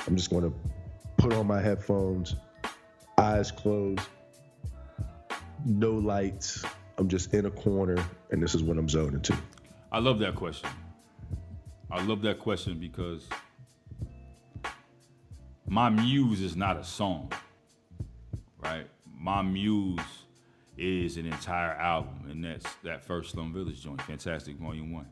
I'm 0.08 0.18
just 0.18 0.30
going 0.30 0.44
to 0.44 0.54
put 1.18 1.32
on 1.32 1.48
my 1.48 1.62
headphones, 1.62 2.36
eyes 3.18 3.50
closed, 3.50 4.02
no 5.66 5.92
lights. 5.92 6.66
I'm 6.98 7.08
just 7.08 7.34
in 7.34 7.46
a 7.46 7.52
corner, 7.52 7.98
and 8.30 8.44
this 8.44 8.56
is 8.56 8.62
what 8.62 8.78
I'm 8.78 8.90
zoning 8.90 9.22
to. 9.22 9.38
I 9.92 10.00
love 10.00 10.20
that 10.20 10.36
question. 10.36 10.70
I 11.90 12.04
love 12.04 12.22
that 12.24 12.40
question 12.40 12.78
because 12.78 13.28
my 15.68 15.90
muse 15.90 16.42
is 16.42 16.56
not 16.56 16.78
a 16.78 16.84
song, 16.84 17.32
right? 18.66 18.88
My 19.20 19.42
muse 19.42 20.00
is 20.78 21.18
an 21.18 21.26
entire 21.26 21.74
album, 21.74 22.26
and 22.30 22.44
that's 22.44 22.66
that 22.84 23.04
first 23.04 23.32
Slum 23.32 23.54
Village 23.54 23.82
joint, 23.82 24.02
Fantastic 24.02 24.58
Volume 24.58 24.92
One. 24.92 25.08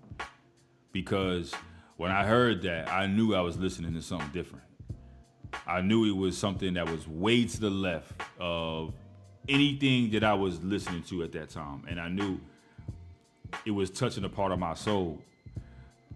Because 0.91 1.53
when 1.97 2.11
I 2.11 2.25
heard 2.25 2.61
that, 2.63 2.91
I 2.91 3.07
knew 3.07 3.33
I 3.33 3.41
was 3.41 3.57
listening 3.57 3.93
to 3.93 4.01
something 4.01 4.29
different. 4.33 4.65
I 5.65 5.81
knew 5.81 6.05
it 6.05 6.17
was 6.17 6.37
something 6.37 6.73
that 6.73 6.89
was 6.89 7.07
way 7.07 7.45
to 7.45 7.59
the 7.59 7.69
left 7.69 8.11
of 8.39 8.93
anything 9.47 10.11
that 10.11 10.23
I 10.23 10.33
was 10.33 10.61
listening 10.63 11.03
to 11.03 11.23
at 11.23 11.31
that 11.33 11.49
time, 11.49 11.83
and 11.87 11.99
I 11.99 12.09
knew 12.09 12.39
it 13.65 13.71
was 13.71 13.89
touching 13.89 14.23
a 14.25 14.29
part 14.29 14.51
of 14.51 14.59
my 14.59 14.73
soul 14.73 15.21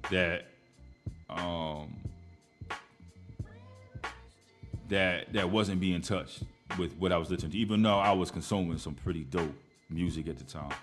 that 0.09 0.47
um, 1.29 1.95
that 4.89 5.31
that 5.33 5.49
wasn't 5.49 5.79
being 5.79 6.01
touched 6.01 6.43
with 6.77 6.95
what 6.97 7.11
I 7.11 7.17
was 7.17 7.29
listening 7.29 7.51
to, 7.51 7.57
even 7.57 7.81
though 7.81 7.97
I 7.97 8.11
was 8.11 8.31
consuming 8.31 8.77
some 8.77 8.93
pretty 8.93 9.23
dope 9.23 9.55
music 9.89 10.27
at 10.27 10.37
the 10.37 10.43
time. 10.43 10.73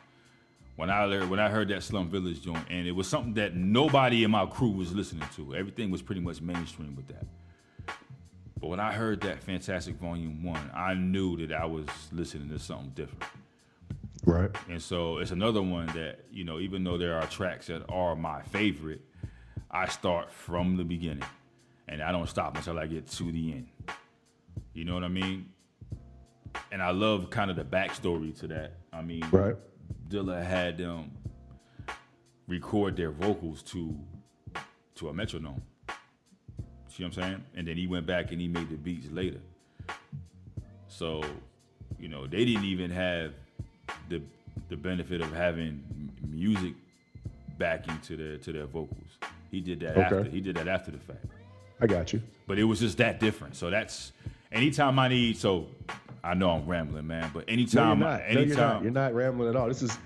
When 0.76 0.90
I 0.90 1.04
learned, 1.04 1.30
when 1.30 1.38
I 1.38 1.48
heard 1.48 1.68
that 1.68 1.82
Slum 1.82 2.10
Village 2.10 2.42
joint, 2.42 2.66
and 2.68 2.86
it 2.86 2.92
was 2.92 3.06
something 3.06 3.34
that 3.34 3.54
nobody 3.54 4.24
in 4.24 4.30
my 4.30 4.44
crew 4.46 4.70
was 4.70 4.92
listening 4.92 5.28
to. 5.36 5.54
Everything 5.54 5.90
was 5.90 6.02
pretty 6.02 6.20
much 6.20 6.40
mainstream 6.40 6.96
with 6.96 7.06
that. 7.08 7.26
But 8.60 8.68
when 8.68 8.80
I 8.80 8.92
heard 8.92 9.20
that 9.20 9.42
Fantastic 9.42 9.96
Volume 9.96 10.42
One, 10.42 10.70
I 10.74 10.94
knew 10.94 11.36
that 11.46 11.54
I 11.54 11.66
was 11.66 11.86
listening 12.12 12.48
to 12.48 12.58
something 12.58 12.90
different. 12.94 13.24
Right. 14.24 14.50
And 14.68 14.82
so 14.82 15.18
it's 15.18 15.30
another 15.30 15.62
one 15.62 15.86
that, 15.88 16.24
you 16.32 16.44
know, 16.44 16.58
even 16.58 16.82
though 16.82 16.96
there 16.96 17.20
are 17.20 17.26
tracks 17.26 17.66
that 17.66 17.82
are 17.88 18.16
my 18.16 18.42
favorite, 18.42 19.02
I 19.70 19.86
start 19.88 20.32
from 20.32 20.76
the 20.76 20.84
beginning. 20.84 21.24
And 21.86 22.02
I 22.02 22.10
don't 22.10 22.28
stop 22.28 22.56
until 22.56 22.78
I 22.78 22.86
get 22.86 23.06
to 23.08 23.30
the 23.30 23.52
end. 23.52 23.68
You 24.72 24.86
know 24.86 24.94
what 24.94 25.04
I 25.04 25.08
mean? 25.08 25.50
And 26.72 26.82
I 26.82 26.90
love 26.90 27.30
kind 27.30 27.50
of 27.50 27.56
the 27.56 27.64
backstory 27.64 28.38
to 28.40 28.46
that. 28.48 28.72
I 28.92 29.02
mean, 29.02 29.24
Right. 29.30 29.56
Dilla 30.08 30.44
had 30.44 30.78
them 30.78 31.10
record 32.46 32.96
their 32.96 33.10
vocals 33.10 33.62
to 33.62 33.96
to 34.96 35.08
a 35.08 35.12
metronome. 35.12 35.60
See 36.88 37.02
what 37.02 37.06
I'm 37.06 37.12
saying? 37.12 37.44
And 37.56 37.66
then 37.66 37.76
he 37.76 37.86
went 37.88 38.06
back 38.06 38.30
and 38.30 38.40
he 38.40 38.46
made 38.46 38.68
the 38.70 38.76
beats 38.76 39.10
later. 39.10 39.40
So, 40.88 41.24
you 41.98 42.08
know, 42.08 42.26
they 42.26 42.44
didn't 42.44 42.64
even 42.64 42.90
have 42.90 43.32
the 44.08 44.22
the 44.68 44.76
benefit 44.76 45.20
of 45.20 45.32
having 45.32 45.82
music 46.28 46.74
backing 47.58 47.98
to 48.00 48.16
their 48.16 48.36
to 48.38 48.52
their 48.52 48.66
vocals. 48.66 49.18
He 49.50 49.60
did 49.60 49.80
that 49.80 49.92
Okay. 49.92 50.02
after. 50.02 50.24
He 50.24 50.40
did 50.40 50.56
that 50.56 50.68
after 50.68 50.90
the 50.90 50.98
fact. 50.98 51.24
I 51.80 51.86
got 51.86 52.12
you. 52.12 52.22
But 52.46 52.58
it 52.58 52.64
was 52.64 52.80
just 52.80 52.98
that 52.98 53.18
different. 53.20 53.56
So 53.56 53.70
that's 53.70 54.12
anytime 54.52 54.98
I 54.98 55.08
need. 55.08 55.36
So 55.36 55.66
I 56.24 56.34
know 56.34 56.50
I'm 56.50 56.66
rambling, 56.66 57.06
man. 57.06 57.30
But 57.32 57.46
No, 57.46 57.52
anytime, 57.52 57.98
you're 57.98 58.08
not. 58.08 58.22
I, 58.22 58.32
No, 58.32 58.40
anytime, 58.40 58.48
you're 58.48 58.56
not. 58.56 58.82
You're 58.82 58.92
not 58.92 59.14
rambling 59.14 59.48
at 59.50 59.56
all. 59.56 59.68
This 59.68 59.82
is. 59.82 59.96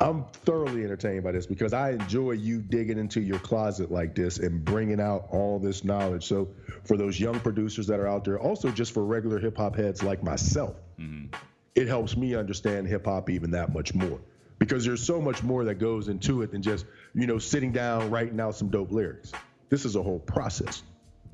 I'm 0.00 0.26
thoroughly 0.32 0.84
entertained 0.84 1.24
by 1.24 1.32
this 1.32 1.46
because 1.46 1.72
I 1.72 1.90
enjoy 1.90 2.32
you 2.32 2.60
digging 2.60 2.98
into 2.98 3.20
your 3.20 3.40
closet 3.40 3.90
like 3.90 4.14
this 4.14 4.38
and 4.38 4.64
bringing 4.64 5.00
out 5.00 5.26
all 5.30 5.58
this 5.58 5.82
knowledge. 5.82 6.24
So, 6.24 6.48
for 6.84 6.96
those 6.96 7.18
young 7.18 7.40
producers 7.40 7.88
that 7.88 7.98
are 7.98 8.06
out 8.06 8.24
there, 8.24 8.38
also 8.38 8.70
just 8.70 8.92
for 8.92 9.04
regular 9.04 9.40
hip 9.40 9.56
hop 9.56 9.74
heads 9.74 10.02
like 10.04 10.22
myself, 10.22 10.76
mm-hmm. 11.00 11.34
it 11.74 11.88
helps 11.88 12.16
me 12.16 12.36
understand 12.36 12.86
hip 12.86 13.06
hop 13.06 13.28
even 13.28 13.50
that 13.50 13.74
much 13.74 13.92
more 13.92 14.20
because 14.58 14.84
there's 14.84 15.02
so 15.02 15.20
much 15.20 15.42
more 15.42 15.64
that 15.64 15.76
goes 15.76 16.08
into 16.08 16.42
it 16.42 16.52
than 16.52 16.62
just 16.62 16.86
you 17.14 17.26
know 17.26 17.38
sitting 17.38 17.72
down 17.72 18.10
writing 18.10 18.38
out 18.40 18.54
some 18.54 18.68
dope 18.68 18.92
lyrics. 18.92 19.32
This 19.68 19.84
is 19.84 19.96
a 19.96 20.02
whole 20.02 20.20
process. 20.20 20.82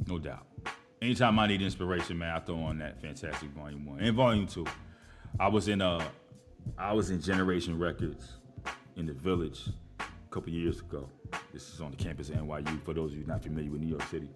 No 0.07 0.18
doubt. 0.18 0.47
Anytime 1.05 1.39
I 1.39 1.47
need 1.47 1.61
inspiration, 1.61 2.17
man, 2.17 2.35
I 2.35 2.41
throw 2.41 2.63
on 2.63 2.79
that 2.79 2.99
Fantastic 2.99 3.51
Volume 3.51 3.85
One 3.85 4.01
and 4.01 4.17
Volume 4.17 4.47
Two. 4.47 4.65
I 5.39 5.49
was 5.49 5.69
in 5.69 5.83
uh, 5.83 6.03
I 6.79 6.95
was 6.95 7.11
in 7.11 7.21
Generation 7.21 7.79
Records 7.79 8.33
in 8.97 9.05
the 9.05 9.13
Village 9.13 9.65
a 10.01 10.05
couple 10.31 10.51
years 10.51 10.81
ago. 10.81 11.07
This 11.53 11.75
is 11.75 11.83
on 11.83 11.91
the 11.91 11.99
campus 11.99 12.31
of 12.31 12.37
NYU. 12.37 12.83
For 12.85 12.95
those 12.95 13.13
of 13.13 13.19
you 13.19 13.27
not 13.27 13.43
familiar 13.43 13.71
with 13.71 13.83
New 13.83 13.89
York 13.89 14.03
City, 14.05 14.31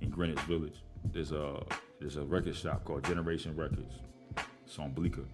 in 0.00 0.08
Greenwich 0.08 0.40
Village, 0.44 0.76
there's 1.12 1.32
a 1.32 1.62
there's 2.00 2.16
a 2.16 2.22
record 2.22 2.56
shop 2.56 2.86
called 2.86 3.04
Generation 3.04 3.54
Records. 3.54 3.96
It's 4.64 4.78
on 4.78 4.92
Bleecker, 4.92 5.26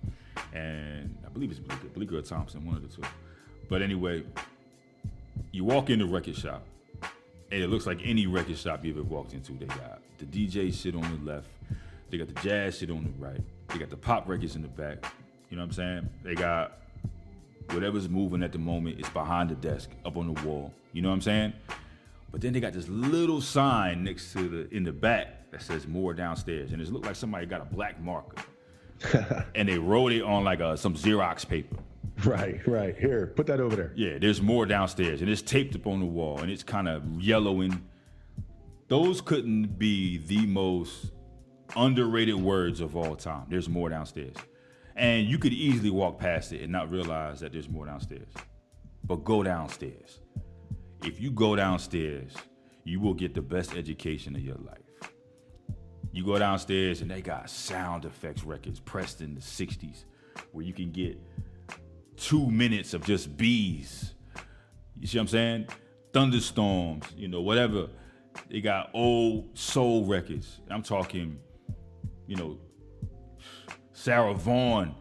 and 0.52 1.16
I 1.24 1.28
believe 1.28 1.52
it's 1.52 1.60
Bleecker, 1.60 1.86
Bleecker 1.86 2.18
or 2.18 2.22
Thompson, 2.22 2.66
one 2.66 2.74
of 2.74 2.82
the 2.82 2.88
two. 2.88 3.08
But 3.68 3.80
anyway, 3.80 4.24
you 5.52 5.62
walk 5.62 5.90
in 5.90 6.00
the 6.00 6.06
record 6.06 6.34
shop, 6.34 6.66
and 7.52 7.62
it 7.62 7.68
looks 7.68 7.86
like 7.86 8.00
any 8.02 8.26
record 8.26 8.58
shop 8.58 8.84
you've 8.84 8.96
ever 8.96 9.06
walked 9.06 9.34
into. 9.34 9.52
They 9.52 9.66
got 9.66 10.00
the 10.18 10.26
DJ 10.26 10.72
shit 10.72 10.94
on 10.94 11.02
the 11.02 11.32
left, 11.32 11.48
they 12.10 12.18
got 12.18 12.28
the 12.28 12.40
jazz 12.40 12.78
shit 12.78 12.90
on 12.90 13.04
the 13.04 13.24
right, 13.24 13.40
they 13.68 13.78
got 13.78 13.90
the 13.90 13.96
pop 13.96 14.28
records 14.28 14.56
in 14.56 14.62
the 14.62 14.68
back. 14.68 15.12
You 15.50 15.56
know 15.56 15.62
what 15.62 15.68
I'm 15.68 15.72
saying? 15.72 16.08
They 16.22 16.34
got 16.34 16.80
whatever's 17.70 18.08
moving 18.08 18.42
at 18.42 18.52
the 18.52 18.58
moment 18.58 19.00
is 19.00 19.08
behind 19.10 19.50
the 19.50 19.54
desk, 19.54 19.90
up 20.04 20.16
on 20.16 20.32
the 20.32 20.42
wall. 20.42 20.72
You 20.92 21.02
know 21.02 21.08
what 21.08 21.14
I'm 21.14 21.20
saying? 21.20 21.52
But 22.30 22.40
then 22.40 22.52
they 22.52 22.60
got 22.60 22.72
this 22.72 22.88
little 22.88 23.40
sign 23.40 24.04
next 24.04 24.32
to 24.32 24.48
the 24.48 24.76
in 24.76 24.82
the 24.82 24.92
back 24.92 25.50
that 25.52 25.62
says 25.62 25.86
more 25.86 26.12
downstairs, 26.12 26.72
and 26.72 26.82
it 26.82 26.90
looked 26.90 27.06
like 27.06 27.16
somebody 27.16 27.46
got 27.46 27.60
a 27.60 27.64
black 27.64 28.00
marker, 28.00 28.42
and 29.54 29.68
they 29.68 29.78
wrote 29.78 30.12
it 30.12 30.22
on 30.22 30.42
like 30.42 30.60
a, 30.60 30.76
some 30.76 30.94
Xerox 30.94 31.46
paper. 31.46 31.76
Right, 32.24 32.64
right. 32.66 32.96
Here, 32.96 33.32
put 33.34 33.46
that 33.46 33.60
over 33.60 33.76
there. 33.76 33.92
Yeah, 33.94 34.18
there's 34.18 34.40
more 34.40 34.66
downstairs, 34.66 35.20
and 35.20 35.30
it's 35.30 35.42
taped 35.42 35.74
up 35.74 35.86
on 35.86 36.00
the 36.00 36.06
wall, 36.06 36.40
and 36.40 36.50
it's 36.50 36.62
kind 36.62 36.88
of 36.88 37.02
yellowing. 37.20 37.88
Those 38.88 39.20
couldn't 39.20 39.78
be 39.78 40.18
the 40.18 40.46
most 40.46 41.12
underrated 41.74 42.36
words 42.36 42.80
of 42.80 42.96
all 42.96 43.16
time. 43.16 43.46
There's 43.48 43.68
more 43.68 43.88
downstairs, 43.88 44.36
and 44.94 45.26
you 45.26 45.38
could 45.38 45.52
easily 45.52 45.90
walk 45.90 46.18
past 46.18 46.52
it 46.52 46.62
and 46.62 46.70
not 46.70 46.90
realize 46.90 47.40
that 47.40 47.52
there's 47.52 47.68
more 47.68 47.86
downstairs. 47.86 48.28
But 49.02 49.24
go 49.24 49.42
downstairs. 49.42 50.20
If 51.02 51.20
you 51.20 51.30
go 51.30 51.56
downstairs, 51.56 52.34
you 52.84 53.00
will 53.00 53.14
get 53.14 53.34
the 53.34 53.42
best 53.42 53.74
education 53.74 54.36
of 54.36 54.42
your 54.42 54.56
life. 54.56 54.78
You 56.12 56.24
go 56.24 56.38
downstairs, 56.38 57.00
and 57.00 57.10
they 57.10 57.22
got 57.22 57.50
sound 57.50 58.04
effects 58.04 58.44
records 58.44 58.80
pressed 58.80 59.20
in 59.20 59.34
the 59.34 59.40
'60s, 59.40 60.04
where 60.52 60.64
you 60.64 60.72
can 60.72 60.92
get 60.92 61.18
two 62.16 62.50
minutes 62.50 62.94
of 62.94 63.04
just 63.04 63.36
bees. 63.36 64.14
You 65.00 65.06
see 65.06 65.18
what 65.18 65.22
I'm 65.22 65.28
saying? 65.28 65.66
Thunderstorms, 66.12 67.06
you 67.16 67.28
know, 67.28 67.40
whatever. 67.40 67.88
They 68.50 68.60
got 68.60 68.90
old 68.94 69.56
soul 69.58 70.04
records. 70.04 70.60
I'm 70.70 70.82
talking, 70.82 71.38
you 72.26 72.36
know, 72.36 72.58
Sarah 73.92 74.34
Vaughan, 74.34 74.94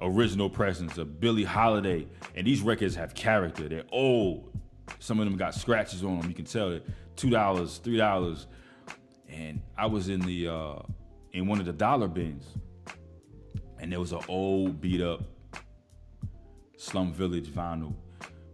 original 0.00 0.50
presence 0.50 0.98
of 0.98 1.20
Billie 1.20 1.44
Holiday. 1.44 2.06
And 2.34 2.46
these 2.46 2.60
records 2.60 2.94
have 2.96 3.14
character. 3.14 3.68
They're 3.68 3.84
old. 3.92 4.52
Some 4.98 5.20
of 5.20 5.26
them 5.26 5.36
got 5.36 5.54
scratches 5.54 6.02
on 6.02 6.20
them. 6.20 6.28
You 6.28 6.34
can 6.34 6.44
tell 6.44 6.70
it. 6.72 6.86
Two 7.16 7.30
dollars, 7.30 7.78
three 7.78 7.96
dollars. 7.96 8.46
And 9.28 9.60
I 9.76 9.86
was 9.86 10.08
in 10.08 10.20
the 10.20 10.48
uh 10.48 10.76
in 11.32 11.46
one 11.46 11.60
of 11.60 11.66
the 11.66 11.72
dollar 11.72 12.08
bins. 12.08 12.44
And 13.78 13.92
there 13.92 14.00
was 14.00 14.12
an 14.12 14.20
old 14.28 14.80
beat 14.80 15.00
up 15.00 15.22
Slum 16.76 17.12
Village 17.12 17.48
vinyl. 17.48 17.94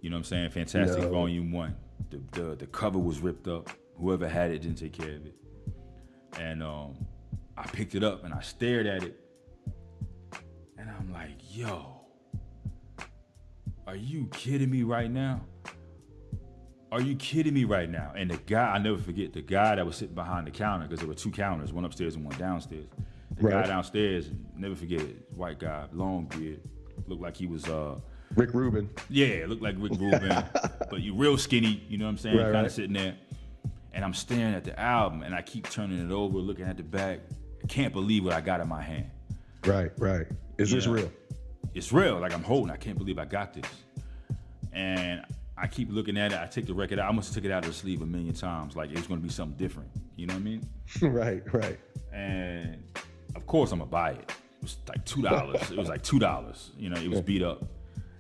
You 0.01 0.11
know 0.11 0.17
what 0.17 0.19
I'm 0.19 0.25
saying? 0.25 0.51
Fantastic 0.51 1.05
No. 1.05 1.11
Volume 1.11 1.53
One. 1.53 1.77
The, 2.11 2.21
the 2.33 2.57
the 2.57 2.67
cover 2.67 2.99
was 2.99 3.21
ripped 3.21 3.49
up. 3.49 3.71
Whoever 3.99 4.29
had 4.29 4.51
it 4.51 4.61
didn't 4.63 4.79
take 4.79 4.93
care 4.93 5.15
of 5.17 5.27
it. 5.27 5.35
And 6.41 6.63
um, 6.63 6.95
I 7.57 7.63
picked 7.65 7.95
it 7.95 8.03
up 8.03 8.25
and 8.25 8.35
I 8.35 8.41
stared 8.41 8.87
at 8.87 9.03
it. 9.05 9.21
And 10.79 10.91
I'm 10.91 11.13
like, 11.13 11.39
yo, 11.57 12.01
are 13.87 13.97
you 13.97 14.27
kidding 14.33 14.71
me 14.71 14.83
right 14.83 15.11
now? 15.11 15.43
Are 16.91 17.01
you 17.01 17.17
kidding 17.17 17.55
me 17.55 17.65
right 17.65 17.89
now? 17.91 18.13
And 18.17 18.31
the 18.31 18.37
guy, 18.37 18.73
I 18.75 18.79
never 18.79 18.99
forget, 18.99 19.33
the 19.33 19.43
guy 19.43 19.75
that 19.77 19.85
was 19.85 19.97
sitting 19.97 20.15
behind 20.15 20.47
the 20.47 20.51
counter, 20.53 20.87
because 20.87 21.01
there 21.01 21.09
were 21.09 21.15
two 21.15 21.31
counters, 21.31 21.73
one 21.73 21.85
upstairs 21.85 22.15
and 22.15 22.25
one 22.25 22.37
downstairs. 22.39 22.87
The 23.37 23.43
Right. 23.43 23.63
guy 23.63 23.67
downstairs, 23.67 24.31
never 24.57 24.77
forget 24.77 25.01
it, 25.01 25.27
white 25.35 25.59
guy, 25.59 25.87
long 25.93 26.27
beard, 26.27 26.61
looked 27.09 27.21
like 27.23 27.37
he 27.37 27.47
was 27.47 27.65
uh 27.69 27.99
Rick 28.37 28.55
Rubin. 28.55 28.91
yeah, 29.11 29.45
looked 29.49 29.63
like 29.63 29.75
Rick 29.79 29.93
Rubin, 29.99 30.45
but 30.91 31.01
you 31.01 31.15
real 31.15 31.37
skinny, 31.37 31.83
you 31.89 31.99
know 31.99 32.05
what 32.05 32.11
I'm 32.13 32.19
saying? 32.19 32.37
Right, 32.37 32.45
kind 32.45 32.57
of 32.59 32.63
right. 32.65 32.73
sitting 32.73 32.93
there. 32.93 33.17
And 33.95 34.05
I'm 34.05 34.13
staring 34.13 34.55
at 34.55 34.65
the 34.65 34.79
album 34.79 35.23
and 35.23 35.35
I 35.35 35.41
keep 35.41 35.71
turning 35.71 36.05
it 36.05 36.13
over, 36.13 36.37
looking 36.39 36.67
at 36.67 36.77
the 36.77 36.83
back. 36.83 37.21
I 37.63 37.67
can't 37.67 37.93
believe 37.93 38.25
what 38.25 38.35
I 38.35 38.41
got 38.41 38.61
in 38.61 38.69
my 38.69 38.83
hand. 38.83 39.11
Right, 39.65 39.93
right. 39.99 40.27
Is 40.59 40.71
this 40.71 40.87
real? 40.87 41.11
It's 41.75 41.93
real. 41.93 42.19
Like 42.19 42.35
I'm 42.35 42.43
holding. 42.43 42.71
I 42.71 42.77
can't 42.77 42.99
believe 42.99 43.19
I 43.19 43.25
got 43.25 43.55
this. 43.55 43.71
And 44.73 45.25
I 45.57 45.67
keep 45.67 45.91
looking 45.91 46.17
at 46.17 46.33
it. 46.33 46.39
I 46.39 46.47
take 46.47 46.67
the 46.67 46.75
record 46.75 46.99
out. 46.99 47.09
I 47.09 47.13
must 47.13 47.29
have 47.29 47.37
took 47.37 47.45
it 47.45 47.53
out 47.53 47.65
of 47.65 47.71
the 47.71 47.75
sleeve 47.75 48.03
a 48.03 48.07
million 48.07 48.35
times. 48.35 48.77
Like 48.77 48.91
it's 48.91 49.07
gonna 49.07 49.21
be 49.21 49.29
something 49.29 49.57
different. 49.57 49.89
You 50.17 50.27
know 50.27 50.35
what 50.35 50.41
I 50.41 50.45
mean? 50.45 50.69
right, 51.03 51.43
right. 51.53 51.79
and 52.13 52.83
of 53.35 53.47
course 53.47 53.73
I'm 53.73 53.79
gonna 53.79 53.91
buy 53.91 54.11
it. 54.13 54.31
It 54.31 54.63
was 54.63 54.77
like 54.89 55.05
two 55.05 55.23
dollars. 55.23 55.71
it 55.71 55.79
was 55.79 55.89
like 55.89 56.03
two 56.03 56.19
dollars. 56.19 56.71
You 56.77 56.91
know, 56.91 57.01
it 57.01 57.09
was 57.09 57.21
beat 57.21 57.43
up, 57.43 57.65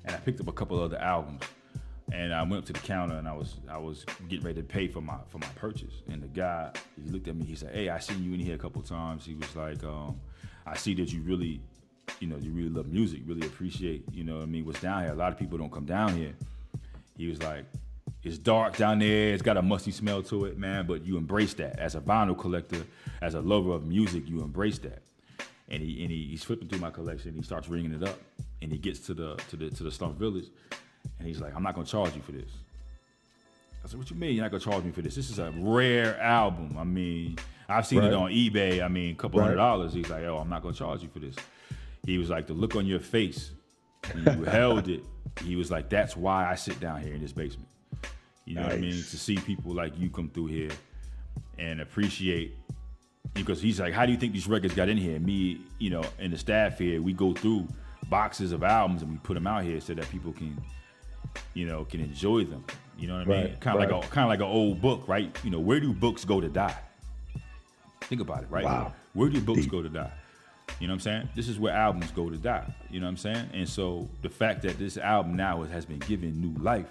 and 0.04 0.14
I 0.14 0.18
picked 0.18 0.40
up 0.40 0.48
a 0.48 0.52
couple 0.52 0.80
other 0.80 0.98
albums, 0.98 1.42
and 2.12 2.34
I 2.34 2.42
went 2.42 2.56
up 2.56 2.64
to 2.66 2.72
the 2.72 2.80
counter 2.80 3.16
and 3.16 3.26
I 3.26 3.32
was 3.32 3.56
I 3.68 3.78
was 3.78 4.04
getting 4.28 4.44
ready 4.44 4.60
to 4.60 4.66
pay 4.66 4.88
for 4.88 5.00
my 5.00 5.16
for 5.28 5.38
my 5.38 5.48
purchase, 5.54 6.02
and 6.08 6.22
the 6.22 6.28
guy 6.28 6.70
he 7.02 7.10
looked 7.10 7.28
at 7.28 7.36
me. 7.36 7.44
He 7.44 7.54
said, 7.54 7.74
"Hey, 7.74 7.88
I 7.88 7.98
seen 7.98 8.22
you 8.22 8.34
in 8.34 8.40
here 8.40 8.54
a 8.54 8.58
couple 8.58 8.82
times." 8.82 9.24
He 9.24 9.34
was 9.34 9.54
like, 9.56 9.82
um, 9.84 10.20
"I 10.66 10.76
see 10.76 10.94
that 10.94 11.12
you 11.12 11.22
really." 11.22 11.60
You 12.20 12.28
know, 12.28 12.36
you 12.36 12.52
really 12.52 12.68
love 12.68 12.86
music, 12.88 13.22
really 13.24 13.46
appreciate, 13.46 14.04
you 14.12 14.24
know 14.24 14.42
I 14.42 14.44
mean, 14.44 14.66
what's 14.66 14.80
down 14.80 15.04
here. 15.04 15.12
A 15.12 15.16
lot 15.16 15.32
of 15.32 15.38
people 15.38 15.56
don't 15.56 15.72
come 15.72 15.86
down 15.86 16.14
here. 16.14 16.34
He 17.16 17.26
was 17.28 17.42
like, 17.42 17.64
it's 18.24 18.38
dark 18.38 18.76
down 18.76 19.00
there. 19.00 19.34
It's 19.34 19.42
got 19.42 19.58
a 19.58 19.62
musty 19.62 19.90
smell 19.90 20.22
to 20.24 20.46
it, 20.46 20.58
man. 20.58 20.86
But 20.86 21.04
you 21.04 21.18
embrace 21.18 21.54
that 21.54 21.78
as 21.78 21.94
a 21.94 22.00
vinyl 22.00 22.36
collector, 22.38 22.84
as 23.20 23.34
a 23.34 23.40
lover 23.40 23.72
of 23.72 23.86
music. 23.86 24.28
You 24.28 24.40
embrace 24.42 24.78
that. 24.78 25.02
And 25.68 25.82
he 25.82 26.02
and 26.02 26.10
he, 26.10 26.28
he's 26.30 26.42
flipping 26.42 26.68
through 26.68 26.78
my 26.78 26.90
collection. 26.90 27.34
He 27.34 27.42
starts 27.42 27.68
ringing 27.68 27.92
it 27.92 28.02
up, 28.02 28.18
and 28.62 28.72
he 28.72 28.78
gets 28.78 29.00
to 29.00 29.14
the 29.14 29.36
to 29.48 29.56
the 29.56 29.70
to 29.70 29.82
the 29.82 29.90
Slum 29.90 30.14
Village, 30.14 30.46
and 31.18 31.26
he's 31.28 31.40
like, 31.40 31.54
"I'm 31.54 31.62
not 31.62 31.74
gonna 31.74 31.86
charge 31.86 32.14
you 32.14 32.22
for 32.22 32.32
this." 32.32 32.50
I 33.84 33.88
said, 33.88 33.98
"What 33.98 34.10
you 34.10 34.16
mean 34.16 34.34
you're 34.34 34.44
not 34.44 34.50
gonna 34.50 34.62
charge 34.62 34.84
me 34.84 34.92
for 34.92 35.02
this? 35.02 35.14
This 35.14 35.30
is 35.30 35.38
a 35.38 35.52
rare 35.56 36.18
album. 36.20 36.76
I 36.78 36.84
mean, 36.84 37.36
I've 37.68 37.86
seen 37.86 38.00
Right. 38.00 38.08
it 38.08 38.14
on 38.14 38.30
eBay. 38.30 38.82
I 38.82 38.88
mean, 38.88 39.12
a 39.12 39.14
couple 39.16 39.40
hundred 39.40 39.56
dollars." 39.56 39.92
He's 39.92 40.08
like, 40.08 40.24
"Oh, 40.24 40.38
I'm 40.38 40.48
not 40.48 40.62
gonna 40.62 40.74
charge 40.74 41.02
you 41.02 41.08
for 41.08 41.18
this." 41.18 41.36
He 42.06 42.18
was 42.18 42.30
like, 42.30 42.46
"The 42.46 42.54
look 42.54 42.76
on 42.76 42.86
your 42.86 43.00
face, 43.00 43.50
you 44.14 44.22
held 44.44 44.88
it." 44.88 45.04
He 45.42 45.56
was 45.56 45.70
like, 45.70 45.88
"That's 45.88 46.16
why 46.16 46.50
I 46.50 46.54
sit 46.54 46.80
down 46.80 47.02
here 47.02 47.14
in 47.14 47.20
this 47.20 47.32
basement." 47.32 47.68
You 48.46 48.56
know 48.56 48.62
what 48.62 48.72
I 48.72 48.76
mean? 48.76 48.92
To 48.92 49.18
see 49.18 49.36
people 49.36 49.72
like 49.72 49.98
you 49.98 50.10
come 50.10 50.28
through 50.28 50.46
here 50.48 50.70
and 51.58 51.80
appreciate 51.80 52.54
because 53.32 53.60
he's 53.62 53.80
like, 53.80 53.94
how 53.94 54.04
do 54.04 54.12
you 54.12 54.18
think 54.18 54.32
these 54.34 54.46
records 54.46 54.74
got 54.74 54.88
in 54.90 54.98
here? 54.98 55.18
Me, 55.18 55.60
you 55.78 55.88
know, 55.88 56.04
and 56.18 56.30
the 56.32 56.36
staff 56.38 56.78
here, 56.78 57.00
we 57.00 57.12
go 57.14 57.32
through 57.32 57.66
boxes 58.10 58.52
of 58.52 58.62
albums 58.62 59.00
and 59.02 59.10
we 59.10 59.16
put 59.18 59.32
them 59.34 59.46
out 59.46 59.64
here 59.64 59.80
so 59.80 59.94
that 59.94 60.08
people 60.10 60.30
can, 60.32 60.56
you 61.54 61.66
know, 61.66 61.84
can 61.84 62.00
enjoy 62.00 62.44
them. 62.44 62.64
You 62.98 63.08
know 63.08 63.14
what 63.14 63.22
I 63.22 63.24
mean? 63.24 63.44
Right, 63.44 63.60
Kind 63.60 63.82
of 63.82 63.90
like 63.90 64.04
a 64.04 64.08
kind 64.08 64.24
of 64.24 64.28
like 64.28 64.40
an 64.40 64.46
old 64.46 64.80
book, 64.80 65.08
right? 65.08 65.36
You 65.42 65.50
know, 65.50 65.60
where 65.60 65.80
do 65.80 65.92
books 65.92 66.24
go 66.24 66.40
to 66.40 66.48
die? 66.48 66.76
Think 68.02 68.20
about 68.20 68.42
it, 68.42 68.50
right? 68.50 68.64
Wow. 68.64 68.92
Where 69.14 69.28
do 69.28 69.40
books 69.40 69.62
Deep. 69.62 69.70
go 69.70 69.82
to 69.82 69.88
die? 69.88 70.12
You 70.80 70.86
know 70.86 70.92
what 70.92 70.96
I'm 70.96 71.00
saying? 71.00 71.28
This 71.34 71.48
is 71.48 71.58
where 71.58 71.72
albums 71.72 72.10
go 72.10 72.30
to 72.30 72.36
die. 72.36 72.72
You 72.90 73.00
know 73.00 73.06
what 73.06 73.10
I'm 73.10 73.16
saying? 73.16 73.50
And 73.52 73.68
so 73.68 74.08
the 74.22 74.28
fact 74.28 74.62
that 74.62 74.78
this 74.78 74.96
album 74.96 75.36
now 75.36 75.62
has 75.62 75.84
been 75.84 76.00
given 76.00 76.40
new 76.40 76.60
life 76.62 76.90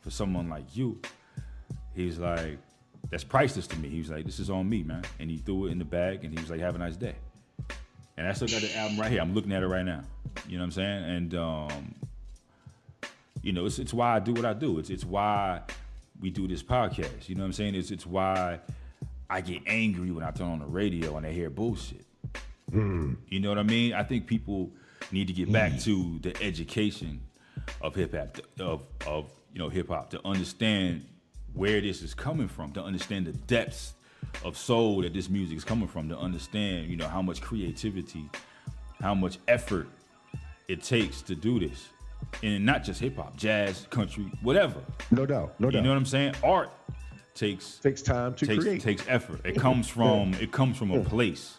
for 0.00 0.10
someone 0.10 0.48
like 0.48 0.76
you, 0.76 1.00
he's 1.94 2.18
like, 2.18 2.58
that's 3.10 3.24
priceless 3.24 3.66
to 3.68 3.78
me. 3.78 3.88
He 3.88 3.98
was 3.98 4.10
like, 4.10 4.24
this 4.24 4.38
is 4.38 4.50
on 4.50 4.68
me, 4.68 4.82
man. 4.82 5.04
And 5.18 5.30
he 5.30 5.38
threw 5.38 5.66
it 5.66 5.72
in 5.72 5.78
the 5.78 5.84
bag 5.84 6.24
and 6.24 6.32
he 6.32 6.40
was 6.40 6.50
like, 6.50 6.60
have 6.60 6.74
a 6.74 6.78
nice 6.78 6.96
day. 6.96 7.16
And 8.16 8.28
I 8.28 8.32
still 8.32 8.48
got 8.48 8.60
the 8.60 8.76
album 8.76 9.00
right 9.00 9.10
here. 9.10 9.20
I'm 9.20 9.34
looking 9.34 9.52
at 9.52 9.62
it 9.62 9.66
right 9.66 9.84
now. 9.84 10.02
You 10.46 10.58
know 10.58 10.62
what 10.62 10.66
I'm 10.66 10.72
saying? 10.72 11.04
And 11.04 11.34
um, 11.34 11.94
you 13.42 13.52
know, 13.52 13.66
it's 13.66 13.78
it's 13.78 13.94
why 13.94 14.16
I 14.16 14.18
do 14.20 14.32
what 14.32 14.44
I 14.44 14.52
do. 14.52 14.78
It's 14.78 14.90
it's 14.90 15.04
why 15.04 15.62
we 16.20 16.30
do 16.30 16.46
this 16.46 16.62
podcast. 16.62 17.28
You 17.28 17.34
know 17.34 17.42
what 17.42 17.46
I'm 17.46 17.52
saying? 17.52 17.74
It's 17.74 17.90
it's 17.90 18.06
why 18.06 18.60
I 19.28 19.40
get 19.40 19.62
angry 19.66 20.10
when 20.10 20.24
I 20.24 20.30
turn 20.30 20.48
on 20.48 20.58
the 20.58 20.66
radio 20.66 21.16
and 21.16 21.26
I 21.26 21.32
hear 21.32 21.50
bullshit. 21.50 22.04
Hmm. 22.70 23.14
You 23.28 23.40
know 23.40 23.48
what 23.48 23.58
I 23.58 23.62
mean? 23.62 23.94
I 23.94 24.02
think 24.02 24.26
people 24.26 24.70
need 25.10 25.26
to 25.28 25.32
get 25.32 25.50
back 25.50 25.72
hmm. 25.72 25.78
to 25.78 26.18
the 26.20 26.42
education 26.42 27.20
of 27.80 27.94
hip 27.94 28.14
hop, 28.14 28.38
of 28.58 28.82
of 29.06 29.30
you 29.52 29.58
know 29.58 29.68
hip 29.68 29.88
hop, 29.88 30.10
to 30.10 30.20
understand 30.26 31.06
where 31.54 31.80
this 31.80 32.02
is 32.02 32.14
coming 32.14 32.48
from, 32.48 32.72
to 32.72 32.82
understand 32.82 33.26
the 33.26 33.32
depths 33.32 33.94
of 34.44 34.56
soul 34.56 35.02
that 35.02 35.14
this 35.14 35.28
music 35.28 35.56
is 35.56 35.64
coming 35.64 35.88
from, 35.88 36.08
to 36.10 36.18
understand 36.18 36.88
you 36.88 36.96
know 36.96 37.08
how 37.08 37.22
much 37.22 37.40
creativity, 37.40 38.28
how 39.00 39.14
much 39.14 39.38
effort 39.48 39.88
it 40.68 40.82
takes 40.82 41.22
to 41.22 41.34
do 41.34 41.58
this, 41.58 41.88
and 42.42 42.64
not 42.64 42.82
just 42.84 43.00
hip 43.00 43.16
hop, 43.16 43.36
jazz, 43.36 43.86
country, 43.90 44.24
whatever. 44.42 44.80
No 45.10 45.26
doubt. 45.26 45.54
No 45.58 45.70
doubt. 45.70 45.78
You 45.78 45.82
know 45.84 45.90
what 45.90 45.98
I'm 45.98 46.06
saying? 46.06 46.34
Art 46.42 46.70
takes 47.34 47.78
Takes 47.78 48.02
time 48.02 48.34
to 48.34 48.46
takes 48.46 48.64
create. 48.64 48.80
takes 48.82 49.04
effort. 49.08 49.40
It 49.44 49.56
comes 49.58 49.88
from 49.88 50.34
it 50.34 50.52
comes 50.52 50.76
from 50.76 50.90
a 50.90 51.00
place. 51.02 51.56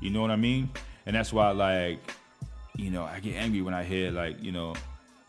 You 0.00 0.10
know 0.10 0.20
what 0.20 0.30
I 0.30 0.36
mean? 0.36 0.70
And 1.06 1.14
that's 1.16 1.32
why 1.32 1.50
like, 1.50 1.98
you 2.76 2.90
know, 2.90 3.04
I 3.04 3.20
get 3.20 3.36
angry 3.36 3.62
when 3.62 3.74
I 3.74 3.84
hear 3.84 4.10
like, 4.10 4.42
you 4.42 4.52
know, 4.52 4.74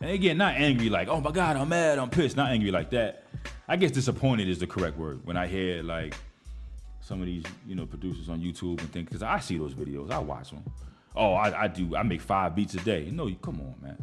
and 0.01 0.11
again, 0.11 0.37
not 0.37 0.55
angry 0.55 0.89
like, 0.89 1.07
oh 1.07 1.21
my 1.21 1.31
God, 1.31 1.55
I'm 1.57 1.69
mad, 1.69 1.97
I'm 1.99 2.09
pissed. 2.09 2.35
Not 2.35 2.51
angry 2.51 2.71
like 2.71 2.89
that. 2.91 3.23
I 3.67 3.75
guess 3.75 3.91
disappointed 3.91 4.47
is 4.47 4.59
the 4.59 4.67
correct 4.67 4.97
word. 4.97 5.21
When 5.25 5.37
I 5.37 5.47
hear 5.47 5.83
like 5.83 6.15
some 7.01 7.19
of 7.21 7.25
these, 7.25 7.43
you 7.65 7.75
know, 7.75 7.85
producers 7.85 8.29
on 8.29 8.39
YouTube 8.41 8.79
and 8.79 8.91
think, 8.91 9.07
because 9.09 9.23
I 9.23 9.39
see 9.39 9.57
those 9.57 9.73
videos, 9.73 10.11
I 10.11 10.19
watch 10.19 10.51
them. 10.51 10.63
Oh, 11.15 11.33
I, 11.33 11.63
I 11.63 11.67
do. 11.67 11.95
I 11.95 12.03
make 12.03 12.21
five 12.21 12.55
beats 12.55 12.75
a 12.75 12.77
day. 12.81 13.09
No, 13.11 13.27
you 13.27 13.35
come 13.41 13.59
on, 13.61 13.75
man. 13.81 13.97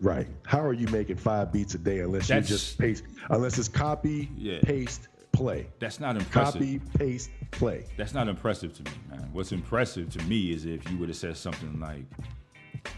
Right. 0.00 0.26
How 0.46 0.60
are 0.60 0.72
you 0.72 0.86
making 0.88 1.16
five 1.16 1.52
beats 1.52 1.74
a 1.74 1.78
day 1.78 2.00
unless 2.00 2.28
That's- 2.28 2.48
you 2.48 2.56
just 2.56 2.78
paste 2.78 3.04
unless 3.28 3.58
it's 3.58 3.68
copy, 3.68 4.30
Yeah. 4.36 4.60
paste, 4.62 5.08
play. 5.32 5.66
That's 5.78 6.00
not 6.00 6.16
impressive. 6.16 6.54
Copy, 6.54 6.78
paste, 6.98 7.30
play. 7.50 7.84
That's 7.98 8.14
not 8.14 8.26
impressive 8.28 8.72
to 8.74 8.82
me, 8.84 8.90
man. 9.10 9.28
What's 9.32 9.52
impressive 9.52 10.08
to 10.10 10.22
me 10.24 10.52
is 10.52 10.64
if 10.64 10.90
you 10.90 10.96
would 10.98 11.08
have 11.10 11.18
said 11.18 11.36
something 11.36 11.78
like, 11.78 12.04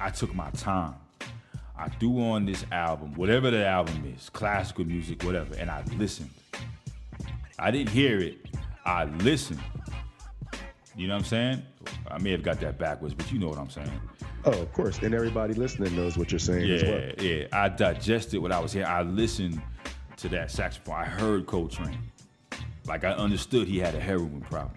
I 0.01 0.11
took 0.11 0.33
my 0.35 0.51
time. 0.51 0.95
I 1.77 1.89
threw 1.89 2.23
on 2.23 2.45
this 2.47 2.65
album, 2.71 3.15
whatever 3.15 3.51
the 3.51 3.67
album 3.67 4.05
is, 4.17 4.31
classical 4.31 4.85
music, 4.85 5.25
whatever, 5.25 5.55
and 5.57 5.71
I 5.71 5.83
listened. 5.97 6.31
I 7.59 7.71
didn't 7.73 7.91
hear 7.91 8.19
it, 8.21 8.47
I 8.85 9.05
listened. 9.07 9.61
You 10.95 11.09
know 11.09 11.15
what 11.15 11.21
I'm 11.23 11.25
saying? 11.27 11.63
I 12.09 12.19
may 12.19 12.31
have 12.31 12.43
got 12.43 12.61
that 12.61 12.79
backwards, 12.79 13.15
but 13.15 13.33
you 13.33 13.39
know 13.41 13.49
what 13.49 13.59
I'm 13.59 13.71
saying. 13.71 13.91
Oh, 14.45 14.51
of 14.51 14.73
course. 14.73 14.99
And 14.99 15.15
everybody 15.15 15.55
listening 15.55 15.95
knows 15.95 16.17
what 16.17 16.33
you're 16.33 16.39
saying 16.39 16.71
as 16.71 16.83
well. 16.83 17.01
Yeah, 17.19 17.23
yeah. 17.23 17.47
I 17.53 17.69
digested 17.69 18.41
what 18.41 18.51
I 18.51 18.59
was 18.59 18.73
hearing. 18.73 18.89
I 18.89 19.03
listened 19.03 19.63
to 20.17 20.29
that 20.31 20.51
saxophone. 20.51 20.97
I 20.97 21.05
heard 21.05 21.47
Coltrane. 21.47 21.99
Like 22.87 23.05
I 23.05 23.13
understood 23.13 23.69
he 23.69 23.79
had 23.79 23.95
a 23.95 24.01
heroin 24.01 24.41
problem, 24.41 24.77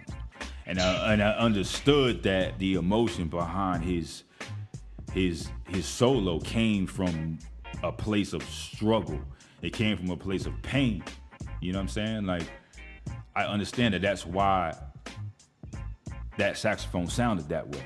and 0.68 0.80
I, 0.80 1.14
and 1.14 1.24
I 1.24 1.32
understood 1.32 2.22
that 2.24 2.60
the 2.60 2.76
emotion 2.76 3.28
behind 3.28 3.84
his 3.84 4.24
his 5.12 5.50
his 5.68 5.88
solo 5.88 6.40
came 6.40 6.86
from 6.86 7.40
a 7.82 7.92
place 7.92 8.34
of 8.34 8.44
struggle. 8.44 9.20
It 9.64 9.74
came 9.74 9.98
from 9.98 10.12
a 10.12 10.18
place 10.18 10.46
of 10.46 10.54
pain. 10.62 11.04
You 11.62 11.74
know 11.74 11.80
what 11.80 11.84
I'm 11.84 11.90
saying? 11.90 12.26
Like 12.28 12.44
I 13.36 13.46
understand 13.46 13.96
that. 13.96 14.04
That's 14.04 14.24
why 14.24 14.78
that 16.38 16.58
saxophone 16.58 17.08
sounded 17.08 17.50
that 17.50 17.68
way. 17.68 17.82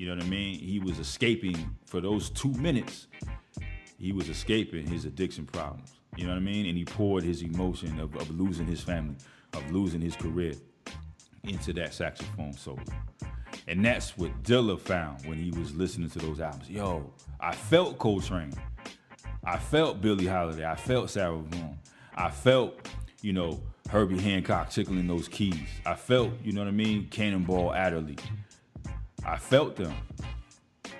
You 0.00 0.06
know 0.06 0.14
what 0.14 0.24
I 0.24 0.28
mean? 0.28 0.58
He 0.58 0.78
was 0.78 0.98
escaping 0.98 1.76
for 1.84 2.00
those 2.00 2.30
two 2.30 2.52
minutes. 2.54 3.06
He 3.98 4.12
was 4.12 4.30
escaping 4.30 4.86
his 4.86 5.04
addiction 5.04 5.44
problems. 5.44 5.92
You 6.16 6.24
know 6.24 6.30
what 6.30 6.38
I 6.38 6.40
mean? 6.40 6.64
And 6.64 6.78
he 6.78 6.86
poured 6.86 7.22
his 7.22 7.42
emotion 7.42 8.00
of, 8.00 8.16
of 8.16 8.30
losing 8.30 8.66
his 8.66 8.80
family, 8.80 9.16
of 9.52 9.70
losing 9.70 10.00
his 10.00 10.16
career 10.16 10.54
into 11.44 11.74
that 11.74 11.92
saxophone 11.92 12.54
solo. 12.54 12.82
And 13.68 13.84
that's 13.84 14.16
what 14.16 14.42
Dilla 14.42 14.80
found 14.80 15.26
when 15.26 15.36
he 15.36 15.50
was 15.50 15.74
listening 15.74 16.08
to 16.08 16.18
those 16.18 16.40
albums. 16.40 16.70
Yo, 16.70 17.12
I 17.38 17.54
felt 17.54 17.98
Coltrane. 17.98 18.54
I 19.44 19.58
felt 19.58 20.00
Billie 20.00 20.26
Holiday. 20.26 20.64
I 20.64 20.76
felt 20.76 21.10
Sarah 21.10 21.36
Vaughan. 21.36 21.78
I 22.14 22.30
felt, 22.30 22.88
you 23.20 23.34
know, 23.34 23.60
Herbie 23.90 24.18
Hancock 24.18 24.70
tickling 24.70 25.06
those 25.06 25.28
keys. 25.28 25.68
I 25.84 25.92
felt, 25.92 26.30
you 26.42 26.52
know 26.52 26.62
what 26.62 26.68
I 26.68 26.70
mean, 26.70 27.08
Cannonball 27.08 27.74
Adderley. 27.74 28.16
I 29.24 29.36
felt 29.36 29.76
them. 29.76 29.94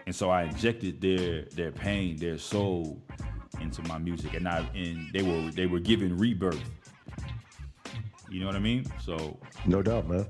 And 0.06 0.14
so 0.14 0.30
I 0.30 0.44
injected 0.44 1.00
their 1.00 1.42
their 1.54 1.72
pain, 1.72 2.16
their 2.16 2.38
soul 2.38 3.00
into 3.60 3.82
my 3.82 3.98
music. 3.98 4.34
And 4.34 4.48
I 4.48 4.66
and 4.74 5.10
they 5.12 5.22
were 5.22 5.50
they 5.50 5.66
were 5.66 5.80
given 5.80 6.16
rebirth. 6.16 6.62
You 8.30 8.40
know 8.40 8.46
what 8.46 8.56
I 8.56 8.60
mean? 8.60 8.86
So 9.00 9.38
No 9.66 9.82
doubt, 9.82 10.08
man. 10.08 10.26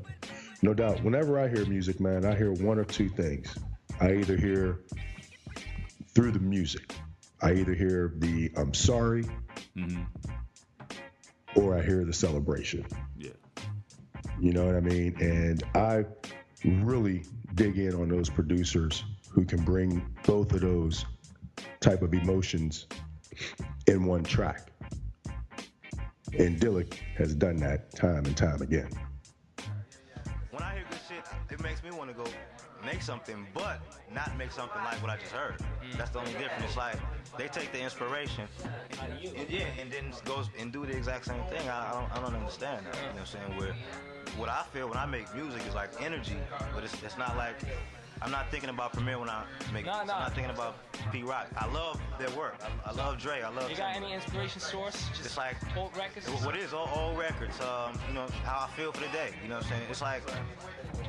No 0.63 0.75
doubt. 0.75 1.03
Whenever 1.03 1.39
I 1.39 1.49
hear 1.49 1.65
music, 1.67 2.01
man, 2.01 2.25
I 2.25 2.37
hear 2.37 2.53
one 2.53 2.79
or 2.79 2.85
two 2.85 3.09
things. 3.09 3.57
I 4.01 4.15
either 4.15 4.37
hear 4.37 4.81
through 6.15 6.33
the 6.33 6.41
music, 6.41 6.95
I 7.41 7.53
either 7.53 7.75
hear 7.75 8.13
the 8.17 8.51
I'm 8.57 8.75
sorry, 8.75 9.25
mm-hmm. 9.77 10.03
or 11.57 11.79
I 11.79 11.83
hear 11.83 12.05
the 12.05 12.13
celebration. 12.13 12.87
yeah. 13.19 13.31
You 14.39 14.53
know 14.53 14.65
what 14.65 14.75
I 14.75 14.81
mean? 14.81 15.17
And 15.21 15.63
I 15.75 16.05
really 16.65 17.25
dig 17.55 17.79
in 17.79 17.95
on 17.95 18.09
those 18.09 18.29
producers 18.29 19.05
who 19.31 19.45
can 19.45 19.63
bring 19.65 20.05
both 20.27 20.53
of 20.53 20.61
those 20.61 21.05
type 21.81 22.03
of 22.03 22.13
emotions 22.15 22.87
in 23.87 24.05
one 24.05 24.23
track. 24.23 24.73
And 26.39 26.61
Dillick 26.61 26.95
has 27.17 27.35
done 27.35 27.57
that 27.57 27.95
time 27.95 28.25
and 28.25 28.37
time 28.37 28.63
again. 28.63 28.89
When 30.51 30.63
I 30.63 30.75
hear 30.75 30.85
good 30.89 30.99
shit, 31.09 31.25
it 31.51 31.63
makes 31.63 31.83
me 31.83 31.91
want 31.91 32.11
to 32.11 32.15
go 32.15 32.25
make 32.85 33.03
something, 33.03 33.47
but 33.53 33.81
not 34.13 34.37
make 34.37 34.53
something 34.53 34.83
like 34.85 35.03
what 35.03 35.11
I 35.11 35.17
just 35.17 35.33
heard. 35.33 35.57
That's 35.97 36.11
the 36.11 36.21
only 36.21 36.33
difference. 36.33 36.77
Like 36.77 36.97
they 37.39 37.49
take 37.49 37.73
the 37.73 37.81
inspiration, 37.81 38.45
and, 39.03 39.51
yeah, 39.51 39.67
and 39.81 39.91
then 39.91 40.13
goes 40.25 40.51
and 40.59 40.73
do 40.73 40.85
the 40.87 40.97
exact 40.97 41.27
same 41.27 41.43
thing. 41.45 41.69
I, 41.69 41.91
I, 41.91 41.93
don't, 41.93 42.13
I 42.13 42.21
don't 42.21 42.35
understand 42.35 42.87
that. 42.87 42.97
You 42.97 43.03
know 43.03 43.13
what 43.13 43.21
I'm 43.21 43.27
saying? 43.27 43.59
Where 43.59 43.75
what 44.37 44.49
I 44.49 44.63
feel 44.73 44.89
when 44.89 44.99
I 44.99 45.07
make 45.07 45.33
music 45.35 45.63
is 45.67 45.75
like 45.75 45.91
energy, 46.01 46.37
but 46.75 46.85
it's, 46.85 47.03
it's 47.03 47.19
not 47.19 47.37
like 47.37 47.57
I'm 48.23 48.31
not 48.31 48.51
thinking 48.51 48.69
about 48.71 48.93
Premier 48.93 49.19
when 49.19 49.31
I 49.31 49.45
make. 49.73 49.87
Nah, 49.87 50.01
I'm 50.01 50.07
not 50.07 50.35
thinking 50.35 50.53
about 50.53 50.77
Pete 51.11 51.25
Rock. 51.25 51.47
I 51.57 51.67
love 51.73 51.99
their 52.19 52.31
work. 52.31 52.57
I, 52.85 52.91
I 52.91 52.93
love 52.93 53.19
Dre. 53.19 53.41
I 53.41 53.49
love. 53.49 53.71
You 53.71 53.77
got 53.77 53.97
any 53.97 54.13
inspiration 54.13 54.61
source? 54.61 55.09
Just 55.11 55.25
It's 55.25 55.37
like 55.39 55.57
old 55.77 55.97
records. 55.97 56.29
or 56.29 56.33
what 56.47 56.57
is 56.57 56.75
all, 56.75 56.87
all 56.95 57.15
records? 57.15 57.59
Um, 57.61 57.99
you 58.09 58.15
know 58.15 58.27
how 58.45 58.67
I 58.67 58.77
feel 58.77 58.93
for 58.93 59.01
the 59.01 59.09
day. 59.13 59.31
You 59.43 59.49
know 59.49 59.57
what 59.57 59.65
I'm 59.65 59.71
saying? 59.71 59.83
It's 59.91 60.03
like 60.03 60.23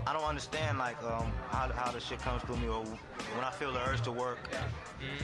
I 0.07 0.13
don't 0.13 0.23
understand 0.23 0.77
like 0.77 1.01
um, 1.03 1.31
how 1.49 1.69
how 1.73 1.91
the 1.91 1.99
shit 1.99 2.19
comes 2.19 2.41
through 2.43 2.57
me 2.57 2.67
or 2.69 2.83
when 2.83 3.43
I 3.43 3.51
feel 3.51 3.73
the 3.73 3.81
urge 3.89 4.01
to 4.03 4.11
work. 4.11 4.39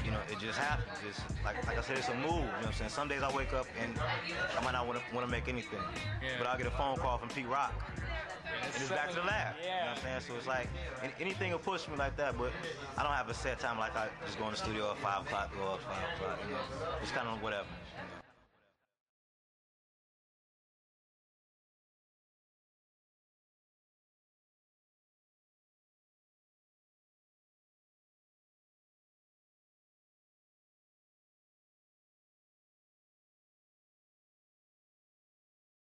You 0.04 0.12
know, 0.12 0.20
it 0.30 0.40
just 0.40 0.60
happens. 0.60 0.90
It's 1.08 1.22
like 1.46 1.66
like 1.68 1.78
I 1.78 1.82
said, 1.82 1.98
it's 1.98 2.10
a 2.10 2.16
move. 2.16 2.24
You 2.24 2.30
know 2.32 2.42
what 2.44 2.66
I'm 2.68 2.74
saying? 2.74 2.90
Some 2.90 3.08
days 3.08 3.24
I 3.24 3.34
wake 3.36 3.54
up 3.54 3.66
and 3.82 3.98
I 4.60 4.64
might 4.64 4.74
not 4.74 4.88
want 4.88 5.00
to 5.00 5.16
want 5.16 5.26
to 5.26 5.32
make 5.32 5.48
anything, 5.48 5.80
Yeah. 6.22 6.30
but 6.38 6.48
I'll 6.48 6.58
get 6.58 6.68
a 6.68 6.72
phone 6.72 6.98
call 6.98 7.18
from 7.18 7.30
Pete 7.30 7.48
Rock. 7.48 7.74
And 8.64 8.74
it's 8.76 8.90
back 8.90 9.10
to 9.10 9.16
the 9.16 9.22
lab. 9.24 9.56
You 9.62 9.68
know 9.70 9.76
what 9.76 9.98
I'm 9.98 10.04
saying? 10.04 10.22
So 10.28 10.36
it's 10.36 10.48
like 10.48 10.68
anything 11.20 11.52
will 11.52 11.60
push 11.60 11.77
me 11.88 11.96
like 11.98 12.18
that, 12.18 12.38
but 12.38 12.52
I 12.98 13.04
don't 13.04 13.12
have 13.14 13.30
a 13.30 13.34
set 13.34 13.60
time 13.60 13.78
like 13.78 13.96
I 13.96 14.08
just 14.26 14.40
go 14.40 14.46
in 14.46 14.52
the 14.52 14.58
studio 14.58 14.92
at 14.92 14.98
five 14.98 15.22
o'clock, 15.26 15.54
go 15.56 15.74
up 15.74 15.82
five 15.82 16.04
o'clock. 16.16 16.40
You 16.48 16.54
know, 16.54 16.62
it's 17.02 17.12
kind 17.12 17.28
of 17.28 17.42
whatever. 17.44 17.68